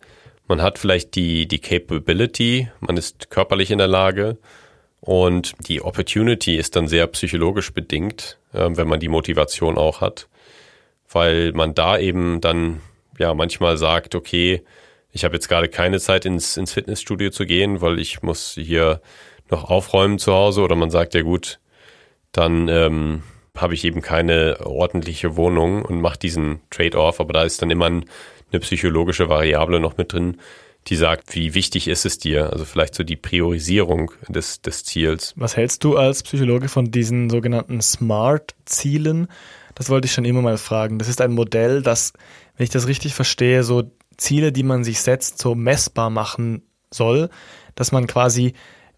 man 0.51 0.61
hat 0.61 0.79
vielleicht 0.79 1.15
die, 1.15 1.47
die 1.47 1.59
Capability, 1.59 2.67
man 2.81 2.97
ist 2.97 3.29
körperlich 3.29 3.71
in 3.71 3.77
der 3.77 3.87
Lage, 3.87 4.37
und 4.99 5.53
die 5.67 5.81
Opportunity 5.81 6.57
ist 6.57 6.75
dann 6.75 6.89
sehr 6.89 7.07
psychologisch 7.07 7.71
bedingt, 7.71 8.37
äh, 8.53 8.67
wenn 8.71 8.89
man 8.89 8.99
die 8.99 9.07
Motivation 9.07 9.77
auch 9.77 10.01
hat, 10.01 10.27
weil 11.09 11.53
man 11.53 11.73
da 11.73 11.97
eben 11.97 12.41
dann 12.41 12.81
ja 13.17 13.33
manchmal 13.33 13.77
sagt, 13.77 14.13
okay, 14.13 14.61
ich 15.13 15.23
habe 15.23 15.35
jetzt 15.35 15.47
gerade 15.47 15.69
keine 15.69 16.01
Zeit 16.01 16.25
ins, 16.25 16.57
ins 16.57 16.73
Fitnessstudio 16.73 17.29
zu 17.29 17.45
gehen, 17.45 17.79
weil 17.79 17.97
ich 17.97 18.21
muss 18.21 18.55
hier 18.55 19.01
noch 19.49 19.69
aufräumen 19.69 20.19
zu 20.19 20.33
Hause 20.33 20.63
oder 20.63 20.75
man 20.75 20.91
sagt, 20.91 21.13
ja 21.13 21.21
gut, 21.21 21.61
dann 22.33 22.67
ähm, 22.67 23.23
habe 23.55 23.73
ich 23.73 23.85
eben 23.85 24.01
keine 24.01 24.57
ordentliche 24.65 25.37
Wohnung 25.37 25.83
und 25.85 26.01
mache 26.01 26.19
diesen 26.19 26.59
Trade-off, 26.71 27.21
aber 27.21 27.31
da 27.31 27.43
ist 27.43 27.61
dann 27.61 27.71
immer 27.71 27.85
ein, 27.85 28.05
eine 28.51 28.59
psychologische 28.59 29.29
Variable 29.29 29.79
noch 29.79 29.97
mit 29.97 30.13
drin, 30.13 30.37
die 30.87 30.95
sagt, 30.95 31.35
wie 31.35 31.53
wichtig 31.53 31.87
ist 31.87 32.05
es 32.05 32.17
dir? 32.17 32.51
Also 32.51 32.65
vielleicht 32.65 32.95
so 32.95 33.03
die 33.03 33.15
Priorisierung 33.15 34.11
des, 34.27 34.61
des 34.61 34.83
Ziels. 34.83 35.33
Was 35.35 35.55
hältst 35.55 35.83
du 35.83 35.95
als 35.95 36.23
Psychologe 36.23 36.69
von 36.69 36.89
diesen 36.89 37.29
sogenannten 37.29 37.81
Smart-Zielen? 37.81 39.27
Das 39.75 39.89
wollte 39.89 40.07
ich 40.07 40.13
schon 40.13 40.25
immer 40.25 40.41
mal 40.41 40.57
fragen. 40.57 40.97
Das 40.97 41.07
ist 41.07 41.21
ein 41.21 41.33
Modell, 41.33 41.81
das, 41.81 42.13
wenn 42.57 42.63
ich 42.63 42.71
das 42.71 42.87
richtig 42.87 43.13
verstehe, 43.13 43.63
so 43.63 43.91
Ziele, 44.17 44.51
die 44.51 44.63
man 44.63 44.83
sich 44.83 45.01
setzt, 45.01 45.37
so 45.39 45.55
messbar 45.55 46.09
machen 46.09 46.63
soll, 46.91 47.29
dass 47.75 47.91
man 47.91 48.07
quasi 48.07 48.53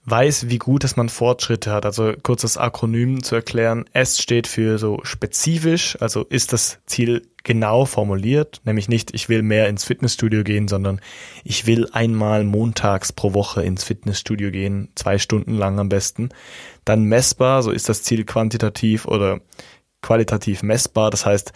weiß, 0.06 0.50
wie 0.50 0.58
gut 0.58 0.84
dass 0.84 0.98
man 0.98 1.10
Fortschritte 1.10 1.72
hat. 1.72 1.86
Also 1.86 2.14
kurzes 2.24 2.58
Akronym 2.58 3.24
zu 3.24 3.36
erklären. 3.36 3.86
S 3.94 4.22
steht 4.22 4.48
für 4.48 4.78
so 4.78 5.00
spezifisch, 5.04 5.98
also 6.02 6.24
ist 6.24 6.54
das 6.54 6.80
Ziel 6.86 7.28
genau 7.44 7.86
formuliert, 7.86 8.62
nämlich 8.64 8.88
nicht, 8.88 9.14
ich 9.14 9.28
will 9.28 9.42
mehr 9.42 9.68
ins 9.68 9.84
Fitnessstudio 9.84 10.44
gehen, 10.44 10.68
sondern 10.68 11.02
ich 11.44 11.68
will 11.68 11.90
einmal 11.92 12.44
montags 12.44 13.12
pro 13.12 13.34
Woche 13.34 13.64
ins 13.64 13.84
Fitnessstudio 13.84 14.52
gehen, 14.52 14.90
zwei 14.96 15.18
Stunden 15.18 15.54
lang 15.54 15.80
am 15.80 15.90
besten. 15.90 16.30
Dann 16.86 17.04
messbar, 17.04 17.62
so 17.64 17.72
ist 17.72 17.90
das 17.90 18.04
Ziel 18.04 18.24
quantitativ 18.24 19.06
oder 19.06 19.42
qualitativ 20.02 20.64
messbar. 20.64 21.12
Das 21.12 21.26
heißt, 21.26 21.54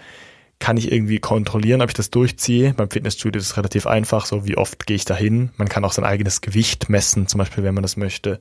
kann 0.60 0.78
ich 0.78 0.91
irgendwie 0.91 1.20
kontrollieren, 1.20 1.82
ob 1.82 1.89
ich 1.89 1.96
das 1.96 2.10
durchziehe. 2.10 2.74
Beim 2.74 2.89
Fitnessstudio 2.89 3.39
ist 3.39 3.48
es 3.48 3.58
relativ 3.58 3.86
einfach, 3.86 4.26
so 4.26 4.48
wie 4.48 4.58
oft 4.58 4.88
gehe 4.88 4.96
ich 4.96 5.06
dahin. 5.06 5.52
Man 5.58 5.70
kann 5.70 5.86
auch 5.86 5.93
sein 5.93 6.06
eigenes 6.06 6.41
Gewicht 6.41 6.89
messen, 6.89 7.28
zum 7.28 7.38
Beispiel, 7.39 7.63
wenn 7.63 7.76
man 7.76 7.84
das 7.84 7.98
möchte. 7.98 8.39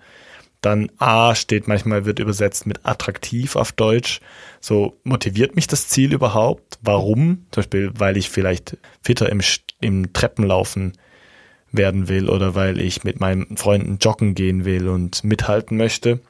Dann 0.63 0.91
A 0.99 1.35
steht 1.35 1.69
manchmal, 1.69 2.07
wird 2.07 2.19
übersetzt 2.19 2.67
mit 2.67 2.87
attraktiv 2.87 3.57
auf 3.57 3.73
Deutsch. 3.73 4.21
So 4.61 4.99
motiviert 5.05 5.55
mich 5.55 5.67
das 5.67 5.89
Ziel 5.89 6.13
überhaupt? 6.15 6.79
Warum? 6.83 7.47
Zum 7.51 7.63
Beispiel, 7.63 7.93
weil 7.97 8.17
ich 8.17 8.31
vielleicht 8.31 8.79
fitter 9.03 9.29
im, 9.29 9.43
im 9.81 10.13
Treppenlaufen 10.13 10.95
werden 11.71 12.09
will 12.09 12.31
oder 12.31 12.55
weil 12.55 12.81
ich 12.81 13.05
mit 13.05 13.21
meinen 13.21 13.57
Freunden 13.57 13.99
joggen 14.01 14.35
gehen 14.35 14.65
will 14.65 14.89
und 14.89 15.23
mithalten 15.23 15.77
möchte. 15.77 16.21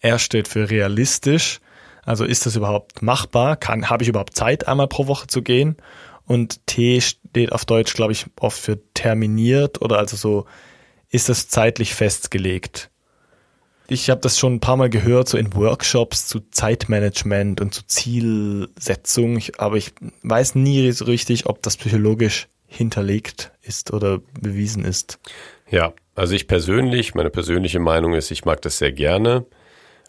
R 0.00 0.18
steht 0.18 0.48
für 0.48 0.70
realistisch. 0.70 1.60
Also 2.06 2.24
ist 2.24 2.46
das 2.46 2.56
überhaupt 2.56 3.02
machbar? 3.02 3.56
Kann, 3.56 3.90
habe 3.90 4.04
ich 4.04 4.08
überhaupt 4.08 4.36
Zeit, 4.36 4.68
einmal 4.68 4.86
pro 4.86 5.08
Woche 5.08 5.26
zu 5.26 5.42
gehen? 5.42 5.76
Und 6.24 6.66
T 6.66 7.00
steht 7.00 7.52
auf 7.52 7.64
Deutsch, 7.64 7.94
glaube 7.94 8.12
ich, 8.12 8.26
oft 8.40 8.58
für 8.58 8.78
terminiert 8.94 9.82
oder 9.82 9.98
also 9.98 10.16
so, 10.16 10.46
ist 11.10 11.28
das 11.28 11.48
zeitlich 11.48 11.94
festgelegt? 11.94 12.90
Ich 13.88 14.10
habe 14.10 14.20
das 14.20 14.38
schon 14.38 14.54
ein 14.54 14.60
paar 14.60 14.76
Mal 14.76 14.90
gehört, 14.90 15.28
so 15.28 15.38
in 15.38 15.54
Workshops 15.54 16.26
zu 16.26 16.40
Zeitmanagement 16.50 17.60
und 17.60 17.74
zu 17.74 17.86
Zielsetzung, 17.86 19.36
ich, 19.36 19.60
aber 19.60 19.76
ich 19.76 19.92
weiß 20.22 20.56
nie 20.56 20.90
so 20.90 21.04
richtig, 21.04 21.46
ob 21.46 21.62
das 21.62 21.76
psychologisch 21.76 22.48
hinterlegt 22.66 23.52
ist 23.62 23.92
oder 23.92 24.18
bewiesen 24.40 24.84
ist. 24.84 25.20
Ja, 25.70 25.92
also 26.16 26.34
ich 26.34 26.48
persönlich, 26.48 27.14
meine 27.14 27.30
persönliche 27.30 27.78
Meinung 27.78 28.14
ist, 28.14 28.30
ich 28.30 28.44
mag 28.44 28.60
das 28.62 28.78
sehr 28.78 28.92
gerne, 28.92 29.46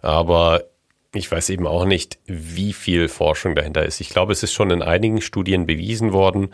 aber 0.02 0.64
ich 1.14 1.32
weiß 1.32 1.50
eben 1.50 1.68
auch 1.68 1.86
nicht, 1.86 2.20
wie 2.26 2.74
viel 2.74 3.08
Forschung 3.08 3.56
dahinter 3.56 3.86
ist. 3.86 4.02
Ich 4.02 4.10
glaube, 4.10 4.34
es 4.34 4.44
ist 4.44 4.54
schon 4.54 4.72
in 4.72 4.82
einigen 4.82 5.22
Studien 5.22 5.66
bewiesen 5.66 6.14
worden, 6.14 6.50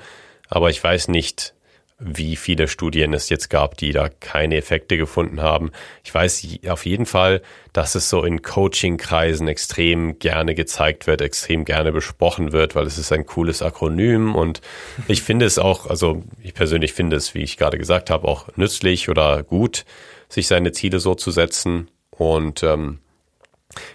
aber 0.50 0.70
ich 0.70 0.84
weiß 0.84 1.08
nicht, 1.08 1.54
wie 2.00 2.36
viele 2.36 2.68
Studien 2.68 3.14
es 3.14 3.30
jetzt 3.30 3.50
gab, 3.50 3.78
die 3.78 3.92
da 3.92 4.10
keine 4.10 4.58
Effekte 4.58 4.98
gefunden 4.98 5.42
haben. 5.42 5.72
Ich 6.04 6.14
weiß 6.14 6.46
auf 6.68 6.86
jeden 6.86 7.06
Fall, 7.06 7.42
dass 7.72 7.96
es 7.96 8.10
so 8.10 8.24
in 8.24 8.42
Coaching-Kreisen 8.42 9.48
extrem 9.48 10.20
gerne 10.20 10.54
gezeigt 10.56 11.08
wird, 11.08 11.22
extrem 11.22 11.66
gerne 11.66 11.92
besprochen 11.92 12.52
wird, 12.52 12.76
weil 12.76 12.86
es 12.86 12.98
ist 12.98 13.12
ein 13.12 13.26
cooles 13.26 13.62
Akronym 13.62 14.36
und 14.36 14.62
ich 15.08 15.22
finde 15.22 15.46
es 15.46 15.60
auch, 15.60 15.88
also 15.88 16.24
ich 16.42 16.54
persönlich 16.54 16.94
finde 16.94 17.16
es, 17.16 17.34
wie 17.36 17.44
ich 17.44 17.58
gerade 17.58 17.78
gesagt 17.78 18.10
habe, 18.10 18.28
auch 18.28 18.48
nützlich 18.58 19.08
oder 19.10 19.44
gut, 19.44 19.86
sich 20.28 20.48
seine 20.48 20.72
Ziele 20.72 21.00
so 21.00 21.16
zu 21.16 21.32
setzen 21.32 21.90
und 22.10 22.64
ähm, 22.64 23.00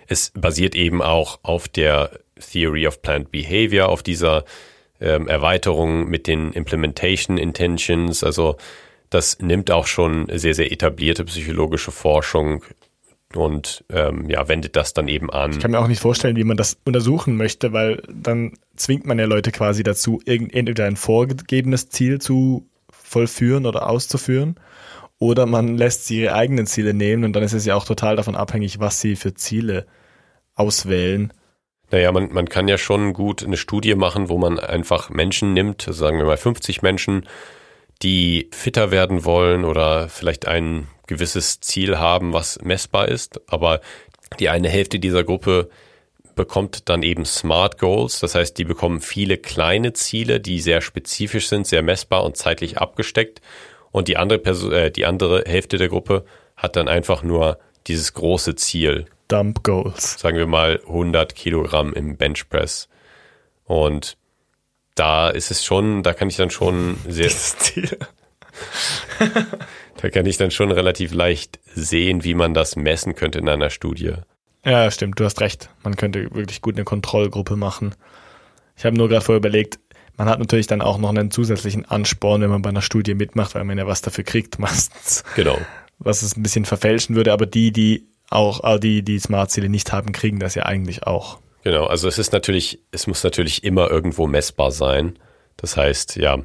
es 0.06 0.32
basiert 0.34 0.74
eben 0.74 1.02
auch 1.02 1.38
auf 1.42 1.68
der 1.68 2.10
Theory 2.40 2.86
of 2.86 3.02
Planned 3.02 3.30
Behavior, 3.30 3.88
auf 3.88 4.02
dieser 4.02 4.44
ähm, 5.00 5.28
Erweiterung 5.28 6.08
mit 6.08 6.26
den 6.26 6.52
Implementation 6.52 7.38
Intentions. 7.38 8.24
Also 8.24 8.56
das 9.10 9.38
nimmt 9.40 9.70
auch 9.70 9.86
schon 9.86 10.26
sehr, 10.32 10.54
sehr 10.54 10.70
etablierte 10.70 11.24
psychologische 11.24 11.90
Forschung 11.90 12.64
und 13.34 13.84
ähm, 13.90 14.28
ja, 14.30 14.48
wendet 14.48 14.76
das 14.76 14.94
dann 14.94 15.08
eben 15.08 15.30
an. 15.30 15.52
Ich 15.52 15.60
kann 15.60 15.70
mir 15.70 15.80
auch 15.80 15.88
nicht 15.88 16.00
vorstellen, 16.00 16.36
wie 16.36 16.44
man 16.44 16.56
das 16.56 16.78
untersuchen 16.84 17.36
möchte, 17.36 17.72
weil 17.72 18.02
dann 18.10 18.54
zwingt 18.76 19.06
man 19.06 19.18
ja 19.18 19.26
Leute 19.26 19.52
quasi 19.52 19.82
dazu, 19.82 20.20
entweder 20.24 20.86
ein 20.86 20.96
vorgegebenes 20.96 21.90
Ziel 21.90 22.20
zu 22.20 22.66
vollführen 22.90 23.66
oder 23.66 23.88
auszuführen. 23.88 24.56
Oder 25.18 25.46
man 25.46 25.76
lässt 25.76 26.06
sie 26.06 26.22
ihre 26.22 26.34
eigenen 26.34 26.66
Ziele 26.66 26.94
nehmen 26.94 27.24
und 27.24 27.32
dann 27.32 27.42
ist 27.42 27.52
es 27.52 27.64
ja 27.64 27.74
auch 27.74 27.84
total 27.84 28.16
davon 28.16 28.36
abhängig, 28.36 28.78
was 28.78 29.00
sie 29.00 29.16
für 29.16 29.34
Ziele 29.34 29.86
auswählen. 30.54 31.32
Naja, 31.90 32.12
man, 32.12 32.32
man 32.32 32.48
kann 32.48 32.68
ja 32.68 32.78
schon 32.78 33.14
gut 33.14 33.42
eine 33.42 33.56
Studie 33.56 33.94
machen, 33.94 34.28
wo 34.28 34.38
man 34.38 34.60
einfach 34.60 35.10
Menschen 35.10 35.54
nimmt, 35.54 35.86
sagen 35.90 36.18
wir 36.18 36.26
mal 36.26 36.36
50 36.36 36.82
Menschen, 36.82 37.26
die 38.02 38.48
fitter 38.52 38.90
werden 38.90 39.24
wollen 39.24 39.64
oder 39.64 40.08
vielleicht 40.08 40.46
ein 40.46 40.86
gewisses 41.06 41.60
Ziel 41.60 41.98
haben, 41.98 42.32
was 42.32 42.60
messbar 42.62 43.08
ist, 43.08 43.40
aber 43.50 43.80
die 44.38 44.50
eine 44.50 44.68
Hälfte 44.68 45.00
dieser 45.00 45.24
Gruppe 45.24 45.70
bekommt 46.36 46.88
dann 46.88 47.02
eben 47.02 47.24
Smart 47.24 47.78
Goals, 47.78 48.20
das 48.20 48.34
heißt, 48.36 48.56
die 48.58 48.64
bekommen 48.64 49.00
viele 49.00 49.38
kleine 49.38 49.94
Ziele, 49.94 50.38
die 50.38 50.60
sehr 50.60 50.80
spezifisch 50.80 51.48
sind, 51.48 51.66
sehr 51.66 51.82
messbar 51.82 52.22
und 52.22 52.36
zeitlich 52.36 52.78
abgesteckt 52.78 53.40
und 53.90 54.08
die 54.08 54.16
andere 54.16 54.38
Person, 54.38 54.72
äh, 54.72 54.90
die 54.90 55.06
andere 55.06 55.44
Hälfte 55.46 55.78
der 55.78 55.88
Gruppe 55.88 56.24
hat 56.56 56.76
dann 56.76 56.88
einfach 56.88 57.22
nur 57.22 57.58
dieses 57.86 58.14
große 58.14 58.54
Ziel. 58.56 59.06
Dump 59.28 59.62
Goals. 59.62 60.18
Sagen 60.18 60.38
wir 60.38 60.46
mal 60.46 60.80
100 60.86 61.34
Kilogramm 61.34 61.92
im 61.92 62.16
Benchpress. 62.16 62.88
Und 63.64 64.16
da 64.94 65.28
ist 65.28 65.50
es 65.50 65.64
schon, 65.64 66.02
da 66.02 66.12
kann 66.12 66.28
ich 66.28 66.36
dann 66.36 66.50
schon 66.50 66.98
sehr, 67.06 67.28
Ziel. 67.28 67.98
da 69.96 70.10
kann 70.10 70.26
ich 70.26 70.36
dann 70.36 70.50
schon 70.50 70.70
relativ 70.72 71.12
leicht 71.12 71.60
sehen, 71.74 72.24
wie 72.24 72.34
man 72.34 72.54
das 72.54 72.76
messen 72.76 73.14
könnte 73.14 73.38
in 73.38 73.48
einer 73.48 73.70
Studie. 73.70 74.14
Ja, 74.64 74.90
stimmt, 74.90 75.20
du 75.20 75.24
hast 75.24 75.40
recht. 75.40 75.70
Man 75.82 75.96
könnte 75.96 76.34
wirklich 76.34 76.60
gut 76.60 76.76
eine 76.76 76.84
Kontrollgruppe 76.84 77.56
machen. 77.56 77.94
Ich 78.76 78.84
habe 78.84 78.96
nur 78.96 79.08
gerade 79.08 79.24
vorher 79.24 79.38
überlegt, 79.38 79.78
man 80.18 80.28
hat 80.28 80.40
natürlich 80.40 80.66
dann 80.66 80.82
auch 80.82 80.98
noch 80.98 81.08
einen 81.08 81.30
zusätzlichen 81.30 81.84
Ansporn, 81.86 82.42
wenn 82.42 82.50
man 82.50 82.60
bei 82.60 82.70
einer 82.70 82.82
Studie 82.82 83.14
mitmacht, 83.14 83.54
weil 83.54 83.64
man 83.64 83.78
ja 83.78 83.86
was 83.86 84.02
dafür 84.02 84.24
kriegt 84.24 84.58
meistens. 84.58 85.24
Genau. 85.36 85.58
Was 85.98 86.22
es 86.22 86.36
ein 86.36 86.42
bisschen 86.42 86.64
verfälschen 86.64 87.16
würde, 87.16 87.32
aber 87.32 87.46
die, 87.46 87.72
die 87.72 88.08
auch, 88.28 88.62
äh, 88.62 88.78
die, 88.78 89.02
die 89.02 89.18
Smart-Ziele 89.18 89.68
nicht 89.68 89.92
haben, 89.92 90.12
kriegen 90.12 90.38
das 90.38 90.54
ja 90.54 90.64
eigentlich 90.64 91.04
auch. 91.04 91.38
Genau, 91.64 91.86
also 91.86 92.08
es 92.08 92.18
ist 92.18 92.32
natürlich, 92.32 92.80
es 92.90 93.06
muss 93.06 93.24
natürlich 93.24 93.64
immer 93.64 93.90
irgendwo 93.90 94.26
messbar 94.26 94.70
sein. 94.70 95.18
Das 95.56 95.76
heißt, 95.76 96.16
ja, 96.16 96.38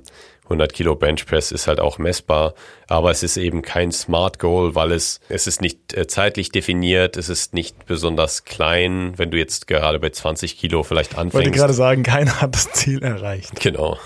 100 0.46 0.74
Kilo 0.74 0.96
Bench 0.96 1.26
Press 1.26 1.52
ist 1.52 1.68
halt 1.68 1.80
auch 1.80 1.98
messbar, 1.98 2.54
aber 2.88 3.12
es 3.12 3.24
ist 3.24 3.38
eben 3.38 3.62
kein 3.62 3.92
Smart 3.92 4.40
Goal, 4.40 4.76
weil 4.76 4.92
es, 4.92 5.20
es 5.30 5.48
ist 5.48 5.62
nicht 5.62 5.94
äh, 5.94 6.08
zeitlich 6.08 6.50
definiert, 6.50 7.16
es 7.18 7.30
ist 7.30 7.54
nicht 7.54 7.86
besonders 7.86 8.44
klein, 8.44 9.14
wenn 9.18 9.32
du 9.32 9.38
jetzt 9.38 9.68
gerade 9.68 10.00
bei 10.00 10.10
20 10.10 10.58
Kilo 10.58 10.84
vielleicht 10.84 11.18
anfängst. 11.18 11.34
Ich 11.34 11.46
wollte 11.46 11.52
gerade 11.52 11.74
sagen, 11.74 12.04
keiner 12.04 12.42
hat 12.42 12.56
das 12.56 12.72
Ziel 12.72 13.02
erreicht. 13.04 13.60
Genau. 13.62 13.98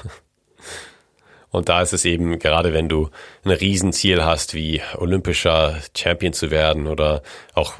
Und 1.50 1.70
da 1.70 1.82
ist 1.82 1.94
es 1.94 2.06
eben, 2.06 2.40
gerade 2.40 2.74
wenn 2.74 2.90
du 2.90 3.10
ein 3.44 3.52
Riesenziel 3.52 4.24
hast, 4.24 4.54
wie 4.54 4.82
olympischer 4.96 5.78
Champion 5.96 6.34
zu 6.34 6.52
werden 6.52 6.88
oder 6.88 7.24
auch 7.54 7.76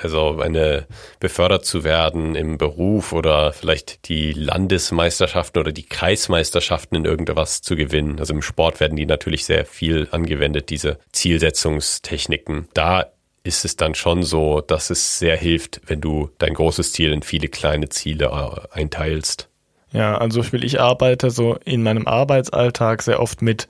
also 0.00 0.40
eine 0.40 0.86
befördert 1.20 1.64
zu 1.64 1.84
werden 1.84 2.34
im 2.34 2.58
Beruf 2.58 3.12
oder 3.12 3.52
vielleicht 3.52 4.08
die 4.08 4.32
Landesmeisterschaften 4.32 5.58
oder 5.58 5.72
die 5.72 5.86
Kreismeisterschaften 5.86 6.96
in 6.96 7.04
irgendwas 7.04 7.62
zu 7.62 7.76
gewinnen. 7.76 8.18
Also 8.18 8.34
im 8.34 8.42
Sport 8.42 8.80
werden 8.80 8.96
die 8.96 9.06
natürlich 9.06 9.44
sehr 9.44 9.64
viel 9.64 10.08
angewendet, 10.10 10.70
diese 10.70 10.98
Zielsetzungstechniken. 11.12 12.68
Da 12.74 13.06
ist 13.44 13.64
es 13.64 13.76
dann 13.76 13.94
schon 13.94 14.22
so, 14.22 14.60
dass 14.60 14.90
es 14.90 15.18
sehr 15.18 15.36
hilft, 15.36 15.80
wenn 15.86 16.00
du 16.00 16.30
dein 16.38 16.54
großes 16.54 16.92
Ziel 16.92 17.12
in 17.12 17.22
viele 17.22 17.48
kleine 17.48 17.88
Ziele 17.88 18.26
äh, 18.26 18.78
einteilst. 18.78 19.48
Ja, 19.92 20.18
also 20.18 20.40
ich 20.40 20.52
will, 20.52 20.64
ich 20.64 20.80
arbeite 20.80 21.30
so 21.30 21.56
in 21.64 21.82
meinem 21.82 22.06
Arbeitsalltag 22.06 23.02
sehr 23.02 23.20
oft 23.20 23.40
mit 23.40 23.68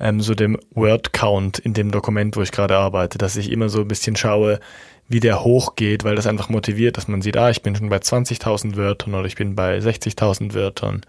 ähm, 0.00 0.20
so 0.20 0.34
dem 0.34 0.58
Word 0.74 1.12
Count 1.12 1.58
in 1.58 1.74
dem 1.74 1.90
Dokument, 1.90 2.36
wo 2.36 2.42
ich 2.42 2.52
gerade 2.52 2.76
arbeite, 2.76 3.18
dass 3.18 3.36
ich 3.36 3.50
immer 3.50 3.68
so 3.68 3.80
ein 3.80 3.88
bisschen 3.88 4.16
schaue, 4.16 4.58
wie 5.08 5.20
der 5.20 5.44
hochgeht, 5.44 6.04
weil 6.04 6.16
das 6.16 6.26
einfach 6.26 6.48
motiviert, 6.48 6.96
dass 6.96 7.08
man 7.08 7.22
sieht, 7.22 7.36
ah, 7.36 7.50
ich 7.50 7.62
bin 7.62 7.76
schon 7.76 7.88
bei 7.88 7.98
20.000 7.98 8.76
Wörtern 8.76 9.14
oder 9.14 9.26
ich 9.26 9.36
bin 9.36 9.54
bei 9.54 9.78
60.000 9.78 10.54
Wörtern. 10.54 11.02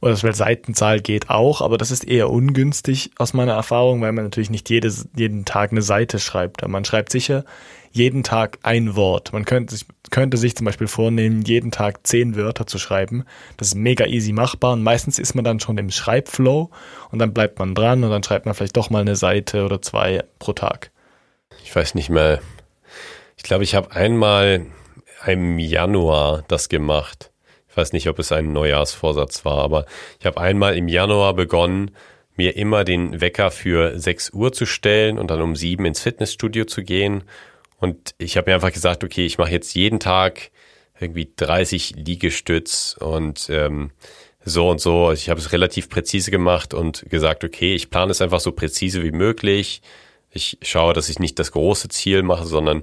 Oder 0.00 0.12
das 0.12 0.24
weil 0.24 0.34
Seitenzahl 0.34 1.00
geht 1.00 1.30
auch, 1.30 1.62
aber 1.62 1.78
das 1.78 1.90
ist 1.90 2.04
eher 2.04 2.28
ungünstig 2.28 3.12
aus 3.16 3.32
meiner 3.32 3.54
Erfahrung, 3.54 4.02
weil 4.02 4.12
man 4.12 4.24
natürlich 4.24 4.50
nicht 4.50 4.68
jedes, 4.68 5.08
jeden 5.16 5.44
Tag 5.44 5.72
eine 5.72 5.82
Seite 5.82 6.18
schreibt. 6.18 6.62
Aber 6.62 6.72
man 6.72 6.84
schreibt 6.84 7.10
sicher 7.10 7.44
jeden 7.90 8.24
Tag 8.24 8.58
ein 8.62 8.96
Wort. 8.96 9.32
Man 9.32 9.44
könnte 9.44 9.74
sich, 9.74 9.86
könnte 10.10 10.36
sich 10.36 10.56
zum 10.56 10.64
Beispiel 10.64 10.88
vornehmen, 10.88 11.42
jeden 11.42 11.70
Tag 11.70 12.06
zehn 12.06 12.34
Wörter 12.34 12.66
zu 12.66 12.78
schreiben. 12.78 13.24
Das 13.56 13.68
ist 13.68 13.76
mega 13.76 14.04
easy 14.04 14.32
machbar 14.32 14.72
und 14.72 14.82
meistens 14.82 15.18
ist 15.18 15.34
man 15.34 15.44
dann 15.44 15.60
schon 15.60 15.78
im 15.78 15.90
Schreibflow 15.90 16.70
und 17.10 17.18
dann 17.20 17.32
bleibt 17.32 17.58
man 17.60 17.74
dran 17.74 18.02
und 18.02 18.10
dann 18.10 18.24
schreibt 18.24 18.46
man 18.46 18.54
vielleicht 18.54 18.76
doch 18.76 18.90
mal 18.90 19.00
eine 19.00 19.16
Seite 19.16 19.64
oder 19.64 19.80
zwei 19.80 20.24
pro 20.40 20.52
Tag. 20.52 20.90
Ich 21.62 21.74
weiß 21.74 21.94
nicht 21.94 22.10
mehr, 22.10 22.40
ich 23.36 23.42
glaube, 23.42 23.64
ich 23.64 23.74
habe 23.74 23.92
einmal 23.92 24.66
im 25.26 25.58
Januar 25.58 26.44
das 26.48 26.68
gemacht. 26.68 27.30
Ich 27.68 27.76
weiß 27.76 27.92
nicht, 27.92 28.08
ob 28.08 28.18
es 28.18 28.30
ein 28.30 28.52
Neujahrsvorsatz 28.52 29.44
war, 29.44 29.58
aber 29.58 29.86
ich 30.20 30.26
habe 30.26 30.40
einmal 30.40 30.76
im 30.76 30.88
Januar 30.88 31.34
begonnen, 31.34 31.90
mir 32.36 32.56
immer 32.56 32.84
den 32.84 33.20
Wecker 33.20 33.50
für 33.50 33.98
6 33.98 34.30
Uhr 34.30 34.52
zu 34.52 34.66
stellen 34.66 35.18
und 35.18 35.30
dann 35.30 35.40
um 35.40 35.56
7 35.56 35.84
ins 35.84 36.00
Fitnessstudio 36.00 36.64
zu 36.64 36.82
gehen. 36.82 37.24
Und 37.78 38.14
ich 38.18 38.36
habe 38.36 38.50
mir 38.50 38.54
einfach 38.54 38.72
gesagt, 38.72 39.04
okay, 39.04 39.26
ich 39.26 39.38
mache 39.38 39.52
jetzt 39.52 39.74
jeden 39.74 40.00
Tag 40.00 40.50
irgendwie 41.00 41.32
30 41.36 41.96
Liegestütz 41.96 42.96
und 42.98 43.48
ähm, 43.50 43.90
so 44.44 44.68
und 44.68 44.80
so. 44.80 45.12
Ich 45.12 45.28
habe 45.28 45.40
es 45.40 45.52
relativ 45.52 45.88
präzise 45.88 46.30
gemacht 46.30 46.74
und 46.74 47.08
gesagt, 47.10 47.44
okay, 47.44 47.74
ich 47.74 47.90
plane 47.90 48.10
es 48.10 48.22
einfach 48.22 48.40
so 48.40 48.52
präzise 48.52 49.02
wie 49.02 49.12
möglich. 49.12 49.82
Ich 50.30 50.58
schaue, 50.62 50.92
dass 50.94 51.08
ich 51.08 51.18
nicht 51.18 51.38
das 51.38 51.52
große 51.52 51.88
Ziel 51.88 52.22
mache, 52.22 52.46
sondern 52.46 52.82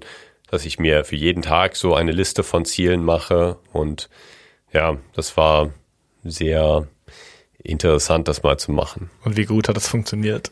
dass 0.51 0.65
ich 0.65 0.77
mir 0.79 1.05
für 1.05 1.15
jeden 1.15 1.41
Tag 1.41 1.77
so 1.77 1.95
eine 1.95 2.11
Liste 2.11 2.43
von 2.43 2.65
Zielen 2.65 3.03
mache. 3.03 3.57
Und 3.71 4.09
ja, 4.73 4.97
das 5.13 5.37
war 5.37 5.71
sehr 6.23 6.87
interessant, 7.63 8.27
das 8.27 8.43
mal 8.43 8.59
zu 8.59 8.71
machen. 8.73 9.09
Und 9.23 9.37
wie 9.37 9.45
gut 9.45 9.69
hat 9.69 9.77
das 9.77 9.87
funktioniert? 9.87 10.51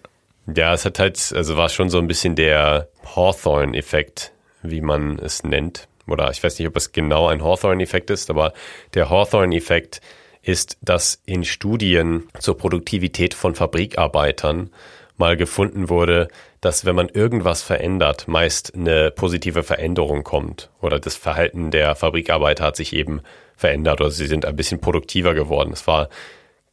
Ja, 0.55 0.73
es 0.73 0.85
hat 0.85 0.99
halt, 0.99 1.33
also 1.35 1.57
war 1.57 1.69
schon 1.69 1.89
so 1.89 1.99
ein 1.99 2.07
bisschen 2.07 2.35
der 2.35 2.87
Hawthorne-Effekt, 3.15 4.31
wie 4.63 4.81
man 4.81 5.19
es 5.19 5.43
nennt. 5.43 5.87
Oder 6.07 6.31
ich 6.31 6.41
weiß 6.43 6.57
nicht, 6.57 6.67
ob 6.67 6.77
es 6.77 6.93
genau 6.93 7.27
ein 7.27 7.43
Hawthorne-Effekt 7.43 8.09
ist, 8.09 8.29
aber 8.29 8.53
der 8.93 9.09
Hawthorne-Effekt 9.09 9.99
ist, 10.41 10.77
dass 10.81 11.21
in 11.25 11.43
Studien 11.43 12.29
zur 12.39 12.57
Produktivität 12.57 13.33
von 13.33 13.53
Fabrikarbeitern 13.53 14.71
mal 15.17 15.35
gefunden 15.35 15.89
wurde, 15.89 16.29
dass 16.61 16.85
wenn 16.85 16.95
man 16.95 17.09
irgendwas 17.09 17.63
verändert, 17.63 18.27
meist 18.27 18.75
eine 18.75 19.11
positive 19.11 19.63
Veränderung 19.63 20.23
kommt 20.23 20.69
oder 20.81 20.99
das 20.99 21.15
Verhalten 21.15 21.71
der 21.71 21.95
Fabrikarbeiter 21.95 22.65
hat 22.65 22.75
sich 22.75 22.93
eben 22.93 23.21
verändert 23.55 24.01
oder 24.01 24.11
sie 24.11 24.27
sind 24.27 24.45
ein 24.45 24.55
bisschen 24.55 24.81
produktiver 24.81 25.33
geworden. 25.33 25.71
Es 25.73 25.87
war, 25.87 26.09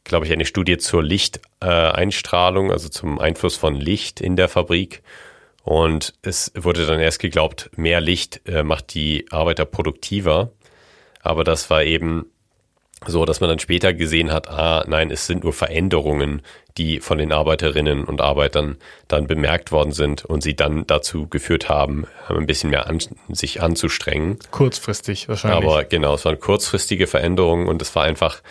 glaube 0.03 0.25
ich, 0.25 0.31
eine 0.31 0.45
Studie 0.45 0.77
zur 0.77 1.03
Lichteinstrahlung, 1.03 2.71
also 2.71 2.89
zum 2.89 3.19
Einfluss 3.19 3.55
von 3.55 3.75
Licht 3.75 4.21
in 4.21 4.35
der 4.35 4.49
Fabrik. 4.49 5.03
Und 5.63 6.13
es 6.21 6.51
wurde 6.55 6.85
dann 6.85 6.99
erst 6.99 7.19
geglaubt, 7.19 7.69
mehr 7.75 7.99
Licht 7.99 8.41
äh, 8.47 8.63
macht 8.63 8.93
die 8.93 9.25
Arbeiter 9.31 9.65
produktiver. 9.65 10.51
Aber 11.21 11.43
das 11.43 11.69
war 11.69 11.83
eben 11.83 12.25
so, 13.05 13.25
dass 13.25 13.41
man 13.41 13.49
dann 13.49 13.59
später 13.59 13.93
gesehen 13.93 14.31
hat, 14.31 14.49
ah, 14.49 14.83
nein, 14.87 15.11
es 15.11 15.27
sind 15.27 15.43
nur 15.43 15.53
Veränderungen, 15.53 16.41
die 16.77 16.99
von 16.99 17.17
den 17.17 17.31
Arbeiterinnen 17.31 18.03
und 18.03 18.21
Arbeitern 18.21 18.77
dann 19.07 19.27
bemerkt 19.27 19.71
worden 19.71 19.91
sind 19.91 20.25
und 20.25 20.41
sie 20.41 20.55
dann 20.55 20.85
dazu 20.87 21.27
geführt 21.27 21.69
haben, 21.69 22.05
ein 22.27 22.45
bisschen 22.47 22.69
mehr 22.69 22.87
an, 22.87 22.99
sich 23.29 23.61
anzustrengen. 23.61 24.39
Kurzfristig 24.51 25.29
wahrscheinlich. 25.29 25.63
Aber 25.63 25.83
genau, 25.85 26.15
es 26.15 26.25
waren 26.25 26.39
kurzfristige 26.39 27.07
Veränderungen 27.07 27.67
und 27.67 27.81
es 27.81 27.95
war 27.95 28.03
einfach 28.03 28.41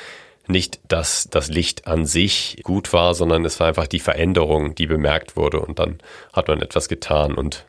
nicht, 0.49 0.80
dass 0.88 1.28
das 1.30 1.49
Licht 1.49 1.86
an 1.86 2.07
sich 2.07 2.61
gut 2.62 2.92
war, 2.92 3.14
sondern 3.14 3.44
es 3.44 3.59
war 3.59 3.68
einfach 3.68 3.86
die 3.88 4.01
Veränderung, 4.01 4.74
die 4.74 4.86
bemerkt 4.86 5.36
wurde 5.36 5.61
und 5.61 5.78
dann 5.78 5.99
hat 6.32 6.49
man 6.49 6.62
etwas 6.62 6.88
getan 6.88 7.34
und 7.34 7.64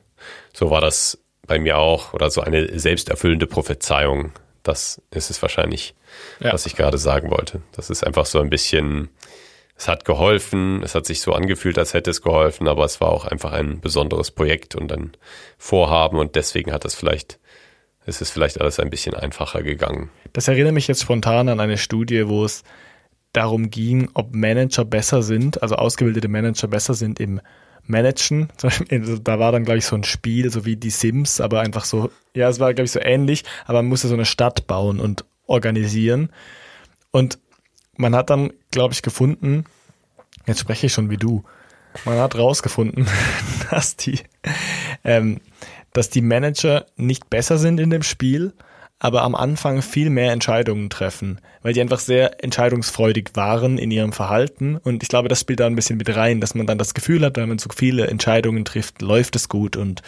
so 0.53 0.69
war 0.69 0.81
das 0.81 1.17
bei 1.45 1.59
mir 1.59 1.77
auch 1.77 2.13
oder 2.13 2.29
so 2.29 2.41
eine 2.41 2.77
selbsterfüllende 2.77 3.47
Prophezeiung. 3.47 4.31
Das 4.67 5.01
ist 5.11 5.29
es 5.29 5.41
wahrscheinlich, 5.41 5.95
ja. 6.39 6.53
was 6.53 6.65
ich 6.65 6.75
gerade 6.75 6.97
sagen 6.97 7.31
wollte. 7.31 7.61
Das 7.73 7.89
ist 7.89 8.03
einfach 8.03 8.25
so 8.25 8.39
ein 8.39 8.49
bisschen 8.49 9.09
es 9.77 9.87
hat 9.87 10.05
geholfen, 10.05 10.81
es 10.83 10.95
hat 10.95 11.05
sich 11.05 11.21
so 11.21 11.33
angefühlt, 11.33 11.77
als 11.77 11.93
hätte 11.93 12.09
es 12.09 12.23
geholfen, 12.23 12.67
aber 12.67 12.83
es 12.83 12.99
war 12.99 13.09
auch 13.09 13.25
einfach 13.25 13.53
ein 13.53 13.79
besonderes 13.79 14.31
Projekt 14.31 14.75
und 14.75 14.91
ein 14.91 15.11
Vorhaben 15.59 16.17
und 16.17 16.35
deswegen 16.35 16.73
hat 16.73 16.83
es 16.83 16.95
vielleicht, 16.95 17.39
es 18.05 18.19
ist 18.19 18.31
vielleicht 18.31 18.59
alles 18.59 18.79
ein 18.79 18.89
bisschen 18.89 19.13
einfacher 19.13 19.61
gegangen. 19.61 20.09
Das 20.33 20.47
erinnert 20.47 20.73
mich 20.73 20.87
jetzt 20.87 21.03
spontan 21.03 21.47
an 21.47 21.59
eine 21.59 21.77
Studie, 21.77 22.27
wo 22.27 22.43
es 22.43 22.63
darum 23.33 23.69
ging, 23.69 24.09
ob 24.15 24.33
Manager 24.33 24.83
besser 24.83 25.21
sind, 25.21 25.61
also 25.61 25.75
ausgebildete 25.75 26.27
Manager 26.27 26.67
besser 26.67 26.95
sind 26.95 27.19
im 27.19 27.39
Managen. 27.83 28.49
Also 28.91 29.17
da 29.17 29.39
war 29.39 29.51
dann, 29.51 29.65
glaube 29.65 29.79
ich, 29.79 29.85
so 29.85 29.95
ein 29.95 30.03
Spiel, 30.03 30.49
so 30.51 30.65
wie 30.65 30.75
die 30.75 30.89
Sims, 30.89 31.41
aber 31.41 31.61
einfach 31.61 31.85
so, 31.85 32.11
ja, 32.33 32.49
es 32.49 32.59
war, 32.59 32.73
glaube 32.73 32.85
ich, 32.85 32.91
so 32.91 32.99
ähnlich, 32.99 33.43
aber 33.65 33.79
man 33.79 33.87
musste 33.87 34.07
so 34.07 34.13
eine 34.13 34.25
Stadt 34.25 34.67
bauen 34.67 34.99
und 34.99 35.25
organisieren. 35.45 36.31
Und 37.11 37.39
man 37.95 38.15
hat 38.15 38.29
dann, 38.29 38.51
glaube 38.71 38.93
ich, 38.93 39.01
gefunden, 39.01 39.65
jetzt 40.45 40.59
spreche 40.59 40.87
ich 40.87 40.93
schon 40.93 41.09
wie 41.09 41.17
du, 41.17 41.43
Man 42.05 42.19
hat 42.19 42.37
rausgefunden, 42.37 43.07
dass 43.71 43.95
die, 43.95 44.19
ähm, 45.03 45.39
dass 45.93 46.09
die 46.09 46.21
Manager 46.21 46.85
nicht 46.95 47.29
besser 47.29 47.57
sind 47.57 47.79
in 47.79 47.89
dem 47.89 48.03
Spiel, 48.03 48.53
aber 48.99 49.21
am 49.21 49.35
Anfang 49.35 49.81
viel 49.81 50.09
mehr 50.09 50.31
Entscheidungen 50.31 50.89
treffen, 50.89 51.39
weil 51.61 51.73
die 51.73 51.81
einfach 51.81 51.99
sehr 51.99 52.43
entscheidungsfreudig 52.43 53.31
waren 53.35 53.77
in 53.77 53.91
ihrem 53.91 54.11
Verhalten. 54.11 54.77
Und 54.77 55.03
ich 55.03 55.09
glaube, 55.09 55.29
das 55.29 55.39
spielt 55.39 55.59
da 55.59 55.67
ein 55.67 55.75
bisschen 55.75 55.97
mit 55.97 56.15
rein, 56.15 56.41
dass 56.41 56.55
man 56.55 56.65
dann 56.65 56.79
das 56.79 56.95
Gefühl 56.95 57.23
hat, 57.23 57.37
wenn 57.37 57.49
man 57.49 57.59
so 57.59 57.69
viele 57.75 58.07
Entscheidungen 58.07 58.65
trifft, 58.65 59.01
läuft 59.01 59.35
es 59.35 59.49
gut 59.49 59.75
und 59.75 60.01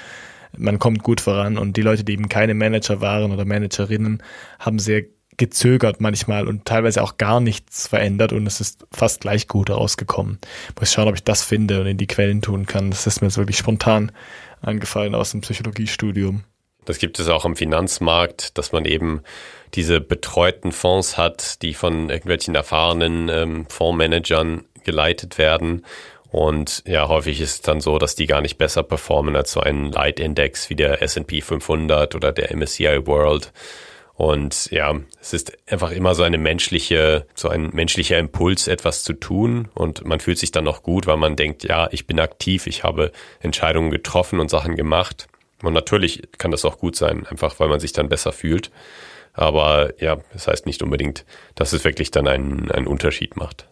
man 0.57 0.79
kommt 0.79 1.03
gut 1.03 1.21
voran. 1.21 1.59
Und 1.59 1.77
die 1.77 1.83
Leute, 1.83 2.03
die 2.03 2.13
eben 2.13 2.29
keine 2.29 2.55
Manager 2.55 2.99
waren 3.01 3.31
oder 3.31 3.45
Managerinnen, 3.45 4.23
haben 4.59 4.79
sehr 4.79 5.03
gezögert 5.37 6.01
manchmal 6.01 6.47
und 6.47 6.65
teilweise 6.65 7.01
auch 7.01 7.17
gar 7.17 7.39
nichts 7.39 7.87
verändert 7.87 8.33
und 8.33 8.45
es 8.45 8.59
ist 8.59 8.85
fast 8.91 9.21
gleich 9.21 9.47
gut 9.47 9.69
rausgekommen. 9.69 10.37
Muss 10.77 10.91
schauen, 10.91 11.07
ob 11.07 11.15
ich 11.15 11.23
das 11.23 11.43
finde 11.43 11.79
und 11.79 11.87
in 11.87 11.97
die 11.97 12.07
Quellen 12.07 12.41
tun 12.41 12.65
kann. 12.65 12.89
Das 12.89 13.07
ist 13.07 13.21
mir 13.21 13.27
jetzt 13.27 13.37
wirklich 13.37 13.57
spontan 13.57 14.11
angefallen 14.61 15.15
aus 15.15 15.31
dem 15.31 15.41
Psychologiestudium. 15.41 16.43
Das 16.89 16.97
gibt 16.97 17.19
es 17.19 17.27
auch 17.27 17.45
am 17.45 17.55
Finanzmarkt, 17.55 18.57
dass 18.57 18.71
man 18.71 18.83
eben 18.83 19.21
diese 19.75 20.01
betreuten 20.01 20.71
Fonds 20.71 21.19
hat, 21.19 21.61
die 21.61 21.75
von 21.75 22.09
irgendwelchen 22.09 22.55
erfahrenen 22.55 23.29
ähm, 23.29 23.67
Fondsmanagern 23.69 24.65
geleitet 24.83 25.37
werden. 25.37 25.85
Und 26.31 26.81
ja, 26.87 27.07
häufig 27.07 27.41
ist 27.41 27.51
es 27.51 27.61
dann 27.61 27.79
so, 27.79 27.99
dass 27.99 28.15
die 28.15 28.25
gar 28.25 28.41
nicht 28.41 28.57
besser 28.57 28.81
performen 28.81 29.35
als 29.35 29.51
so 29.51 29.59
ein 29.59 29.91
Leitindex 29.91 30.71
wie 30.71 30.75
der 30.75 31.03
S&P 31.03 31.41
500 31.41 32.15
oder 32.15 32.31
der 32.31 32.55
MSCI 32.55 33.05
World. 33.05 33.53
Und 34.15 34.71
ja, 34.71 34.99
es 35.21 35.33
ist 35.33 35.55
einfach 35.71 35.91
immer 35.91 36.15
so 36.15 36.23
eine 36.23 36.39
menschliche, 36.39 37.27
so 37.35 37.49
ein 37.49 37.69
menschlicher 37.71 38.17
Impuls, 38.17 38.67
etwas 38.67 39.03
zu 39.03 39.13
tun. 39.13 39.69
Und 39.75 40.05
man 40.05 40.19
fühlt 40.19 40.39
sich 40.39 40.49
dann 40.49 40.63
noch 40.63 40.81
gut, 40.81 41.05
weil 41.05 41.17
man 41.17 41.35
denkt, 41.35 41.65
ja, 41.65 41.87
ich 41.91 42.07
bin 42.07 42.19
aktiv, 42.19 42.65
ich 42.65 42.83
habe 42.83 43.11
Entscheidungen 43.41 43.91
getroffen 43.91 44.39
und 44.39 44.49
Sachen 44.49 44.75
gemacht. 44.75 45.27
Und 45.61 45.73
natürlich 45.73 46.29
kann 46.37 46.51
das 46.51 46.65
auch 46.65 46.77
gut 46.77 46.95
sein, 46.95 47.25
einfach 47.27 47.59
weil 47.59 47.69
man 47.69 47.79
sich 47.79 47.91
dann 47.91 48.09
besser 48.09 48.31
fühlt. 48.31 48.71
Aber 49.33 49.93
ja, 50.01 50.17
das 50.33 50.47
heißt 50.47 50.65
nicht 50.65 50.81
unbedingt, 50.81 51.25
dass 51.55 51.73
es 51.73 51.83
wirklich 51.83 52.11
dann 52.11 52.27
einen, 52.27 52.71
einen 52.71 52.87
Unterschied 52.87 53.35
macht. 53.35 53.69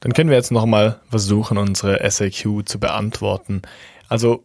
Dann 0.00 0.12
können 0.12 0.30
wir 0.30 0.36
jetzt 0.36 0.52
nochmal 0.52 1.00
versuchen, 1.08 1.56
unsere 1.56 1.98
SAQ 2.10 2.66
zu 2.66 2.78
beantworten. 2.78 3.62
Also 4.08 4.44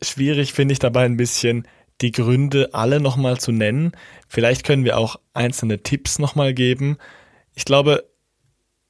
schwierig 0.00 0.52
finde 0.52 0.72
ich 0.72 0.78
dabei 0.78 1.04
ein 1.04 1.16
bisschen, 1.16 1.66
die 2.00 2.12
Gründe 2.12 2.70
alle 2.72 3.00
nochmal 3.00 3.38
zu 3.38 3.52
nennen. 3.52 3.92
Vielleicht 4.28 4.64
können 4.64 4.84
wir 4.84 4.98
auch 4.98 5.16
einzelne 5.34 5.82
Tipps 5.82 6.18
nochmal 6.18 6.54
geben. 6.54 6.96
Ich 7.54 7.64
glaube, 7.64 8.08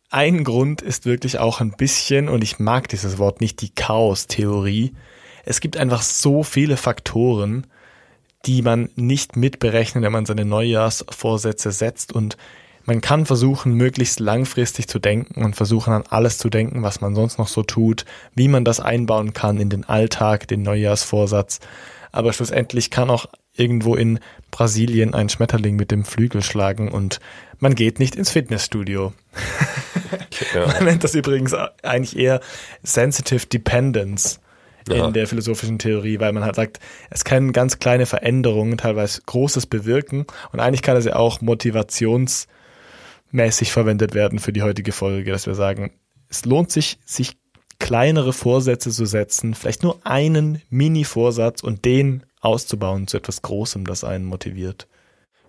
ein 0.09 0.45
Grund 0.45 0.83
ist 0.83 1.07
wirklich 1.07 1.39
auch 1.39 1.61
ein 1.61 1.73
bisschen, 1.73 2.29
und 2.29 2.45
ich 2.45 2.59
mag 2.59 2.89
dieses 2.89 3.19
Wort 3.19 3.41
nicht, 3.41 3.61
die 3.61 3.75
Chaos-Theorie. 3.75 4.95
Es 5.45 5.61
gibt 5.61 5.77
einfach 5.77 6.03
so 6.03 6.43
viele 6.43 6.77
Faktoren, 6.77 7.67
die 8.47 8.63
man 8.63 8.91
nicht 8.97 9.37
mitberechnet, 9.37 10.03
wenn 10.03 10.13
man 10.13 10.27
seine 10.27 10.45
Neujahrsvorsätze 10.45 11.71
setzt 11.71 12.13
und 12.13 12.37
man 12.85 13.01
kann 13.01 13.27
versuchen, 13.27 13.75
möglichst 13.75 14.19
langfristig 14.19 14.89
zu 14.89 14.99
denken 14.99 15.45
und 15.45 15.55
versuchen 15.55 15.93
an 15.93 16.05
alles 16.11 16.39
zu 16.39 16.51
denken, 16.51 16.83
was 16.83 17.01
man 17.01 17.15
sonst 17.15 17.39
noch 17.39 17.47
so 17.47 17.63
tut, 17.63 18.05
wie 18.35 18.49
man 18.49 18.65
das 18.65 18.81
einbauen 18.81 19.33
kann 19.33 19.59
in 19.59 19.71
den 19.71 19.85
Alltag, 19.85 20.49
den 20.49 20.63
Neujahrsvorsatz 20.63 21.61
aber 22.13 22.33
schlussendlich 22.35 22.91
kann 22.91 23.11
auch 23.11 23.27
irgendwo 23.55 23.97
in 23.97 24.21
Brasilien 24.51 25.15
ein 25.15 25.31
Schmetterling 25.31 25.77
mit 25.77 25.91
dem 25.91 26.05
Flügel 26.05 26.43
schlagen 26.43 26.91
und 26.91 27.21
man 27.59 27.75
geht 27.75 27.99
nicht 27.99 28.15
ins 28.15 28.31
Fitnessstudio. 28.31 29.13
Ja. 30.55 30.67
man 30.75 30.85
nennt 30.85 31.05
das 31.05 31.15
übrigens 31.15 31.55
eigentlich 31.83 32.17
eher 32.17 32.41
Sensitive 32.83 33.47
Dependence 33.47 34.41
ja. 34.89 35.07
in 35.07 35.13
der 35.13 35.27
philosophischen 35.27 35.79
Theorie, 35.79 36.21
weil 36.21 36.33
man 36.33 36.45
halt 36.45 36.57
sagt, 36.57 36.79
es 37.11 37.25
können 37.25 37.53
ganz 37.53 37.79
kleine 37.79 38.07
Veränderungen 38.07 38.79
teilweise 38.79 39.23
Großes 39.27 39.67
bewirken 39.67 40.27
und 40.53 40.61
eigentlich 40.61 40.83
kann 40.83 40.97
es 40.97 41.05
ja 41.05 41.17
auch 41.17 41.41
motivationsmäßig 41.41 43.73
verwendet 43.73 44.15
werden 44.15 44.39
für 44.39 44.53
die 44.53 44.63
heutige 44.63 44.93
Folge, 44.93 45.33
dass 45.33 45.47
wir 45.47 45.55
sagen, 45.55 45.93
es 46.29 46.45
lohnt 46.45 46.71
sich, 46.71 46.99
sich 47.05 47.37
kleinere 47.79 48.33
Vorsätze 48.33 48.91
zu 48.91 49.07
setzen, 49.07 49.55
vielleicht 49.55 49.83
nur 49.83 49.99
einen 50.05 50.63
Mini-Vorsatz 50.71 51.63
und 51.63 51.85
den 51.85 52.25
auszubauen 52.41 53.07
zu 53.07 53.17
etwas 53.17 53.43
Großem, 53.43 53.87
das 53.87 54.05
einen 54.05 54.25
motiviert. 54.25 54.87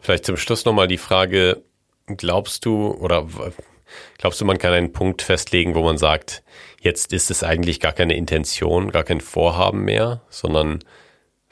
Vielleicht 0.02 0.26
zum 0.26 0.38
Schluss 0.38 0.66
nochmal 0.66 0.88
die 0.88 0.98
Frage, 0.98 1.64
glaubst 2.08 2.66
du 2.66 2.92
oder 2.92 3.28
glaubst 4.18 4.40
du, 4.42 4.46
man 4.46 4.58
kann 4.58 4.74
einen 4.74 4.94
Punkt 4.94 5.22
festlegen, 5.22 5.76
wo 5.76 5.84
man 5.84 5.98
sagt, 5.98 6.44
jetzt 6.82 7.14
ist 7.14 7.32
es 7.32 7.44
eigentlich 7.44 7.80
gar 7.80 7.94
keine 7.94 8.16
Intention, 8.16 8.92
gar 8.92 9.04
kein 9.04 9.22
Vorhaben 9.22 9.84
mehr, 9.84 10.22
sondern 10.30 10.80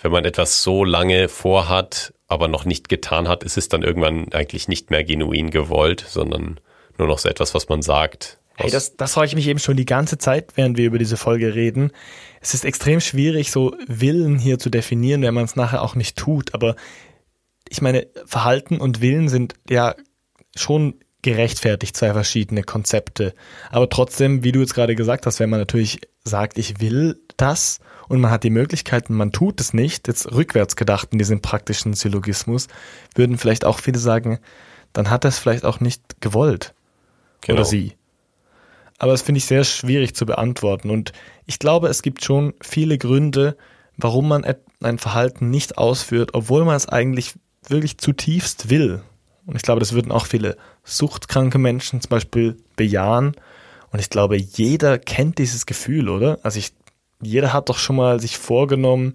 wenn 0.02 0.12
man 0.12 0.26
etwas 0.26 0.64
so 0.64 0.84
lange 0.84 1.30
vorhat, 1.30 2.14
aber 2.28 2.48
noch 2.48 2.66
nicht 2.66 2.90
getan 2.90 3.28
hat, 3.28 3.44
ist 3.44 3.58
es 3.58 3.70
dann 3.70 3.84
irgendwann 3.84 4.32
eigentlich 4.34 4.68
nicht 4.68 4.90
mehr 4.90 5.04
genuin 5.04 5.52
gewollt, 5.52 6.04
sondern 6.08 6.60
nur 6.98 7.08
noch 7.08 7.20
so 7.20 7.30
etwas, 7.30 7.54
was 7.54 7.70
man 7.70 7.82
sagt, 7.82 8.40
Hey, 8.56 8.70
das, 8.70 8.96
das 8.96 9.14
frage 9.14 9.28
ich 9.28 9.36
mich 9.36 9.48
eben 9.48 9.60
schon 9.60 9.78
die 9.78 9.86
ganze 9.86 10.18
Zeit, 10.18 10.52
während 10.56 10.78
wir 10.78 10.86
über 10.86 11.00
diese 11.00 11.18
Folge 11.18 11.56
reden. 11.56 11.92
Es 12.42 12.54
ist 12.54 12.66
extrem 12.66 13.00
schwierig, 13.00 13.50
so 13.50 13.76
Willen 13.88 14.38
hier 14.38 14.60
zu 14.60 14.70
definieren, 14.70 15.22
wenn 15.22 15.34
man 15.34 15.46
es 15.46 15.56
nachher 15.56 15.82
auch 15.82 15.96
nicht 15.96 16.18
tut. 16.18 16.54
Aber 16.54 16.76
ich 17.70 17.82
meine, 17.82 18.08
Verhalten 18.26 18.80
und 18.80 19.02
Willen 19.02 19.30
sind 19.30 19.56
ja 19.70 19.96
schon 20.56 20.96
gerechtfertigt, 21.22 21.96
zwei 21.96 22.14
verschiedene 22.14 22.64
Konzepte. 22.64 23.34
Aber 23.70 23.90
trotzdem, 23.90 24.44
wie 24.44 24.52
du 24.52 24.60
jetzt 24.60 24.74
gerade 24.74 24.96
gesagt 24.96 25.26
hast, 25.26 25.40
wenn 25.40 25.50
man 25.50 25.60
natürlich 25.60 26.02
sagt, 26.24 26.58
ich 26.58 26.80
will 26.80 27.20
das 27.38 27.80
und 28.08 28.20
man 28.20 28.32
hat 28.32 28.44
die 28.44 28.50
Möglichkeiten, 28.50 29.16
man 29.16 29.32
tut 29.32 29.60
es 29.62 29.74
nicht, 29.74 30.08
jetzt 30.08 30.32
rückwärts 30.32 30.76
gedacht 30.76 31.10
in 31.12 31.20
diesem 31.20 31.42
praktischen 31.42 31.94
Syllogismus, 31.94 32.68
würden 33.16 33.38
vielleicht 33.38 33.66
auch 33.66 33.80
viele 33.80 34.00
sagen, 34.00 34.40
dann 34.94 35.10
hat 35.10 35.26
er 35.26 35.30
es 35.30 35.40
vielleicht 35.40 35.66
auch 35.66 35.80
nicht 35.80 36.22
gewollt. 36.22 36.74
Genau. 37.42 37.60
Oder 37.60 37.66
sie. 37.66 37.94
Aber 39.00 39.14
das 39.14 39.24
finde 39.24 39.40
ich 39.40 39.46
sehr 39.46 39.64
schwierig 39.64 40.16
zu 40.16 40.26
beantworten. 40.26 40.90
Und 40.92 41.12
ich 41.48 41.58
glaube, 41.58 41.88
es 41.88 42.04
gibt 42.04 42.24
schon 42.24 42.54
viele 42.62 42.98
Gründe, 42.98 43.58
warum 43.98 44.28
man 44.28 44.46
ein 44.82 45.00
Verhalten 45.00 45.50
nicht 45.50 45.78
ausführt, 45.78 46.32
obwohl 46.34 46.66
man 46.66 46.76
es 46.76 46.88
eigentlich 46.88 47.34
wirklich 47.68 47.98
zutiefst 47.98 48.70
will. 48.70 49.02
Und 49.46 49.56
ich 49.56 49.62
glaube, 49.62 49.80
das 49.80 49.94
würden 49.94 50.12
auch 50.12 50.26
viele 50.26 50.58
suchtkranke 50.84 51.58
Menschen 51.58 52.02
zum 52.02 52.10
Beispiel 52.10 52.58
bejahen. 52.76 53.36
Und 53.92 54.00
ich 54.00 54.10
glaube, 54.10 54.38
jeder 54.38 55.00
kennt 55.00 55.38
dieses 55.38 55.66
Gefühl, 55.66 56.10
oder? 56.10 56.40
Also 56.44 56.60
ich, 56.60 56.74
jeder 57.22 57.54
hat 57.54 57.70
doch 57.70 57.78
schon 57.78 57.96
mal 57.96 58.20
sich 58.20 58.38
vorgenommen, 58.38 59.14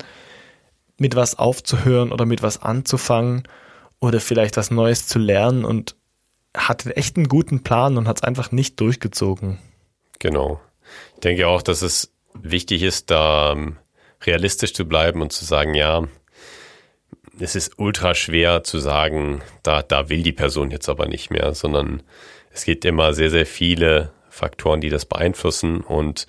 mit 0.98 1.14
was 1.14 1.38
aufzuhören 1.38 2.12
oder 2.12 2.26
mit 2.26 2.42
was 2.42 2.62
anzufangen 2.62 3.44
oder 4.00 4.20
vielleicht 4.20 4.56
was 4.56 4.70
Neues 4.70 5.06
zu 5.06 5.18
lernen 5.18 5.64
und 5.64 5.94
hatte 6.56 6.96
echt 6.96 7.16
einen 7.16 7.28
guten 7.28 7.62
Plan 7.62 7.96
und 7.96 8.08
hat 8.08 8.18
es 8.18 8.22
einfach 8.22 8.50
nicht 8.50 8.80
durchgezogen. 8.80 9.58
Genau. 10.18 10.60
Ich 11.14 11.20
denke 11.20 11.48
auch, 11.48 11.62
dass 11.62 11.82
es 11.82 12.12
wichtig 12.34 12.82
ist, 12.82 13.10
da 13.10 13.52
ähm, 13.52 13.76
realistisch 14.22 14.72
zu 14.72 14.86
bleiben 14.86 15.20
und 15.20 15.32
zu 15.32 15.44
sagen, 15.44 15.74
ja, 15.74 16.04
es 17.38 17.54
ist 17.54 17.78
ultra 17.78 18.14
schwer 18.14 18.64
zu 18.64 18.78
sagen, 18.78 19.42
da, 19.62 19.82
da 19.82 20.08
will 20.08 20.22
die 20.22 20.32
Person 20.32 20.70
jetzt 20.70 20.88
aber 20.88 21.06
nicht 21.06 21.30
mehr, 21.30 21.54
sondern 21.54 22.02
es 22.50 22.64
gibt 22.64 22.84
immer 22.84 23.12
sehr, 23.12 23.30
sehr 23.30 23.46
viele 23.46 24.12
Faktoren, 24.30 24.80
die 24.80 24.88
das 24.88 25.04
beeinflussen 25.04 25.80
und 25.80 26.26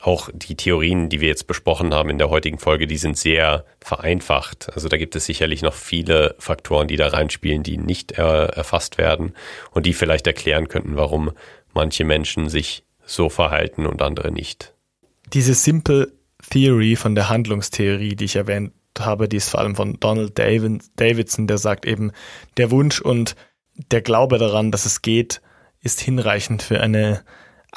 auch 0.00 0.28
die 0.32 0.54
Theorien, 0.54 1.08
die 1.08 1.20
wir 1.20 1.28
jetzt 1.28 1.46
besprochen 1.46 1.94
haben 1.94 2.10
in 2.10 2.18
der 2.18 2.28
heutigen 2.28 2.58
Folge, 2.58 2.86
die 2.86 2.98
sind 2.98 3.16
sehr 3.16 3.64
vereinfacht. 3.80 4.70
Also 4.74 4.88
da 4.88 4.98
gibt 4.98 5.16
es 5.16 5.24
sicherlich 5.24 5.62
noch 5.62 5.72
viele 5.72 6.34
Faktoren, 6.38 6.88
die 6.88 6.96
da 6.96 7.08
reinspielen, 7.08 7.62
die 7.62 7.78
nicht 7.78 8.12
äh, 8.18 8.46
erfasst 8.46 8.98
werden 8.98 9.32
und 9.70 9.86
die 9.86 9.94
vielleicht 9.94 10.26
erklären 10.26 10.68
könnten, 10.68 10.96
warum 10.96 11.32
manche 11.72 12.04
Menschen 12.04 12.50
sich 12.50 12.84
so 13.06 13.30
verhalten 13.30 13.86
und 13.86 14.02
andere 14.02 14.30
nicht. 14.30 14.74
Diese 15.32 15.54
Simple 15.54 16.12
Theory 16.50 16.96
von 16.96 17.14
der 17.14 17.30
Handlungstheorie, 17.30 18.14
die 18.14 18.26
ich 18.26 18.36
erwähnt 18.36 18.72
habe, 19.00 19.28
die 19.28 19.36
ist 19.36 19.48
vor 19.48 19.60
allem 19.60 19.76
von 19.76 19.98
Donald 20.00 20.38
Davidson, 20.38 21.46
der 21.46 21.58
sagt 21.58 21.86
eben, 21.86 22.12
der 22.56 22.70
Wunsch 22.70 23.00
und 23.00 23.36
der 23.90 24.02
Glaube 24.02 24.38
daran, 24.38 24.70
dass 24.70 24.86
es 24.86 25.02
geht, 25.02 25.40
ist 25.80 26.00
hinreichend 26.00 26.62
für 26.62 26.80
eine 26.80 27.22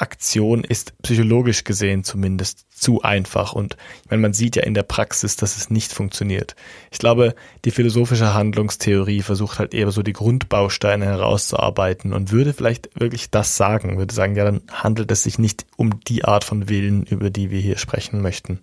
Aktion 0.00 0.62
ist 0.62 0.96
psychologisch 1.02 1.64
gesehen 1.64 2.04
zumindest 2.04 2.66
zu 2.70 3.02
einfach 3.02 3.52
und 3.52 3.76
ich 4.04 4.10
meine, 4.10 4.22
man 4.22 4.32
sieht 4.32 4.54
ja 4.54 4.62
in 4.62 4.74
der 4.74 4.84
Praxis, 4.84 5.34
dass 5.36 5.56
es 5.56 5.70
nicht 5.70 5.92
funktioniert. 5.92 6.54
Ich 6.92 6.98
glaube, 6.98 7.34
die 7.64 7.72
philosophische 7.72 8.32
Handlungstheorie 8.32 9.22
versucht 9.22 9.58
halt 9.58 9.74
eher 9.74 9.90
so 9.90 10.02
die 10.02 10.12
Grundbausteine 10.12 11.04
herauszuarbeiten 11.04 12.12
und 12.12 12.30
würde 12.30 12.52
vielleicht 12.52 12.90
wirklich 12.98 13.30
das 13.30 13.56
sagen, 13.56 13.98
würde 13.98 14.14
sagen, 14.14 14.36
ja, 14.36 14.44
dann 14.44 14.62
handelt 14.70 15.10
es 15.10 15.24
sich 15.24 15.38
nicht 15.38 15.66
um 15.76 16.00
die 16.00 16.24
Art 16.24 16.44
von 16.44 16.68
Willen, 16.68 17.02
über 17.02 17.30
die 17.30 17.50
wir 17.50 17.60
hier 17.60 17.76
sprechen 17.76 18.22
möchten. 18.22 18.60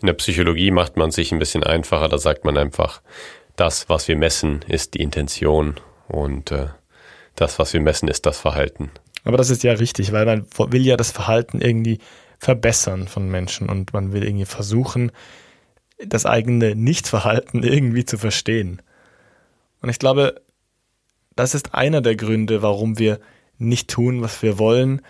In 0.00 0.06
der 0.06 0.14
Psychologie 0.14 0.70
macht 0.70 0.96
man 0.96 1.10
sich 1.10 1.32
ein 1.32 1.38
bisschen 1.38 1.64
einfacher, 1.64 2.08
da 2.08 2.18
sagt 2.18 2.44
man 2.44 2.56
einfach, 2.56 3.02
das, 3.56 3.88
was 3.88 4.06
wir 4.06 4.16
messen, 4.16 4.64
ist 4.68 4.94
die 4.94 5.02
Intention 5.02 5.80
und 6.06 6.52
äh, 6.52 6.68
das, 7.34 7.58
was 7.58 7.72
wir 7.72 7.80
messen, 7.80 8.08
ist 8.08 8.24
das 8.26 8.38
Verhalten. 8.38 8.90
Aber 9.24 9.36
das 9.36 9.50
ist 9.50 9.64
ja 9.64 9.72
richtig, 9.72 10.12
weil 10.12 10.24
man 10.24 10.46
will 10.70 10.86
ja 10.86 10.96
das 10.96 11.10
Verhalten 11.10 11.60
irgendwie 11.60 11.98
verbessern 12.38 13.08
von 13.08 13.28
Menschen 13.28 13.68
und 13.68 13.92
man 13.92 14.12
will 14.12 14.22
irgendwie 14.22 14.44
versuchen, 14.44 15.10
das 15.98 16.26
eigene 16.26 16.76
Nichtverhalten 16.76 17.64
irgendwie 17.64 18.04
zu 18.04 18.18
verstehen. 18.18 18.80
Und 19.80 19.88
ich 19.88 19.98
glaube, 19.98 20.40
das 21.34 21.54
ist 21.54 21.74
einer 21.74 22.00
der 22.00 22.16
Gründe, 22.16 22.62
warum 22.62 22.98
wir 22.98 23.20
nicht 23.58 23.90
tun, 23.90 24.22
was 24.22 24.42
wir 24.42 24.58
wollen. 24.58 25.02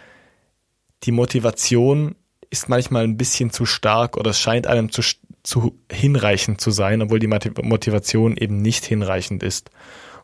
Die 1.05 1.13
Motivation 1.13 2.17
ist 2.51 2.69
manchmal 2.69 3.05
ein 3.05 3.17
bisschen 3.17 3.51
zu 3.51 3.67
stark 3.67 4.17
oder 4.17 4.31
es 4.31 4.41
scheint 4.41 4.67
einem 4.67 4.91
zu, 4.91 5.03
zu 5.43 5.79
hinreichend 5.91 6.61
zu 6.61 6.71
sein, 6.71 7.03
obwohl 7.03 7.19
die 7.19 7.27
Motivation 7.27 8.37
eben 8.37 8.61
nicht 8.61 8.85
hinreichend 8.85 9.43
ist. 9.43 9.71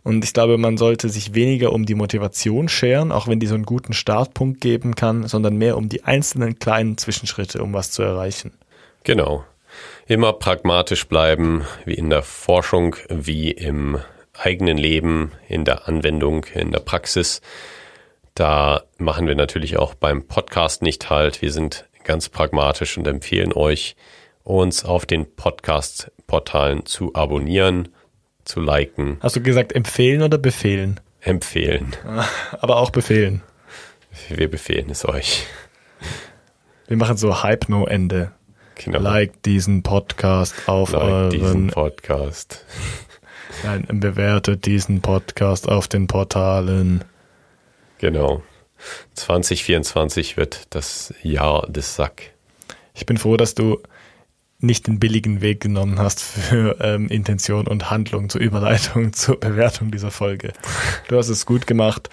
Und 0.04 0.22
ich 0.22 0.34
glaube, 0.34 0.58
man 0.58 0.76
sollte 0.76 1.08
sich 1.08 1.34
weniger 1.34 1.72
um 1.72 1.86
die 1.86 1.94
Motivation 1.94 2.68
scheren, 2.68 3.10
auch 3.10 3.26
wenn 3.26 3.40
die 3.40 3.46
so 3.46 3.54
einen 3.54 3.64
guten 3.64 3.94
Startpunkt 3.94 4.60
geben 4.60 4.94
kann, 4.94 5.26
sondern 5.26 5.56
mehr 5.56 5.78
um 5.78 5.88
die 5.88 6.04
einzelnen 6.04 6.58
kleinen 6.58 6.98
Zwischenschritte, 6.98 7.62
um 7.62 7.72
was 7.72 7.90
zu 7.90 8.02
erreichen. 8.02 8.52
Genau. 9.02 9.44
Immer 10.06 10.34
pragmatisch 10.34 11.08
bleiben, 11.08 11.64
wie 11.86 11.94
in 11.94 12.10
der 12.10 12.22
Forschung, 12.22 12.96
wie 13.08 13.50
im 13.50 13.98
eigenen 14.34 14.76
Leben, 14.76 15.32
in 15.48 15.64
der 15.64 15.88
Anwendung, 15.88 16.44
in 16.54 16.70
der 16.70 16.80
Praxis. 16.80 17.40
Da 18.34 18.82
machen 18.98 19.26
wir 19.26 19.34
natürlich 19.36 19.78
auch 19.78 19.94
beim 19.94 20.26
Podcast 20.26 20.82
nicht 20.82 21.08
halt. 21.08 21.40
Wir 21.40 21.50
sind 21.50 21.86
ganz 22.04 22.28
pragmatisch 22.28 22.96
und 22.96 23.06
empfehlen 23.06 23.52
euch, 23.52 23.96
uns 24.42 24.84
auf 24.84 25.06
den 25.06 25.34
Podcast-Portalen 25.34 26.86
zu 26.86 27.14
abonnieren 27.14 27.88
zu 28.44 28.60
liken. 28.60 29.18
Hast 29.20 29.36
du 29.36 29.42
gesagt 29.42 29.72
empfehlen 29.72 30.22
oder 30.22 30.38
befehlen? 30.38 31.00
Empfehlen. 31.20 31.96
Aber 32.60 32.76
auch 32.76 32.90
befehlen. 32.90 33.42
Wir 34.28 34.50
befehlen 34.50 34.90
es 34.90 35.08
euch. 35.08 35.46
Wir 36.86 36.98
machen 36.98 37.16
so 37.16 37.42
Hype 37.42 37.68
No 37.68 37.86
Ende. 37.86 38.32
Genau. 38.76 39.00
Like 39.00 39.42
diesen 39.42 39.82
Podcast 39.82 40.68
auf 40.68 40.92
like 40.92 41.02
euren 41.02 41.30
diesen 41.30 41.66
Podcast. 41.68 42.64
Nein, 43.62 43.86
bewertet 43.88 44.66
diesen 44.66 45.00
Podcast 45.00 45.68
auf 45.68 45.88
den 45.88 46.06
Portalen. 46.06 47.04
Genau. 47.98 48.42
2024 49.14 50.36
wird 50.36 50.66
das 50.70 51.14
Jahr 51.22 51.66
des 51.68 51.96
Sack. 51.96 52.32
Ich 52.94 53.06
bin 53.06 53.16
froh, 53.18 53.36
dass 53.36 53.54
du 53.54 53.80
nicht 54.60 54.86
den 54.86 54.98
billigen 54.98 55.40
Weg 55.40 55.60
genommen 55.60 55.98
hast 55.98 56.22
für 56.22 56.78
ähm, 56.80 57.08
Intention 57.08 57.66
und 57.66 57.90
Handlung 57.90 58.28
zur 58.28 58.40
Überleitung 58.40 59.12
zur 59.12 59.38
Bewertung 59.38 59.90
dieser 59.90 60.10
Folge. 60.10 60.52
Du 61.08 61.16
hast 61.16 61.28
es 61.28 61.46
gut 61.46 61.66
gemacht. 61.66 62.08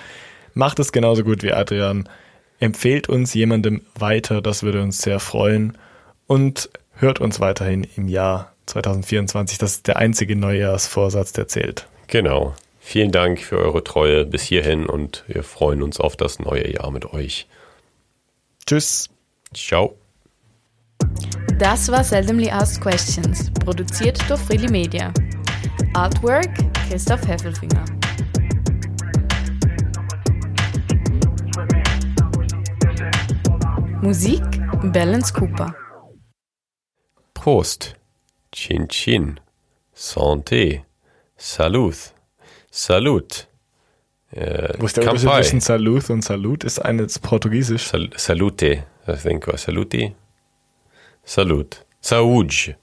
Macht 0.53 0.79
es 0.79 0.91
genauso 0.91 1.23
gut 1.23 1.43
wie 1.43 1.53
Adrian. 1.53 2.09
Empfehlt 2.59 3.09
uns 3.09 3.33
jemandem 3.33 3.81
weiter, 3.95 4.41
das 4.41 4.63
würde 4.63 4.81
uns 4.81 5.01
sehr 5.01 5.19
freuen. 5.19 5.77
Und 6.27 6.69
hört 6.95 7.19
uns 7.19 7.39
weiterhin 7.39 7.87
im 7.95 8.07
Jahr 8.07 8.53
2024. 8.67 9.57
Das 9.57 9.73
ist 9.73 9.87
der 9.87 9.97
einzige 9.97 10.35
Neujahrsvorsatz, 10.35 11.33
der 11.33 11.47
zählt. 11.47 11.87
Genau. 12.07 12.53
Vielen 12.83 13.11
Dank 13.11 13.39
für 13.39 13.57
eure 13.59 13.83
Treue 13.83 14.25
bis 14.25 14.41
hierhin 14.41 14.87
und 14.87 15.23
wir 15.27 15.43
freuen 15.43 15.81
uns 15.81 15.99
auf 15.99 16.17
das 16.17 16.39
neue 16.39 16.73
Jahr 16.73 16.91
mit 16.91 17.05
euch. 17.13 17.47
Tschüss. 18.65 19.09
Ciao. 19.53 19.95
Das 21.57 21.89
war 21.89 22.03
Seldomly 22.03 22.49
Asked 22.49 22.81
Questions, 22.81 23.51
produziert 23.53 24.19
durch 24.27 24.41
Freely 24.41 24.69
Media. 24.69 25.13
Artwork 25.93 26.49
Christoph 26.89 27.25
Heffelfinger. 27.25 27.85
Musik 34.01 34.43
Balance 34.91 35.31
Cooper. 35.31 35.73
Prost. 37.35 37.95
Chin 38.51 38.89
Chin. 38.89 39.39
Santé. 39.95 40.81
Salut. 41.37 42.10
Salut. 42.73 43.47
Äh, 44.31 44.73
Wo 44.79 44.85
ist 44.85 44.95
der 44.95 45.03
Unterschied 45.03 45.29
zwischen 45.29 45.59
Salut 45.59 46.09
und 46.09 46.23
Salut? 46.23 46.63
Ist 46.63 46.79
eines 46.79 47.19
Portugiesisch? 47.19 47.87
Sal 47.87 48.09
salute. 48.15 48.85
I 49.07 49.15
think. 49.21 49.45
Saluti. 49.57 50.15
Salut. 51.25 51.85
Saúde. 51.99 52.77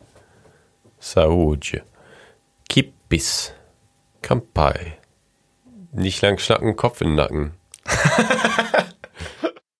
Saúde. 0.98 1.82
Kippis. 2.68 3.54
Kampai. 4.20 4.98
Nicht 5.92 6.20
lang 6.20 6.38
schnacken, 6.38 6.76
Kopf 6.76 7.00
in 7.00 7.08
den 7.08 7.16
Nacken. 7.16 7.52